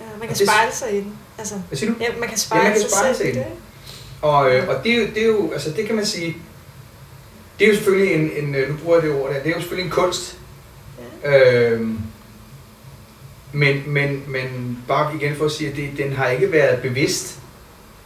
Ja, 0.00 0.04
man 0.18 0.28
kan 0.28 0.36
det- 0.36 0.48
spejle 0.48 0.72
sig 0.72 0.92
i 0.94 0.96
den. 0.96 1.12
Altså, 1.38 1.54
Hvad 1.68 1.78
siger 1.78 1.90
du? 1.92 1.96
ja, 2.00 2.06
man 2.20 2.28
kan 2.28 2.38
spejle, 2.38 2.62
man 2.64 2.72
kan 2.72 2.80
sig 2.80 2.90
spejle 2.90 3.16
sig 3.16 3.28
i 3.30 3.32
den. 3.32 3.44
Og, 4.22 4.54
øh, 4.54 4.68
og 4.68 4.84
det, 4.84 4.92
er 4.92 4.96
jo, 4.98 5.06
det 5.14 5.22
er 5.22 5.26
jo, 5.26 5.52
altså 5.52 5.70
det 5.70 5.86
kan 5.86 5.94
man 5.96 6.06
sige, 6.06 6.36
det 7.58 7.64
er 7.64 7.68
jo 7.68 7.74
selvfølgelig 7.76 8.14
en, 8.14 8.30
en 8.44 8.54
øh, 8.54 8.68
nu 8.70 8.76
bruger 8.76 8.96
jeg 8.96 9.04
det 9.08 9.12
ord 9.14 9.28
der, 9.34 9.38
det 9.42 9.46
er 9.50 9.54
jo 9.54 9.60
selvfølgelig 9.60 9.84
en 9.84 9.90
kunst. 9.92 10.38
Ja. 11.24 11.70
Øhm, 11.70 11.98
men, 13.52 13.82
men, 13.86 14.22
men 14.26 14.78
bare 14.88 15.14
igen 15.20 15.36
for 15.36 15.44
at 15.44 15.50
sige, 15.52 15.70
at 15.70 15.76
det, 15.76 15.90
den 15.98 16.12
har 16.12 16.28
ikke 16.28 16.52
været 16.52 16.82
bevidst. 16.82 17.38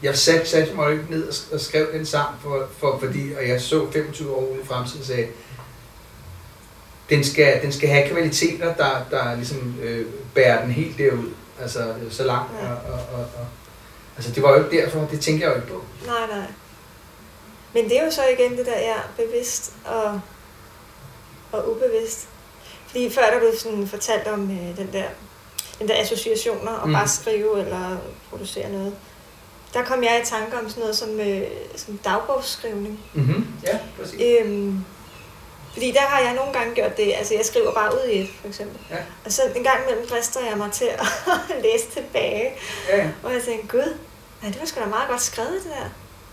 Jeg 0.02 0.18
satte, 0.18 0.46
satte 0.48 0.74
mig 0.74 0.92
ikke 0.92 1.04
ned 1.10 1.28
og 1.28 1.34
og 1.52 1.60
skrev 1.60 1.92
den 1.92 2.06
sang, 2.06 2.28
for, 2.42 2.68
for, 2.78 2.98
fordi, 2.98 3.32
og 3.32 3.48
jeg 3.48 3.60
så 3.60 3.90
25 3.92 4.34
år 4.36 4.46
ud 4.46 4.58
i 4.64 4.66
fremtiden 4.66 5.04
sagde, 5.04 5.26
den 7.10 7.24
skal, 7.24 7.62
den 7.62 7.72
skal 7.72 7.88
have 7.88 8.08
kvaliteter, 8.08 8.74
der, 8.74 9.04
der 9.10 9.34
ligesom 9.34 9.74
øh, 9.82 10.06
bærer 10.34 10.62
den 10.62 10.70
helt 10.72 10.98
derud. 10.98 11.30
Altså 11.60 11.80
øh, 11.80 12.12
så 12.12 12.24
langt. 12.24 12.52
Ja. 12.62 12.68
Og, 12.68 12.76
og, 12.92 13.00
og, 13.12 13.20
og, 13.20 13.46
altså 14.16 14.32
det 14.32 14.42
var 14.42 14.50
jo 14.56 14.64
ikke 14.64 14.76
derfor, 14.82 15.08
det 15.10 15.20
tænker 15.20 15.46
jeg 15.46 15.56
jo 15.56 15.62
ikke 15.62 15.72
på. 15.72 15.84
Nej, 16.06 16.26
nej. 16.38 16.46
Men 17.74 17.84
det 17.84 17.98
er 17.98 18.04
jo 18.04 18.10
så 18.10 18.22
igen 18.38 18.56
det 18.58 18.66
der, 18.66 18.78
ja, 18.78 18.96
bevidst 19.24 19.72
og, 19.84 20.20
og 21.52 21.70
ubevidst. 21.70 22.28
Fordi 22.86 23.10
før 23.10 23.22
der 23.32 23.38
blev 23.38 23.52
sådan 23.58 23.86
fortalt 23.88 24.26
om 24.26 24.50
øh, 24.50 24.76
den 24.76 24.88
der, 24.92 25.04
den 25.78 25.88
der 25.88 25.94
associationer 26.00 26.72
og 26.72 26.88
Mm. 26.88 26.94
bare 26.94 27.08
skrive 27.08 27.60
eller 27.64 27.96
producere 28.30 28.72
noget. 28.72 28.94
Der 29.74 29.84
kom 29.84 30.04
jeg 30.04 30.20
i 30.22 30.26
tanke 30.26 30.58
om 30.58 30.68
sådan 30.68 30.80
noget 30.80 30.96
som, 30.96 31.20
øh, 31.20 31.42
som 31.76 31.98
dagbogsskrivning. 31.98 33.00
Mm-hmm. 33.14 33.46
Ja, 33.66 33.78
præcis. 33.98 34.20
Øhm, 34.20 34.84
fordi 35.72 35.90
der 35.90 36.00
har 36.00 36.20
jeg 36.20 36.34
nogle 36.34 36.52
gange 36.52 36.74
gjort 36.74 36.96
det, 36.96 37.12
altså 37.16 37.34
jeg 37.34 37.44
skriver 37.44 37.72
bare 37.74 37.94
ud 37.94 38.08
i 38.12 38.18
et, 38.20 38.28
for 38.40 38.48
eksempel. 38.48 38.78
Ja. 38.90 38.96
Og 39.24 39.32
så 39.32 39.42
en 39.56 39.64
gang 39.64 39.82
imellem 39.84 40.06
drister 40.08 40.40
jeg 40.48 40.58
mig 40.58 40.72
til 40.72 40.84
at 40.84 41.06
læse 41.64 41.86
tilbage, 41.92 42.50
Ja, 42.88 43.08
og 43.22 43.32
jeg 43.32 43.42
tænkte, 43.42 43.68
gud, 43.76 43.96
nej, 44.42 44.50
det 44.52 44.60
var 44.60 44.66
sgu 44.66 44.80
da 44.80 44.86
meget 44.86 45.08
godt 45.08 45.22
skrevet, 45.22 45.52
det 45.64 45.72
der. 45.78 45.88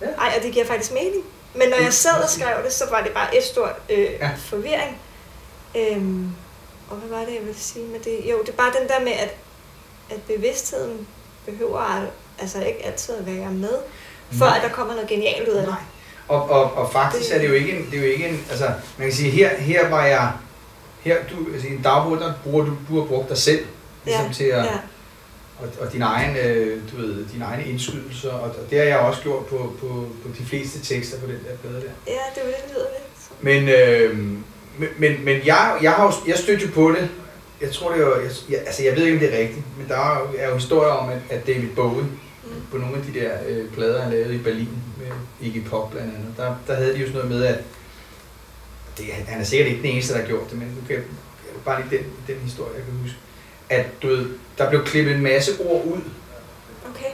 Ja. 0.08 0.14
Ej, 0.14 0.34
og 0.38 0.44
det 0.44 0.54
giver 0.54 0.66
faktisk 0.66 0.92
mening. 0.94 1.24
Men 1.56 1.70
når 1.70 1.78
jeg 1.78 1.94
sad 1.94 2.24
og 2.24 2.30
skrev 2.30 2.64
det, 2.64 2.74
så 2.74 2.90
var 2.90 3.02
det 3.02 3.12
bare 3.12 3.38
et 3.38 3.44
stort 3.44 3.76
øh, 3.90 4.00
Ja. 4.00 4.30
forvirring. 4.38 4.98
Øhm, 5.76 6.32
og 6.90 6.96
hvad 6.98 7.18
var 7.20 7.26
det, 7.26 7.34
jeg 7.36 7.42
ville 7.46 7.60
sige 7.60 7.86
med 7.86 8.00
det? 8.00 8.32
Jo, 8.32 8.42
det 8.42 8.50
er 8.50 8.54
bare 8.58 8.74
den 8.80 8.88
der 8.88 9.00
med, 9.00 9.12
at, 9.12 9.36
at 10.10 10.22
bevidstheden 10.22 11.08
behøver 11.46 11.80
altså 12.40 12.64
ikke 12.64 12.86
altid 12.86 13.16
at 13.16 13.26
være 13.26 13.52
med, 13.52 13.74
for 14.32 14.46
Nej. 14.46 14.58
at 14.58 14.64
der 14.64 14.70
kommer 14.70 14.94
noget 14.94 15.10
genialt 15.10 15.50
ud 15.50 15.54
af 15.54 15.62
det. 15.62 15.70
Nej. 15.70 15.80
Og, 16.28 16.50
og, 16.50 16.74
og 16.74 16.92
faktisk 16.92 17.32
er 17.32 17.40
det 17.40 17.48
jo 17.50 17.54
ikke 17.54 17.72
en, 17.72 17.86
det 17.92 18.00
er 18.00 18.04
jo 18.04 18.12
ikke 18.12 18.28
en, 18.28 18.46
altså 18.50 18.66
man 18.98 19.08
kan 19.08 19.16
sige, 19.16 19.30
her, 19.30 19.58
her 19.58 19.90
var 19.90 20.06
jeg, 20.06 20.32
her, 21.02 21.16
du, 21.32 21.54
altså 21.54 21.68
i 21.68 21.72
en 21.72 21.82
dagbog, 21.82 22.18
der 22.20 22.34
bruger 22.44 22.66
du, 22.66 22.72
du 22.90 23.00
har 23.00 23.06
brugt 23.08 23.30
dig 23.30 23.38
selv, 23.38 23.66
ligesom 24.06 24.26
Ja, 24.26 24.34
til 24.34 24.44
at, 24.44 24.64
Ja, 24.66 24.72
og, 25.60 25.68
og 25.80 25.94
din 25.94 26.02
egen, 26.02 26.36
øh, 26.38 26.82
du 26.92 26.98
ved, 26.98 27.26
dine 27.34 27.46
egne 27.46 27.66
indskydelser, 27.66 28.32
og, 28.32 28.42
og 28.50 28.70
det 28.70 28.78
har 28.78 28.86
jeg 28.86 28.98
også 28.98 29.22
gjort 29.22 29.46
på, 29.46 29.74
på, 29.80 29.88
på 30.24 30.30
de 30.40 30.46
fleste 30.46 30.80
tekster 30.80 31.20
på 31.20 31.26
den 31.26 31.36
der 31.50 31.58
plade 31.62 31.76
der. 31.76 31.90
ja, 32.08 32.20
det 32.36 32.42
jo 32.42 32.48
det, 32.48 32.56
det 32.68 32.72
lyder. 32.76 32.86
Så. 33.20 33.30
Men, 33.42 33.70
øh, 33.70 34.18
men, 34.78 34.90
men, 34.98 35.26
men 35.26 35.46
jeg, 35.46 35.78
jeg 35.82 35.92
har 35.92 36.04
jo, 36.06 36.12
jeg 36.28 36.38
stødte 36.38 36.66
jo 36.66 36.72
på 36.74 36.92
det, 36.92 37.10
jeg 37.62 37.72
tror 37.72 37.92
det 37.92 38.06
var, 38.06 38.16
jeg, 38.16 38.32
jeg, 38.50 38.60
altså 38.66 38.84
jeg 38.84 38.96
ved 38.96 39.04
ikke 39.04 39.14
om 39.16 39.20
det 39.20 39.34
er 39.36 39.40
rigtigt, 39.40 39.66
men 39.78 39.88
der 39.88 39.96
er 39.98 40.20
jo, 40.20 40.40
er 40.40 40.48
jo 40.50 40.56
historier 40.56 40.92
om, 40.92 41.10
at, 41.10 41.18
at 41.30 41.48
David 41.48 41.70
Bowie. 41.76 42.06
På 42.72 42.78
nogle 42.78 42.98
af 42.98 43.04
de 43.04 43.20
der 43.20 43.32
øh, 43.48 43.70
plader, 43.72 44.02
han 44.02 44.12
lavede 44.12 44.36
i 44.36 44.38
Berlin 44.38 44.84
med 44.98 45.12
Iggy 45.42 45.68
Pop 45.68 45.92
blandt 45.92 46.16
andet, 46.16 46.34
der, 46.38 46.56
der 46.68 46.76
havde 46.76 46.94
de 46.94 47.00
jo 47.00 47.08
sådan 47.08 47.14
noget 47.22 47.30
med, 47.30 47.46
at 47.46 47.60
det, 48.98 49.06
han 49.06 49.42
er 49.42 49.46
sikkert 49.46 49.68
ikke 49.68 49.82
den 49.82 49.92
eneste, 49.92 50.14
der 50.14 50.20
har 50.20 50.28
gjort 50.28 50.50
det, 50.50 50.58
men 50.60 50.68
nu 50.68 50.88
kan 50.88 50.96
jeg, 50.96 51.04
jeg 51.46 51.62
bare 51.66 51.82
lige 51.82 51.98
den, 51.98 52.06
den 52.28 52.44
historie, 52.44 52.76
jeg 52.76 52.84
kan 52.84 52.94
huske, 53.02 53.18
at 53.70 53.86
du 54.02 54.08
ved, 54.08 54.26
der 54.58 54.70
blev 54.70 54.86
klippet 54.86 55.16
en 55.16 55.24
masse 55.24 55.52
ord 55.60 55.86
ud 55.86 56.02
Okay. 56.90 57.12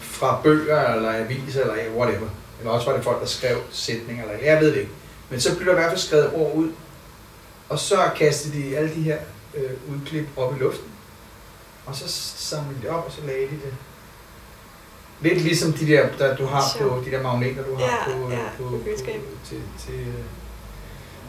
fra 0.00 0.40
bøger 0.42 0.94
eller 0.94 1.12
aviser 1.12 1.60
eller 1.60 1.96
whatever. 1.96 2.28
Eller 2.58 2.72
også 2.72 2.86
var 2.86 2.96
det 2.96 3.04
folk, 3.04 3.20
der 3.20 3.26
skrev 3.26 3.58
sætninger, 3.70 4.24
eller 4.24 4.44
jeg 4.44 4.60
ved 4.60 4.68
det 4.72 4.76
ikke. 4.76 4.90
Men 5.30 5.40
så 5.40 5.56
blev 5.56 5.66
der 5.66 5.72
i 5.72 5.80
hvert 5.80 5.90
fald 5.90 6.00
skrevet 6.00 6.30
ord 6.34 6.54
ud, 6.54 6.72
og 7.68 7.78
så 7.78 8.10
kastede 8.16 8.62
de 8.62 8.76
alle 8.76 8.94
de 8.94 9.02
her 9.02 9.18
øh, 9.54 9.70
udklip 9.94 10.26
op 10.36 10.56
i 10.56 10.58
luften, 10.58 10.88
og 11.86 11.94
så 11.96 12.04
samlede 12.36 12.78
de 12.82 12.88
op, 12.88 13.06
og 13.06 13.12
så 13.12 13.20
lagde 13.26 13.40
de 13.46 13.50
det. 13.50 13.74
Lidt 15.24 15.40
ligesom 15.42 15.72
de 15.72 15.86
der, 15.86 16.08
der 16.18 16.36
du 16.36 16.46
har 16.46 16.76
på, 16.80 17.02
de 17.06 17.10
der 17.10 17.22
magneter, 17.22 17.62
du 17.64 17.74
har 17.74 17.84
Ja, 17.84 18.12
på, 18.16 18.30
ja, 18.30 18.38
på, 18.58 18.64
på 18.70 18.80
køleskabet. 18.84 19.28
til, 19.48 19.60
til 19.86 19.94
øh, 19.94 20.24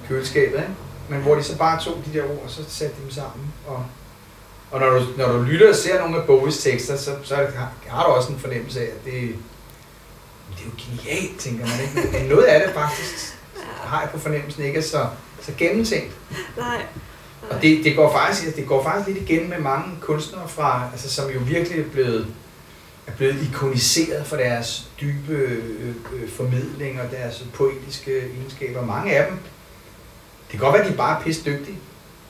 køleskabet, 0.07 0.57
ikke? 0.57 0.69
Men 1.09 1.21
hvor 1.21 1.35
de 1.35 1.43
så 1.43 1.57
bare 1.57 1.81
tog 1.83 1.97
de 2.05 2.17
der 2.17 2.23
ord, 2.23 2.41
og 2.43 2.49
så 2.49 2.61
satte 2.67 2.95
de 2.95 3.01
dem 3.01 3.11
sammen. 3.11 3.53
Og, 3.67 3.85
og 4.71 4.79
når, 4.79 4.89
du, 4.89 5.05
når 5.17 5.31
du 5.31 5.41
lytter 5.41 5.69
og 5.69 5.75
ser 5.75 5.99
nogle 5.99 6.17
af 6.17 6.25
Bowies 6.27 6.57
tekster, 6.57 6.97
så, 6.97 7.11
så 7.23 7.35
har, 7.35 7.71
har 7.87 8.05
du 8.05 8.09
også 8.11 8.31
en 8.31 8.39
fornemmelse 8.39 8.79
af, 8.79 8.85
at 8.85 9.05
det, 9.05 9.13
det 10.49 10.61
er 10.61 10.65
jo 10.65 10.71
genialt, 10.77 11.39
tænker 11.39 11.65
man 11.65 11.75
ikke. 11.81 12.17
Men 12.19 12.29
noget 12.29 12.43
af 12.43 12.65
det 12.67 12.73
faktisk 12.75 13.37
har 13.83 14.01
jeg 14.01 14.09
på 14.09 14.19
fornemmelsen 14.19 14.63
ikke 14.63 14.77
er 14.79 14.83
så, 14.83 15.07
så 15.41 15.51
gennemtænkt. 15.57 16.11
Nej. 16.57 16.81
Og 17.49 17.61
det, 17.61 17.83
det, 17.83 17.95
går 17.95 18.11
faktisk, 18.11 18.55
det 18.55 18.67
går 18.67 18.83
faktisk 18.83 19.07
lidt 19.07 19.29
igen 19.29 19.49
med 19.49 19.59
mange 19.59 19.95
kunstnere 20.01 20.47
fra, 20.47 20.89
altså, 20.91 21.09
som 21.13 21.29
jo 21.29 21.39
virkelig 21.45 21.79
er 21.79 21.89
blevet, 21.89 22.27
er 23.07 23.11
blevet 23.11 23.47
ikoniseret 23.51 24.27
for 24.27 24.35
deres 24.35 24.87
dybe 25.01 25.33
øh, 25.33 25.95
øh, 26.13 26.29
formidling 26.29 27.01
og 27.01 27.11
deres 27.11 27.43
poetiske 27.53 28.19
egenskaber. 28.19 28.85
Mange 28.85 29.15
af 29.17 29.27
dem, 29.29 29.37
det 30.41 30.51
kan 30.51 30.59
godt 30.59 30.73
være, 30.73 30.83
at 30.85 30.91
de 30.91 30.97
bare 30.97 31.19
er 31.19 31.23
pisse 31.23 31.45
dygtige. 31.45 31.77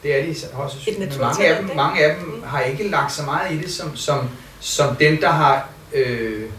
Det 0.03 0.15
er 0.19 0.23
de 0.25 0.35
også. 0.53 0.77
Men 0.99 1.11
mange 1.19 1.45
af, 1.47 1.55
dem, 1.55 1.65
ikke? 1.65 1.75
mange 1.75 2.03
af 2.05 2.15
dem 2.15 2.25
Mm. 2.27 2.43
har 2.43 2.61
ikke 2.61 2.87
lagt 2.89 3.11
så 3.11 3.23
meget 3.23 3.51
i 3.53 3.57
det, 3.57 3.71
som, 3.71 3.95
som, 3.95 4.29
som 4.59 4.95
dem, 4.95 5.17
der 5.17 5.29
har 5.29 5.69
øh, 5.93 6.49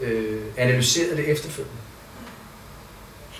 øh, 0.00 0.40
analyseret 0.56 1.16
det 1.16 1.28
efterfølgende. 1.28 1.76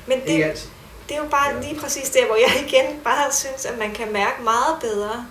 Men 0.06 0.18
Ikke 0.26 0.42
det, 0.42 0.44
altid. 0.50 0.68
det 1.08 1.16
er 1.16 1.20
jo 1.22 1.28
bare 1.30 1.62
lige 1.62 1.80
præcis 1.80 2.10
der, 2.10 2.26
hvor 2.26 2.36
jeg 2.36 2.64
igen 2.68 3.00
bare 3.04 3.32
synes, 3.32 3.64
at 3.64 3.78
man 3.78 3.92
kan 3.94 4.12
mærke 4.12 4.42
meget 4.42 4.76
bedre. 4.80 5.26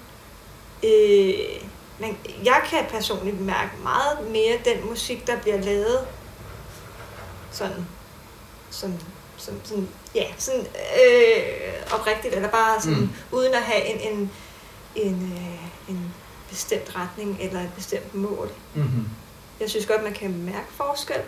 Øh, 0.83 1.33
men 2.03 2.17
jeg 2.43 2.61
kan 2.69 2.85
personligt 2.89 3.41
mærke 3.41 3.71
meget 3.83 4.31
mere 4.31 4.57
den 4.65 4.85
musik, 4.89 5.27
der 5.27 5.39
bliver 5.41 5.61
lavet 5.61 5.99
sådan, 7.51 7.85
sådan, 8.69 8.99
sådan, 9.37 9.61
sådan 9.63 9.87
ja, 10.15 10.25
sådan 10.37 10.59
øh, 10.61 11.93
oprigtigt, 11.93 12.35
eller 12.35 12.49
bare 12.49 12.81
sådan, 12.81 12.99
mm. 12.99 13.09
uden 13.31 13.53
at 13.53 13.61
have 13.61 13.85
en, 13.85 14.13
en, 14.13 14.31
en, 14.95 15.33
øh, 15.37 15.89
en 15.89 16.13
bestemt 16.49 16.95
retning 16.95 17.37
eller 17.41 17.59
et 17.59 17.71
bestemt 17.75 18.15
mål. 18.15 18.51
Mm-hmm. 18.75 19.05
Jeg 19.59 19.69
synes 19.69 19.85
godt, 19.85 20.03
man 20.03 20.13
kan 20.13 20.43
mærke 20.43 20.67
forskel 20.75 21.21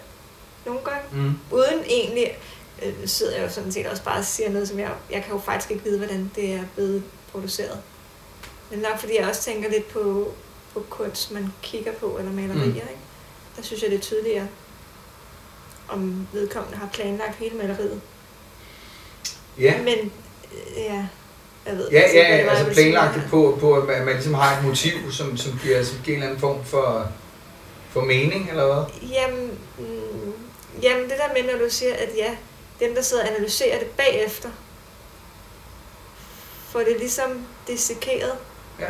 nogle 0.65 0.81
gange 0.81 1.01
Mm. 1.11 1.39
uden 1.51 1.83
egentlig 1.87 2.37
øh, 2.83 2.93
sidder 3.05 3.35
jeg 3.35 3.43
jo 3.43 3.49
sådan 3.49 3.71
set 3.71 3.87
også 3.87 4.03
bare 4.03 4.19
og 4.19 4.25
siger 4.25 4.49
noget, 4.49 4.67
som 4.67 4.79
jeg, 4.79 4.91
jeg 5.11 5.23
kan 5.23 5.33
jo 5.33 5.39
faktisk 5.39 5.71
ikke 5.71 5.83
vide, 5.83 5.97
hvordan 5.97 6.31
det 6.35 6.53
er 6.53 6.63
blevet 6.75 7.03
produceret. 7.31 7.79
Men 8.71 8.79
nok 8.79 8.99
fordi 8.99 9.17
jeg 9.19 9.27
også 9.29 9.41
tænker 9.41 9.69
lidt 9.69 9.87
på, 9.87 10.33
på 10.75 10.85
kunst, 10.89 11.31
man 11.31 11.53
kigger 11.61 11.91
på, 11.91 12.17
eller 12.19 12.31
malerier, 12.31 12.63
Mm. 12.65 12.67
ikke? 12.69 12.99
Der 13.57 13.61
synes 13.61 13.81
jeg, 13.81 13.91
det 13.91 13.97
er 13.97 14.01
tydeligere, 14.01 14.47
om 15.89 16.27
vedkommende 16.33 16.77
har 16.77 16.89
planlagt 16.93 17.35
hele 17.35 17.55
maleriet. 17.57 18.01
Ja. 19.59 19.77
Men, 19.77 20.11
øh, 20.53 20.77
ja, 20.77 21.07
jeg 21.65 21.77
ved 21.77 21.89
Ja, 21.91 22.01
ikke, 22.03 22.19
ja, 22.19 22.45
var, 22.45 22.51
altså 22.51 22.73
planlagt 22.73 23.15
det 23.15 23.23
på, 23.29 23.57
på 23.59 23.73
at 23.73 23.85
man, 23.87 24.05
man 24.05 24.13
ligesom 24.13 24.33
har 24.33 24.57
et 24.57 24.65
motiv, 24.65 25.11
som, 25.11 25.37
som, 25.37 25.59
giver, 25.63 25.83
som 25.83 25.97
giver 26.03 26.17
en 26.17 26.23
eller 26.23 26.27
anden 26.29 26.39
form 26.41 26.65
for, 26.65 27.07
for 27.89 28.01
mening, 28.01 28.49
eller 28.49 28.65
hvad? 28.73 29.09
Jamen, 29.09 29.59
mm, 29.77 30.33
jamen, 30.81 31.03
det 31.09 31.13
der 31.17 31.43
med, 31.43 31.51
når 31.53 31.59
du 31.59 31.69
siger, 31.69 31.93
at 31.93 32.09
ja, 32.17 32.35
dem, 32.79 32.95
der 32.95 33.01
sidder 33.01 33.23
og 33.23 33.29
analyserer 33.29 33.79
det 33.79 33.87
bagefter, 33.87 34.49
får 36.69 36.79
det 36.79 36.95
ligesom 36.99 37.45
dissekeret 37.67 38.33
Ja. 38.79 38.87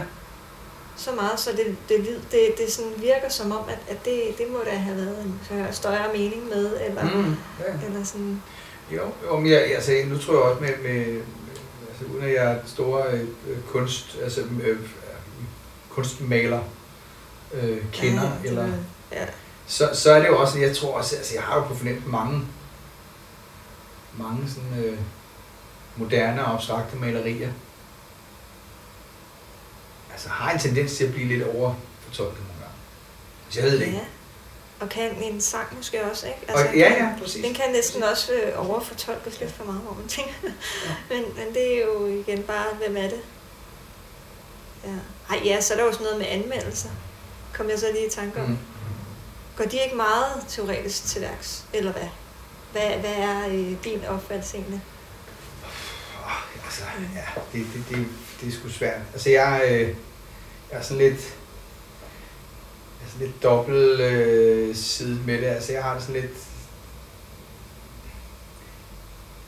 Så 0.98 1.12
meget, 1.12 1.40
så 1.40 1.52
det, 1.52 1.76
det, 1.90 2.22
det, 2.32 2.54
det 2.58 2.72
sådan 2.72 2.92
virker 2.98 3.30
som 3.30 3.52
om, 3.52 3.64
at, 3.70 3.80
at 3.90 4.06
det, 4.06 4.22
det 4.38 4.52
må 4.52 4.60
da 4.66 4.70
have 4.76 4.98
været 4.98 5.18
en 5.24 5.40
større- 5.72 6.14
mening 6.14 6.46
med, 6.48 6.78
eller, 6.86 7.04
mm. 7.04 7.36
Ja. 7.60 7.88
eller 7.88 8.04
sådan, 8.04 8.42
Jo, 8.92 9.02
jo 9.26 9.38
men 9.40 9.52
jeg, 9.52 9.76
altså, 9.76 9.92
nu 10.06 10.18
tror 10.18 10.34
jeg 10.34 10.42
også 10.44 10.62
med, 10.62 10.70
med, 10.84 11.22
altså, 11.90 12.06
uden 12.14 12.24
at 12.24 12.34
jeg 12.34 12.52
er 12.52 12.58
store 12.66 13.12
øh, 13.12 13.28
kunst, 13.68 14.18
altså 14.24 14.42
øh, 14.64 14.80
kunstmaler 15.90 16.60
øh, 17.54 17.78
kender, 17.92 18.24
ja, 18.24 18.30
det 18.42 18.50
eller, 18.50 18.68
ja, 19.12 19.26
så, 19.68 19.90
så 19.94 20.12
er 20.12 20.20
det 20.20 20.28
jo 20.28 20.38
også, 20.38 20.60
jeg 20.60 20.76
tror 20.76 20.98
også, 20.98 21.16
altså 21.16 21.34
jeg 21.34 21.44
har 21.44 21.56
jo 21.56 21.62
på 21.64 21.76
fornemt 21.76 22.08
mange, 22.08 22.42
mange 24.18 24.50
sådan 24.50 24.86
øh, 24.86 24.98
moderne 25.96 26.46
og 26.46 26.54
abstrakte 26.54 26.98
malerier, 26.98 27.50
altså 30.16 30.30
har 30.30 30.52
en 30.52 30.60
tendens 30.60 30.98
til 30.98 31.04
at 31.06 31.14
blive 31.14 31.28
lidt 31.28 31.44
overfortolket 31.44 32.40
nogle 32.48 32.60
gange. 32.62 32.76
Så 33.50 33.60
jeg 33.60 33.72
ved 33.72 33.80
det 33.80 33.86
ikke. 33.86 33.98
ja. 33.98 34.04
Og 34.80 34.90
kan 34.90 35.24
en 35.24 35.42
sang 35.42 35.76
måske 35.78 36.04
også, 36.12 36.28
ikke? 36.28 36.54
Og, 36.54 36.76
ja, 36.76 36.94
ja, 36.94 37.10
præcis. 37.20 37.46
Den 37.46 37.54
kan 37.54 37.72
næsten 37.72 38.04
også 38.04 38.34
øh, 38.34 38.70
overfortolkes 38.70 39.40
lidt 39.40 39.52
for 39.52 39.64
meget, 39.64 39.82
hvor 39.82 39.94
man 39.94 40.08
tænker. 40.08 40.34
men, 41.12 41.24
men 41.36 41.54
det 41.54 41.78
er 41.78 41.86
jo 41.86 42.06
igen 42.06 42.44
bare, 42.44 42.66
hvem 42.86 42.98
er 42.98 43.10
det? 43.10 43.20
Ja. 44.86 44.90
Ej, 45.36 45.42
ja, 45.46 45.62
så 45.62 45.74
er 45.74 45.78
der 45.78 45.86
jo 45.86 45.92
sådan 45.92 46.04
noget 46.04 46.20
med 46.20 46.28
anmeldelser. 46.30 46.90
Kom 47.54 47.70
jeg 47.70 47.80
så 47.80 47.86
lige 47.94 48.08
i 48.08 48.10
tanke 48.10 48.42
om. 48.42 48.46
Mm. 48.48 48.52
Mm. 48.52 48.58
Går 49.58 49.66
de 49.66 49.84
ikke 49.84 49.96
meget 49.96 50.46
teoretisk 50.48 51.06
til 51.06 51.22
værks? 51.22 51.64
Eller 51.74 51.92
hvad? 51.92 52.10
Hvad, 52.72 52.98
hvad 53.00 53.14
er 53.18 53.48
øh, 53.48 53.84
din 53.84 54.06
opfattelse 54.06 54.58
egentlig? 54.58 54.82
Oh, 56.26 56.66
altså, 56.66 56.84
ja, 57.16 57.42
det, 57.54 57.68
det, 57.74 57.84
det, 57.90 58.08
det 58.42 58.48
er 58.48 58.52
sgu 58.52 58.70
svært. 58.70 59.02
Altså, 59.14 59.30
jeg, 59.30 59.62
øh, 59.70 59.88
jeg 60.72 60.80
er 60.80 60.82
sådan 60.82 60.98
lidt, 60.98 61.36
jeg 63.00 63.06
er 63.06 63.12
sådan 63.12 63.28
lidt 63.28 63.44
dobbelt 63.44 64.00
øh, 64.00 64.76
side 64.76 65.20
med 65.26 65.38
det. 65.38 65.46
Altså, 65.46 65.74
jeg 65.74 65.84
har 65.84 65.94
det 65.94 66.04
sådan 66.04 66.22
lidt... 66.22 66.32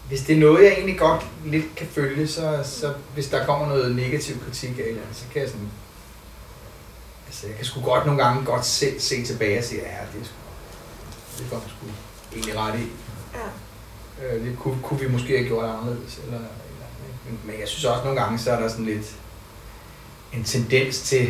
Hvis 0.07 0.21
det 0.21 0.35
er 0.35 0.39
noget, 0.39 0.63
jeg 0.63 0.73
egentlig 0.73 0.99
godt 0.99 1.25
lidt 1.45 1.75
kan 1.75 1.87
følge, 1.87 2.27
så, 2.27 2.61
så 2.63 2.93
hvis 3.13 3.27
der 3.27 3.45
kommer 3.45 3.67
noget 3.67 3.95
negativ 3.95 4.43
kritik 4.45 4.79
eller 4.79 5.01
så 5.13 5.23
kan 5.33 5.41
jeg 5.41 5.49
sådan... 5.49 5.71
Altså, 7.27 7.47
jeg 7.47 7.55
kan 7.55 7.65
sgu 7.65 7.81
godt 7.81 8.05
nogle 8.05 8.23
gange 8.23 8.45
godt 8.45 8.65
se, 8.65 8.99
se 8.99 9.25
tilbage 9.25 9.57
og 9.57 9.63
sige, 9.63 9.81
ja, 9.81 9.97
det 10.13 10.21
er 10.21 10.25
sgu... 10.25 10.35
Det 11.37 11.51
kommer 11.51 11.67
sgu 11.69 11.85
egentlig 12.33 12.57
ret 12.57 12.79
i. 12.79 12.87
Ja. 13.33 14.35
Øh, 14.35 14.45
det 14.45 14.57
kunne, 14.59 14.79
kunne 14.83 14.99
vi 14.99 15.07
måske 15.07 15.37
have 15.37 15.47
gjort 15.47 15.65
anderledes. 15.65 16.19
Eller, 16.25 16.39
men, 17.45 17.59
jeg 17.59 17.67
synes 17.67 17.85
også 17.85 18.03
nogle 18.03 18.21
gange, 18.21 18.39
så 18.39 18.51
er 18.51 18.59
der 18.59 18.67
sådan 18.69 18.85
lidt 18.85 19.15
en 20.33 20.43
tendens 20.43 21.01
til, 21.01 21.29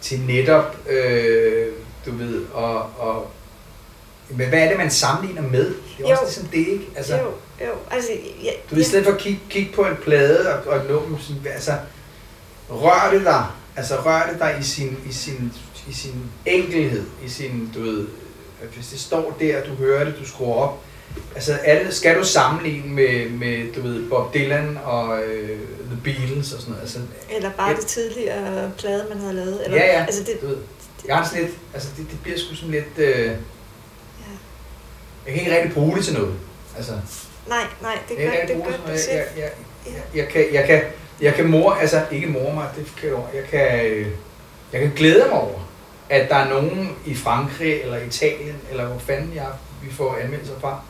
til 0.00 0.20
netop, 0.20 0.76
øh, 0.88 1.66
du 2.06 2.10
ved, 2.16 2.44
og, 2.54 2.90
og 2.98 3.30
men 4.28 4.48
hvad 4.48 4.58
er 4.58 4.68
det, 4.68 4.78
man 4.78 4.90
sammenligner 4.90 5.42
med? 5.42 5.66
Det 5.66 6.04
er 6.04 6.08
Jo. 6.08 6.10
også 6.10 6.24
ligesom 6.24 6.46
det, 6.46 6.58
ikke? 6.72 6.86
Altså, 6.96 7.16
Jo, 7.16 7.24
jo. 7.66 7.72
Altså, 7.90 8.10
ja, 8.42 8.50
du 8.70 8.74
ved, 8.74 8.82
i 8.82 8.86
stedet 8.86 9.04
for 9.04 9.12
at 9.12 9.18
kigge, 9.18 9.40
kigge 9.50 9.72
på 9.72 9.82
en 9.82 9.96
plade 10.02 10.54
og, 10.54 10.66
og 10.72 10.76
et 10.76 10.90
nummer, 10.90 11.18
altså, 11.54 11.72
rør 12.70 13.10
det 13.12 13.24
dig, 13.24 13.46
altså 13.76 13.96
rør 13.96 14.28
det 14.32 14.40
dig 14.40 14.56
i 14.60 14.62
sin, 14.62 14.98
i 15.08 15.12
sin, 15.12 15.52
i 15.88 15.92
sin 15.92 16.30
enkelhed, 16.46 17.04
i 17.24 17.28
sin, 17.28 17.70
du 17.74 17.82
ved, 17.82 18.06
hvis 18.74 18.86
det 18.88 19.00
står 19.00 19.36
der, 19.40 19.64
du 19.64 19.74
hører 19.74 20.04
det, 20.04 20.14
du 20.20 20.26
skruer 20.28 20.54
op, 20.56 20.80
altså 21.34 21.58
det, 21.84 21.94
skal 21.94 22.18
du 22.18 22.24
sammenligne 22.24 22.94
med, 22.94 23.30
med, 23.30 23.72
du 23.72 23.82
ved, 23.82 24.08
Bob 24.10 24.34
Dylan 24.34 24.78
og 24.84 25.22
øh, 25.22 25.58
The 25.86 25.98
Beatles 26.04 26.52
og 26.52 26.60
sådan 26.60 26.72
noget, 26.72 26.82
altså, 26.82 26.98
Eller 27.30 27.50
bare 27.50 27.70
Ja. 27.70 27.76
det 27.76 27.86
tidligere 27.86 28.72
plade, 28.78 29.06
man 29.08 29.18
havde 29.18 29.34
lavet. 29.34 29.64
Eller, 29.64 29.78
ja, 29.78 29.86
ja, 29.98 30.00
Altså 30.04 30.22
det, 30.22 30.40
du 30.42 30.46
ved, 30.46 30.56
jeg 31.06 31.16
har 31.16 31.36
lidt, 31.36 31.50
altså 31.74 31.88
det, 31.96 32.10
det 32.10 32.18
bliver 32.22 32.38
sgu 32.38 32.54
sådan 32.54 32.70
lidt, 32.70 32.98
øh, 32.98 33.24
ja. 33.26 33.32
jeg 35.26 35.34
kan 35.34 35.34
ikke 35.34 35.56
rigtig 35.56 35.72
bruge 35.72 35.96
det 35.96 36.04
til 36.04 36.14
noget, 36.14 36.34
altså, 36.76 36.92
Nej, 37.48 37.58
nej, 37.82 37.98
det 38.08 38.14
jeg 38.18 38.24
gør, 38.24 38.30
kan 38.30 38.40
ikke 38.42 38.54
det 38.54 38.64
gør 38.64 38.92
det 38.92 39.08
jeg, 39.08 39.24
jeg, 39.36 39.42
jeg, 39.42 39.50
jeg, 39.86 40.02
jeg, 40.14 40.28
kan, 40.28 40.44
jeg 40.52 40.66
kan, 40.66 40.82
jeg 41.20 41.34
kan 41.34 41.46
mor, 41.50 41.72
altså 41.72 42.02
ikke 42.10 42.26
mor 42.26 42.52
mig, 42.54 42.68
det 42.76 42.86
forkert 42.86 43.12
ord. 43.12 43.30
Jeg 43.34 43.44
kan, 43.50 43.86
øh, 43.86 44.06
jeg 44.72 44.80
kan 44.80 44.92
glæde 44.96 45.24
mig 45.30 45.40
over, 45.40 45.60
at 46.08 46.28
der 46.28 46.36
er 46.36 46.48
nogen 46.48 46.96
i 47.06 47.14
Frankrig 47.14 47.82
eller 47.82 47.98
Italien, 47.98 48.56
eller 48.70 48.86
hvor 48.86 48.98
fanden 48.98 49.32
jeg, 49.34 49.46
vi 49.82 49.92
får 49.92 50.18
anmeldelser 50.22 50.54
fra, 50.60 50.80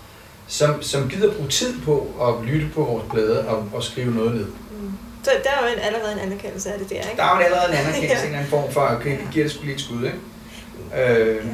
som, 0.49 0.83
som 0.83 1.09
gider 1.09 1.35
bruge 1.35 1.49
tid 1.49 1.81
på 1.83 2.07
at 2.23 2.47
lytte 2.49 2.69
på 2.75 2.85
vores 2.85 3.05
plader 3.13 3.45
og, 3.45 3.69
og 3.75 3.83
skrive 3.83 4.15
noget 4.15 4.35
ned. 4.35 4.45
Mm. 4.47 4.93
Så 5.23 5.31
der 5.45 5.51
er 5.51 5.67
jo 5.69 5.73
en, 5.75 5.79
allerede 5.81 6.13
en 6.13 6.19
anerkendelse 6.19 6.73
af 6.73 6.79
det 6.79 6.91
der, 6.91 6.97
ikke? 6.97 7.17
Der 7.17 7.23
er 7.25 7.37
jo 7.39 7.43
allerede 7.45 7.69
en 7.73 7.79
anerkendelse, 7.79 8.15
Ja. 8.15 8.21
en 8.21 8.27
eller 8.27 8.39
anden 8.39 8.51
form 8.51 8.73
for, 8.73 8.81
okay, 8.81 9.11
vi 9.19 9.25
giver 9.33 9.45
det 9.45 9.53
sgu 9.53 9.63
lige 9.65 9.75
et 9.75 9.81
skud, 9.81 10.05
ikke? 10.05 10.19
Øh, 11.21 11.37
Ja. 11.37 11.51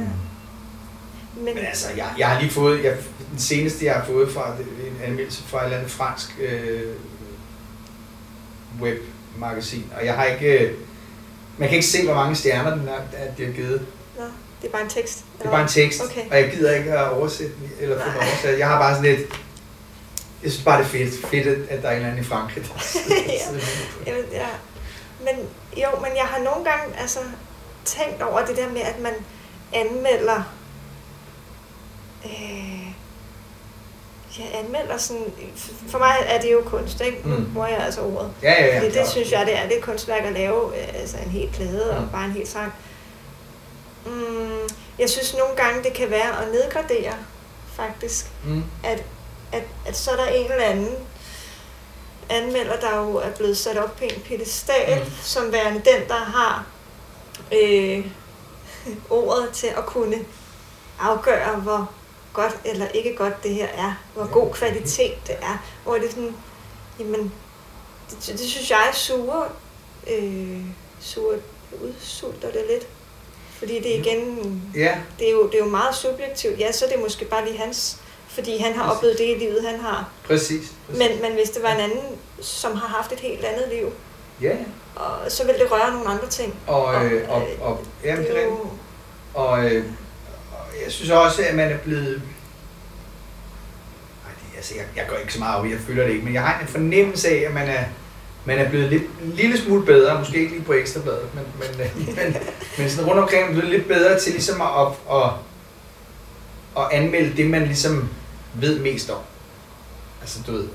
Men, 1.35 1.55
Men 1.55 1.65
altså, 1.65 1.87
jeg, 1.97 2.05
jeg 2.17 2.27
har 2.27 2.39
lige 2.41 2.51
fået, 2.51 2.83
jeg, 2.83 2.95
den 3.31 3.39
seneste 3.39 3.85
jeg 3.85 3.93
har 3.93 4.05
fået 4.05 4.31
fra, 4.31 4.55
en 4.59 5.01
anmeldelse 5.03 5.43
fra 5.43 5.59
et 5.59 5.63
eller 5.63 5.77
andet 5.77 5.91
fransk 5.91 6.39
øh, 6.41 6.81
webmagasin, 8.81 9.85
og 9.99 10.05
jeg 10.05 10.13
har 10.13 10.23
ikke, 10.25 10.59
øh, 10.65 10.73
man 11.57 11.69
kan 11.69 11.75
ikke 11.77 11.87
se, 11.87 12.05
hvor 12.05 12.13
mange 12.13 12.35
stjerner 12.35 12.75
den 12.75 12.87
er, 12.87 13.17
at 13.17 13.37
de 13.37 13.45
har 13.45 13.51
givet. 13.51 13.85
Det 14.63 14.69
er 14.69 14.71
bare 14.71 14.81
en 14.81 14.89
tekst. 14.89 15.23
Det 15.39 15.45
er 15.45 15.51
bare 15.51 15.61
en 15.61 15.67
tekst, 15.67 16.01
Okay. 16.03 16.29
og 16.31 16.37
jeg 16.37 16.51
gider 16.51 16.75
ikke 16.75 16.91
at 16.93 17.09
oversætte 17.09 17.53
den, 17.55 17.71
eller 17.79 17.99
få 17.99 18.09
den 18.09 18.17
oversat. 18.17 18.59
Jeg 18.59 18.67
har 18.67 18.79
bare 18.79 18.95
sådan 18.95 19.09
lidt, 19.15 19.29
jeg 20.43 20.51
synes 20.51 20.63
bare, 20.65 20.77
det 20.79 20.85
er 20.85 20.89
fedt, 20.89 21.25
fedt 21.27 21.47
at- 21.69 21.81
der 21.81 21.87
er 21.87 21.91
en 21.91 21.95
eller 21.97 22.09
anden 22.09 22.23
i 22.23 22.27
Frankrig, 22.27 22.63
der 22.63 22.79
sidder- 22.93 23.15
Ja. 23.15 23.53
det. 23.53 23.63
Jamen, 24.07 24.23
ja. 24.31 24.47
Men 25.19 25.35
jo, 25.77 25.99
men 26.01 26.11
jeg 26.15 26.23
har 26.25 26.39
nogle 26.39 26.69
gange 26.71 26.99
altså, 26.99 27.19
tænkt 27.85 28.21
over 28.21 28.45
det 28.45 28.57
der 28.57 28.69
med, 28.69 28.81
at 28.81 28.99
man 28.99 29.13
anmelder... 29.73 30.53
Øh, 32.25 32.87
jeg 34.39 34.47
anmelder 34.63 34.97
sådan... 34.97 35.25
For 35.87 35.97
mig 35.99 36.15
er 36.27 36.41
det 36.41 36.51
jo 36.51 36.61
kunst, 36.65 37.01
ikke? 37.01 37.17
Mm. 37.25 37.53
bruger 37.53 37.67
jeg 37.67 37.77
altså 37.79 38.01
ordet. 38.01 38.31
Ja, 38.43 38.51
ja, 38.51 38.65
ja. 38.65 38.75
Fordi 38.77 38.85
det 38.85 38.93
klart. 38.93 39.09
synes 39.09 39.31
jeg, 39.31 39.45
det 39.45 39.57
er. 39.59 39.67
Det 39.67 39.77
er 39.77 39.81
kunstværk 39.81 40.23
at 40.25 40.33
lave 40.33 40.77
øh, 40.81 40.87
altså 40.93 41.17
en 41.25 41.29
hel 41.31 41.49
plade 41.53 41.91
og 41.97 42.01
Mm. 42.03 42.09
bare 42.09 42.25
en 42.25 42.31
hel 42.31 42.47
sang. 42.47 42.73
Mm, 44.05 44.69
jeg 44.99 45.09
synes 45.09 45.33
nogle 45.37 45.55
gange, 45.55 45.83
det 45.83 45.93
kan 45.93 46.09
være 46.09 46.41
at 46.45 46.51
nedgradere, 46.51 47.13
faktisk. 47.75 48.25
Mm. 48.45 48.63
At, 48.83 49.03
at, 49.51 49.63
at 49.85 49.97
så 49.97 50.11
er 50.11 50.15
der 50.15 50.25
en 50.27 50.51
eller 50.51 50.65
anden 50.65 50.95
anmelder, 52.29 52.79
der 52.79 52.97
jo 52.97 53.15
er 53.15 53.29
blevet 53.31 53.57
sat 53.57 53.77
op 53.77 53.95
på 53.95 54.03
en 54.03 54.21
pedestal, 54.25 54.99
Mm. 54.99 55.11
som 55.21 55.51
værende 55.51 55.81
den, 55.91 56.07
der 56.07 56.15
har 56.17 56.65
øh, 57.53 58.05
ordet 59.09 59.49
til 59.53 59.67
at 59.67 59.85
kunne 59.85 60.25
afgøre, 60.99 61.55
hvor 61.55 61.91
godt 62.33 62.57
eller 62.65 62.87
ikke 62.87 63.15
godt 63.15 63.43
det 63.43 63.53
her 63.53 63.67
er. 63.67 63.93
Hvor 64.13 64.27
god 64.31 64.53
kvalitet 64.53 65.27
det 65.27 65.35
er. 65.41 65.57
Hvor 65.83 65.95
det 65.95 66.09
sådan, 66.09 66.35
jamen, 66.99 67.33
det, 68.09 68.27
det 68.39 68.39
synes 68.49 68.69
jeg 68.71 68.89
suger, 68.93 69.43
øh, 70.07 70.61
suger 71.01 71.37
udsulter 71.81 72.51
det 72.51 72.65
lidt. 72.69 72.87
Fordi 73.63 73.79
det 73.79 73.95
er 73.95 73.99
igen, 73.99 74.61
Ja, 74.75 74.95
det 75.19 75.27
er, 75.27 75.31
jo, 75.31 75.47
det 75.47 75.55
er 75.59 75.63
jo 75.65 75.69
meget 75.69 75.95
subjektivt. 75.95 76.59
Ja, 76.59 76.71
så 76.71 76.85
er 76.85 76.89
det 76.89 76.99
måske 76.99 77.25
bare 77.25 77.45
lige 77.45 77.57
hans, 77.57 77.97
fordi 78.27 78.57
han 78.57 78.73
har 78.73 78.91
oplevet 78.91 79.17
det 79.17 79.23
i 79.35 79.39
livet, 79.39 79.63
han 79.67 79.79
har. 79.79 80.09
præcis. 80.23 80.71
præcis. 80.87 80.99
Men, 81.11 81.21
men 81.21 81.31
hvis 81.33 81.49
det 81.49 81.63
var 81.63 81.69
en 81.73 81.79
anden, 81.79 82.05
som 82.41 82.71
har 82.75 82.87
haft 82.87 83.11
et 83.11 83.19
helt 83.19 83.45
andet 83.45 83.65
liv, 83.73 83.93
Ja, 84.41 84.55
og 84.95 85.31
så 85.31 85.45
vil 85.45 85.55
det 85.55 85.71
røre 85.71 85.91
nogle 85.93 86.09
andre 86.09 86.27
ting. 86.27 86.55
og, 86.67 87.05
øh, 87.05 87.29
og, 87.29 87.47
og, 87.61 87.79
jamen, 88.03 88.23
det 88.25 88.31
er 88.31 88.35
rigtigt. 88.41 88.59
Og, 89.33 89.65
øh, 89.65 89.85
og 90.51 90.65
jeg 90.83 90.91
synes 90.91 91.09
også, 91.11 91.41
at 91.49 91.55
man 91.55 91.71
er 91.71 91.77
blevet... 91.77 92.21
Altså, 94.55 94.73
jeg, 94.75 94.85
jeg 94.95 95.05
går 95.09 95.15
ikke 95.17 95.33
så 95.33 95.39
meget 95.39 95.59
op 95.59 95.65
i, 95.65 95.71
jeg 95.71 95.79
føler 95.79 96.03
det 96.03 96.11
ikke, 96.13 96.25
men 96.25 96.33
jeg 96.33 96.41
har 96.41 96.61
en 96.61 96.67
fornemmelse 96.67 97.29
af, 97.29 97.43
at 97.47 97.53
man 97.53 97.67
er, 97.69 97.83
man 98.45 98.59
er 98.59 98.69
blevet 98.69 98.89
lidt, 98.89 99.03
en 99.23 99.31
lille 99.31 99.57
smule 99.57 99.85
bedre, 99.85 100.19
måske 100.19 100.37
ikke 100.39 100.51
lige 100.51 100.63
på 100.63 100.73
ekstrabladet, 100.73 101.27
men, 101.33 101.43
men, 101.59 101.81
øh, 101.81 102.07
men, 102.07 102.37
men 102.77 102.89
sådan 102.89 103.05
rundt 103.09 103.21
omkring 103.21 103.43
er 103.47 103.51
blevet 103.51 103.69
lidt 103.69 103.87
bedre 103.87 104.19
til 104.19 104.31
ligesom 104.31 104.61
at, 104.61 104.67
at, 105.11 105.17
at, 105.23 105.29
at 106.77 106.87
anmelde 107.03 107.37
det, 107.37 107.49
man 107.49 107.63
ligesom 107.65 108.09
ved 108.53 108.79
mest 108.79 109.09
om. 109.09 109.19
Altså, 110.21 110.39
du 110.47 110.51
ved, 110.51 110.67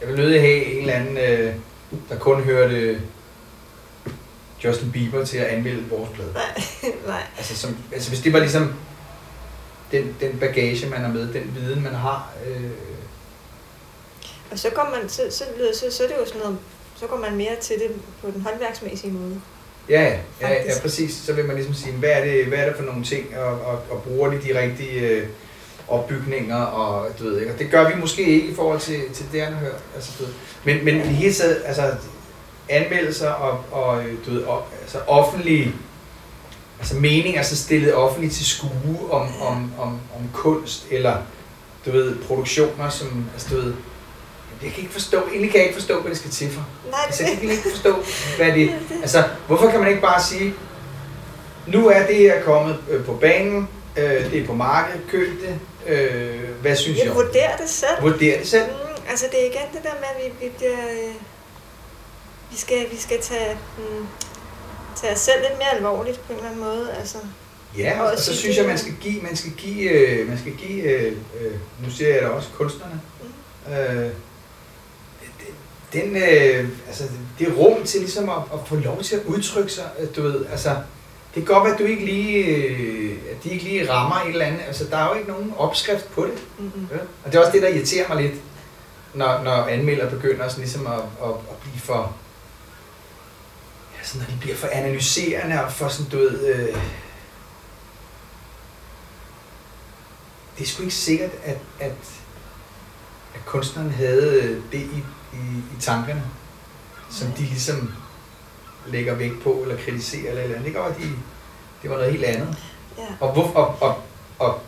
jeg 0.00 0.08
vil 0.08 0.16
nødig 0.16 0.40
have 0.40 0.64
en 0.64 0.80
eller 0.80 0.92
anden, 0.94 1.16
øh, 1.18 1.54
der 2.08 2.18
kun 2.18 2.42
hørte 2.42 3.00
Justin 4.64 4.92
Bieber 4.92 5.24
til 5.24 5.38
at 5.38 5.46
anmelde 5.46 5.84
vores 5.90 6.10
blad. 6.14 6.26
Nej, 6.34 6.62
nej. 7.06 7.22
Altså, 7.36 7.56
som, 7.56 7.76
altså 7.92 8.08
hvis 8.08 8.20
det 8.20 8.32
var 8.32 8.38
ligesom 8.38 8.72
den, 9.92 10.16
den 10.20 10.38
bagage, 10.38 10.88
man 10.88 11.00
har 11.00 11.08
med, 11.08 11.32
den 11.32 11.52
viden, 11.56 11.82
man 11.82 11.94
har. 11.94 12.32
Øh, 12.46 12.70
Og 14.50 14.58
så 14.58 14.70
går 14.70 14.96
man, 14.98 15.08
så, 15.08 15.22
så, 15.30 15.44
lyder- 15.58 15.74
så, 15.74 15.96
så 15.96 16.02
er 16.04 16.08
det 16.08 16.16
jo 16.20 16.26
sådan 16.26 16.40
noget, 16.40 16.58
så 16.96 17.06
går 17.06 17.18
man 17.18 17.36
mere 17.36 17.56
til 17.60 17.76
det 17.76 17.90
på 18.22 18.30
den 18.34 18.40
håndværksmæssige 18.40 19.12
måde. 19.12 19.40
ja, 19.88 20.02
ja, 20.02 20.18
ja, 20.40 20.52
ja, 20.52 20.72
præcis. 20.82 21.14
Så 21.14 21.32
vil 21.32 21.44
man 21.44 21.56
ligesom 21.56 21.74
sige, 21.74 21.92
hvad 21.92 22.10
er 22.10 22.24
det, 22.24 22.46
hvad 22.46 22.58
er 22.58 22.66
det 22.66 22.76
for 22.76 22.84
nogle 22.84 23.04
ting, 23.04 23.36
og, 23.36 23.60
og, 23.60 23.78
og 23.90 24.02
bruger 24.02 24.30
de 24.30 24.36
de 24.36 24.60
rigtige 24.60 25.00
øh, 25.00 25.26
opbygninger, 25.88 26.62
og 26.62 27.08
du 27.18 27.24
ved 27.24 27.40
ikke. 27.40 27.52
Og 27.52 27.58
det 27.58 27.70
gør 27.70 27.88
vi 27.88 28.00
måske 28.00 28.22
ikke 28.22 28.48
i 28.48 28.54
forhold 28.54 28.80
til, 28.80 29.00
til 29.14 29.26
det, 29.32 29.42
han 29.42 29.52
hørt. 29.52 29.82
Altså, 29.94 30.12
du 30.18 30.24
ved. 30.24 30.32
Men, 30.64 30.84
men 30.84 30.94
i 30.94 30.98
det 30.98 31.06
hele 31.06 31.34
taget, 31.34 31.62
altså 31.66 31.94
anmeldelser 32.68 33.30
og, 33.30 33.64
og 33.70 34.04
øh, 34.04 34.14
du 34.26 34.30
ved, 34.30 34.44
op, 34.44 34.72
altså 34.82 34.98
offentlige 35.06 35.74
altså 36.78 36.96
meninger 36.96 37.42
så 37.42 37.56
stillet 37.56 37.94
offentligt 37.94 38.34
til 38.34 38.46
skue 38.46 39.10
om, 39.10 39.28
om, 39.40 39.72
om, 39.78 39.88
om 39.88 40.28
kunst, 40.32 40.86
eller 40.90 41.16
du 41.86 41.90
ved, 41.90 42.16
produktioner, 42.16 42.88
som, 42.88 43.26
altså 43.32 43.48
du 43.50 43.60
ved, 43.60 43.74
jeg 44.64 44.72
kan 44.72 44.80
ikke 44.82 44.92
forstå, 44.92 45.18
egentlig 45.28 45.50
kan 45.50 45.58
jeg 45.60 45.66
ikke 45.68 45.78
forstå, 45.80 46.00
hvad 46.00 46.10
det 46.10 46.18
skal 46.18 46.30
til 46.30 46.50
for. 46.50 46.66
Nej, 46.90 47.00
Altså, 47.06 47.22
det, 47.22 47.30
jeg 47.30 47.38
kan 47.40 47.50
ikke 47.50 47.70
forstå, 47.70 47.94
hvad 48.36 48.52
det 48.58 48.72
Altså, 49.02 49.24
hvorfor 49.46 49.70
kan 49.70 49.80
man 49.80 49.88
ikke 49.88 50.00
bare 50.02 50.22
sige, 50.22 50.54
nu 51.66 51.88
er 51.88 52.06
det 52.06 52.16
her 52.16 52.42
kommet 52.42 52.78
øh, 52.90 53.04
på 53.04 53.12
banen, 53.12 53.68
øh, 53.96 54.30
det 54.30 54.42
er 54.42 54.46
på 54.46 54.54
markedet, 54.54 55.00
køb 55.10 55.28
det, 55.40 55.58
øh, 55.92 56.40
hvad 56.62 56.76
synes 56.76 56.98
jeg 56.98 57.06
jeg? 57.06 57.14
det? 57.14 57.24
vurderer 57.24 57.56
det 57.56 57.68
selv. 57.70 58.02
Vurder 58.02 58.18
det 58.18 58.40
selv. 58.48 58.66
Mm, 58.66 59.02
altså 59.10 59.26
det 59.32 59.40
er 59.42 59.46
igen 59.46 59.68
det 59.74 59.82
der 59.82 59.94
med, 60.00 60.08
at 60.16 60.32
vi, 60.40 60.46
vi 60.46 60.52
bliver... 60.58 60.72
øh, 60.72 61.14
Vi 62.50 62.56
skal, 62.56 62.86
vi 62.92 62.96
skal 62.96 63.20
tage, 63.20 63.56
mm, 63.78 64.06
tage 64.96 65.12
os 65.12 65.18
selv 65.18 65.40
lidt 65.40 65.58
mere 65.58 65.70
alvorligt 65.76 66.20
på 66.26 66.32
en 66.32 66.36
eller 66.38 66.50
anden 66.50 66.64
måde. 66.64 66.94
Altså, 67.00 67.18
Ja, 67.78 68.00
Og 68.02 68.12
og, 68.12 68.18
så 68.18 68.36
synes 68.36 68.56
det, 68.56 68.62
jeg, 68.62 68.68
man 68.68 68.78
skal 68.78 68.92
give, 69.00 69.22
man 69.22 69.36
skal 69.36 69.50
give, 69.52 69.90
øh, 69.90 70.28
man 70.28 70.38
skal 70.38 70.52
give 70.52 70.82
øh, 70.82 71.12
øh, 71.40 71.52
nu 71.84 71.90
ser 71.90 72.14
jeg 72.14 72.22
da 72.22 72.28
også 72.28 72.48
kunstnerne, 72.56 73.00
øh, 73.68 74.10
den, 75.94 76.16
øh, 76.16 76.68
altså, 76.86 77.04
det 77.38 77.58
rum 77.58 77.84
til 77.84 78.00
ligesom 78.00 78.28
at, 78.28 78.36
at 78.52 78.58
få 78.66 78.76
lov 78.76 79.02
til 79.02 79.16
at 79.16 79.22
udtrykke 79.24 79.72
sig, 79.72 79.84
øh, 80.00 80.08
du 80.16 80.22
ved, 80.22 80.46
altså, 80.50 80.70
det 81.34 81.46
kan 81.46 81.54
godt 81.54 81.64
være, 81.64 81.72
at 81.72 81.78
du 81.78 81.84
ikke 81.84 82.04
lige, 82.04 82.44
øh, 82.44 83.18
at 83.30 83.44
de 83.44 83.50
ikke 83.50 83.64
lige 83.64 83.90
rammer 83.90 84.16
et 84.16 84.28
eller 84.28 84.46
andet, 84.46 84.60
altså, 84.66 84.84
der 84.90 84.96
er 84.96 85.08
jo 85.08 85.14
ikke 85.14 85.30
nogen 85.30 85.54
opskrift 85.56 86.12
på 86.12 86.24
det, 86.24 86.42
mm-hmm. 86.58 86.88
Ja. 86.92 86.98
Og 87.24 87.32
det 87.32 87.34
er 87.34 87.40
også 87.40 87.52
det, 87.52 87.62
der 87.62 87.68
irriterer 87.68 88.08
mig 88.08 88.22
lidt, 88.22 88.34
når, 89.14 89.42
når 89.42 89.64
anmelder 89.64 90.10
begynder 90.10 90.48
sådan 90.48 90.62
ligesom 90.64 90.86
at, 90.86 90.92
at, 91.22 91.30
at 91.30 91.56
blive 91.62 91.80
for... 91.80 92.16
Ja, 93.98 94.06
sådan, 94.06 94.26
når 94.26 94.34
de 94.34 94.40
bliver 94.40 94.56
for 94.56 94.68
analyserende 94.72 95.64
og 95.64 95.72
for 95.72 95.88
sådan, 95.88 96.10
du 96.10 96.18
ved... 96.18 96.54
Øh, 96.54 96.76
det 100.58 100.64
er 100.64 100.68
sgu 100.68 100.82
ikke 100.82 100.94
sikkert, 100.94 101.30
at, 101.44 101.58
at, 101.80 101.92
at 103.34 103.44
kunstneren 103.46 103.90
havde 103.90 104.62
det 104.72 104.80
i, 104.80 105.04
i, 105.34 105.76
i 105.76 105.80
tankerne, 105.80 106.22
som 107.10 107.28
de 107.28 107.42
ligesom 107.42 107.92
lægger 108.86 109.14
vægt 109.14 109.42
på, 109.42 109.52
eller 109.52 109.76
kritiserer, 109.84 110.28
eller 110.30 110.42
eller 110.42 110.56
andet. 110.56 110.66
Det 110.74 110.74
være, 110.74 110.88
de, 110.88 111.10
det 111.82 111.90
var 111.90 111.96
noget 111.96 112.12
helt 112.12 112.24
andet. 112.24 112.56
Ja. 112.98 113.02
Og, 113.20 113.32
hvor, 113.32 113.42
og, 113.56 113.76
og, 113.80 114.02
og 114.38 114.60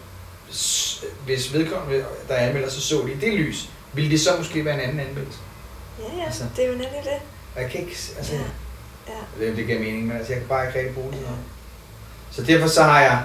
hvis 1.24 1.52
vedkommende, 1.52 2.04
der 2.28 2.34
anmelder, 2.34 2.70
så 2.70 2.80
så 2.80 3.02
de 3.02 3.12
i 3.12 3.16
det 3.16 3.32
lys, 3.34 3.68
ville 3.92 4.10
det 4.10 4.20
så 4.20 4.30
måske 4.38 4.64
være 4.64 4.74
en 4.74 4.80
anden 4.80 5.00
anmeldelse? 5.00 5.38
ja, 5.98 6.16
ja, 6.18 6.24
Altså. 6.24 6.44
det 6.56 6.64
er 6.64 6.68
jo 6.68 6.72
nemlig 6.72 7.00
det. 7.04 7.18
Og 7.56 7.62
jeg 7.62 7.70
kan 7.70 7.80
ikke, 7.80 7.96
altså, 8.18 8.32
Ja. 8.32 8.38
ja. 9.08 9.46
Ja. 9.46 9.56
det 9.56 9.66
giver 9.66 9.78
mening, 9.78 10.06
men 10.06 10.16
altså, 10.16 10.32
jeg 10.32 10.40
kan 10.40 10.48
bare 10.48 10.66
ikke 10.66 10.78
rigtig 10.78 10.94
bruge 10.94 11.12
det. 11.12 11.20
noget. 11.20 11.38
Så 12.30 12.42
derfor 12.42 12.68
så 12.68 12.82
har 12.82 13.00
jeg, 13.00 13.22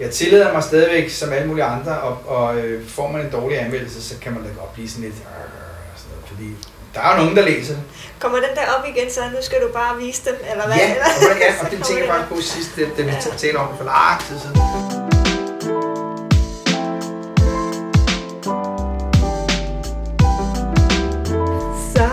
jeg 0.00 0.10
tillader 0.10 0.52
mig 0.52 0.62
stadigvæk, 0.62 1.10
som 1.10 1.32
alle 1.32 1.48
mulige 1.48 1.64
andre, 1.64 2.00
og, 2.00 2.26
og 2.26 2.58
øh, 2.58 2.86
får 2.88 3.12
man 3.12 3.20
en 3.26 3.32
dårlig 3.32 3.60
anmeldelse, 3.60 4.02
så 4.02 4.18
kan 4.20 4.32
man 4.32 4.42
da 4.42 4.48
godt 4.58 4.72
blive 4.74 4.88
sådan 4.88 5.04
lidt, 5.04 5.14
øh, 5.14 5.24
fordi 6.30 6.48
der 6.94 7.00
er 7.00 7.10
jo 7.16 7.20
nogen, 7.22 7.36
der 7.36 7.42
læser 7.44 7.74
det. 7.74 7.82
Kommer 8.18 8.38
den 8.38 8.48
der 8.54 8.66
op 8.78 8.84
igen, 8.96 9.10
så 9.10 9.20
nu 9.20 9.36
skal 9.42 9.58
du 9.62 9.68
bare 9.72 9.96
vise 9.98 10.22
dem, 10.30 10.36
eller 10.50 10.66
hvad? 10.66 10.76
Ja, 10.76 10.90
Eller? 10.90 11.04
og, 11.34 11.38
ja, 11.40 11.64
og 11.64 11.70
det 11.72 11.84
tænker 11.84 12.04
jeg 12.04 12.12
faktisk 12.14 12.34
på 12.34 12.40
sidst, 12.40 12.70
da 12.76 12.82
da 12.96 13.02
vi 13.02 13.10
Ja. 13.10 13.20
talte 13.36 13.56
om 13.56 13.68
det 13.68 13.76
for 13.78 13.84
lang 13.84 14.20
tid 14.28 14.38
siden. 14.42 14.56
Så 21.94 22.08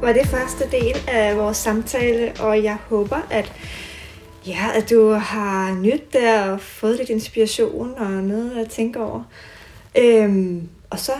var 0.00 0.12
det 0.12 0.26
første 0.26 0.70
del 0.70 0.96
af 1.08 1.36
vores 1.36 1.56
samtale, 1.56 2.32
og 2.40 2.62
jeg 2.62 2.76
håber, 2.88 3.18
at, 3.30 3.52
ja, 4.46 4.66
at 4.74 4.90
du 4.90 5.10
har 5.12 5.74
nyt 5.74 6.12
det 6.12 6.40
og 6.50 6.60
fået 6.60 6.96
lidt 6.96 7.08
inspiration 7.10 7.94
og 7.98 8.10
noget 8.10 8.64
at 8.64 8.70
tænke 8.70 9.00
over. 9.00 9.22
Øhm, 9.98 10.68
og 10.90 10.98
så 10.98 11.12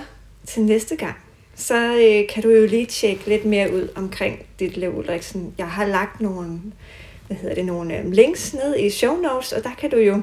til 0.46 0.62
næste 0.62 0.96
gang, 0.96 1.16
så 1.62 1.96
øh, 1.96 2.28
kan 2.28 2.42
du 2.42 2.50
jo 2.50 2.66
lige 2.66 2.86
tjekke 2.86 3.28
lidt 3.28 3.44
mere 3.44 3.72
ud 3.72 3.88
omkring 3.94 4.46
dit 4.58 4.76
liv, 4.76 4.98
Ulriksen. 4.98 5.54
Jeg 5.58 5.68
har 5.68 5.86
lagt 5.86 6.20
nogle, 6.20 6.60
hvad 7.26 7.36
hedder 7.36 7.54
det, 7.54 7.64
nogle 7.64 7.98
øh, 7.98 8.12
links 8.12 8.54
ned 8.54 8.76
i 8.76 8.90
show 8.90 9.16
notes, 9.16 9.52
og 9.52 9.64
der 9.64 9.74
kan 9.78 9.90
du 9.90 9.96
jo 9.96 10.20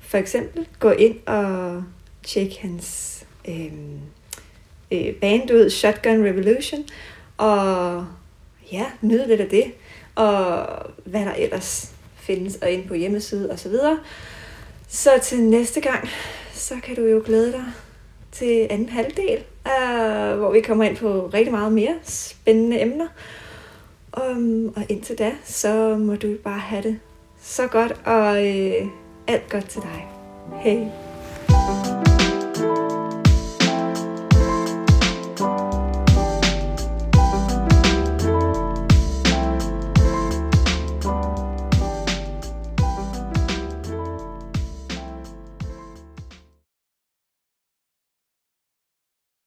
for 0.00 0.18
eksempel 0.18 0.66
gå 0.78 0.90
ind 0.90 1.18
og 1.26 1.84
tjekke 2.22 2.58
hans 2.60 3.18
øh, 3.48 3.72
øh, 4.92 5.14
band 5.14 5.50
ud, 5.50 5.70
Shotgun 5.70 6.24
Revolution, 6.24 6.84
og 7.36 8.06
ja, 8.72 8.84
nyde 9.00 9.28
lidt 9.28 9.40
af 9.40 9.48
det, 9.48 9.64
og 10.14 10.66
hvad 11.04 11.24
der 11.24 11.34
ellers 11.34 11.92
findes, 12.16 12.56
og 12.56 12.70
ind 12.70 12.88
på 12.88 12.94
hjemmeside 12.94 13.50
og 13.50 13.58
så 13.58 13.68
videre. 13.68 13.98
Så 14.88 15.10
til 15.22 15.42
næste 15.42 15.80
gang, 15.80 16.08
så 16.52 16.74
kan 16.82 16.96
du 16.96 17.02
jo 17.02 17.22
glæde 17.24 17.52
dig 17.52 17.64
til 18.32 18.66
anden 18.70 18.88
halvdel, 18.88 19.44
øh, 19.66 20.38
hvor 20.38 20.52
vi 20.52 20.60
kommer 20.60 20.84
ind 20.84 20.96
på 20.96 21.30
rigtig 21.34 21.52
meget 21.52 21.72
mere 21.72 21.94
spændende 22.02 22.82
emner. 22.82 23.06
Um, 24.30 24.72
og 24.76 24.82
indtil 24.88 25.18
da, 25.18 25.32
så 25.44 25.96
må 25.96 26.16
du 26.16 26.36
bare 26.44 26.58
have 26.58 26.82
det 26.82 26.98
så 27.42 27.66
godt, 27.66 27.92
og 28.04 28.46
øh, 28.46 28.86
alt 29.26 29.50
godt 29.50 29.68
til 29.68 29.82
dig. 29.82 30.06
Hej. 30.62 31.03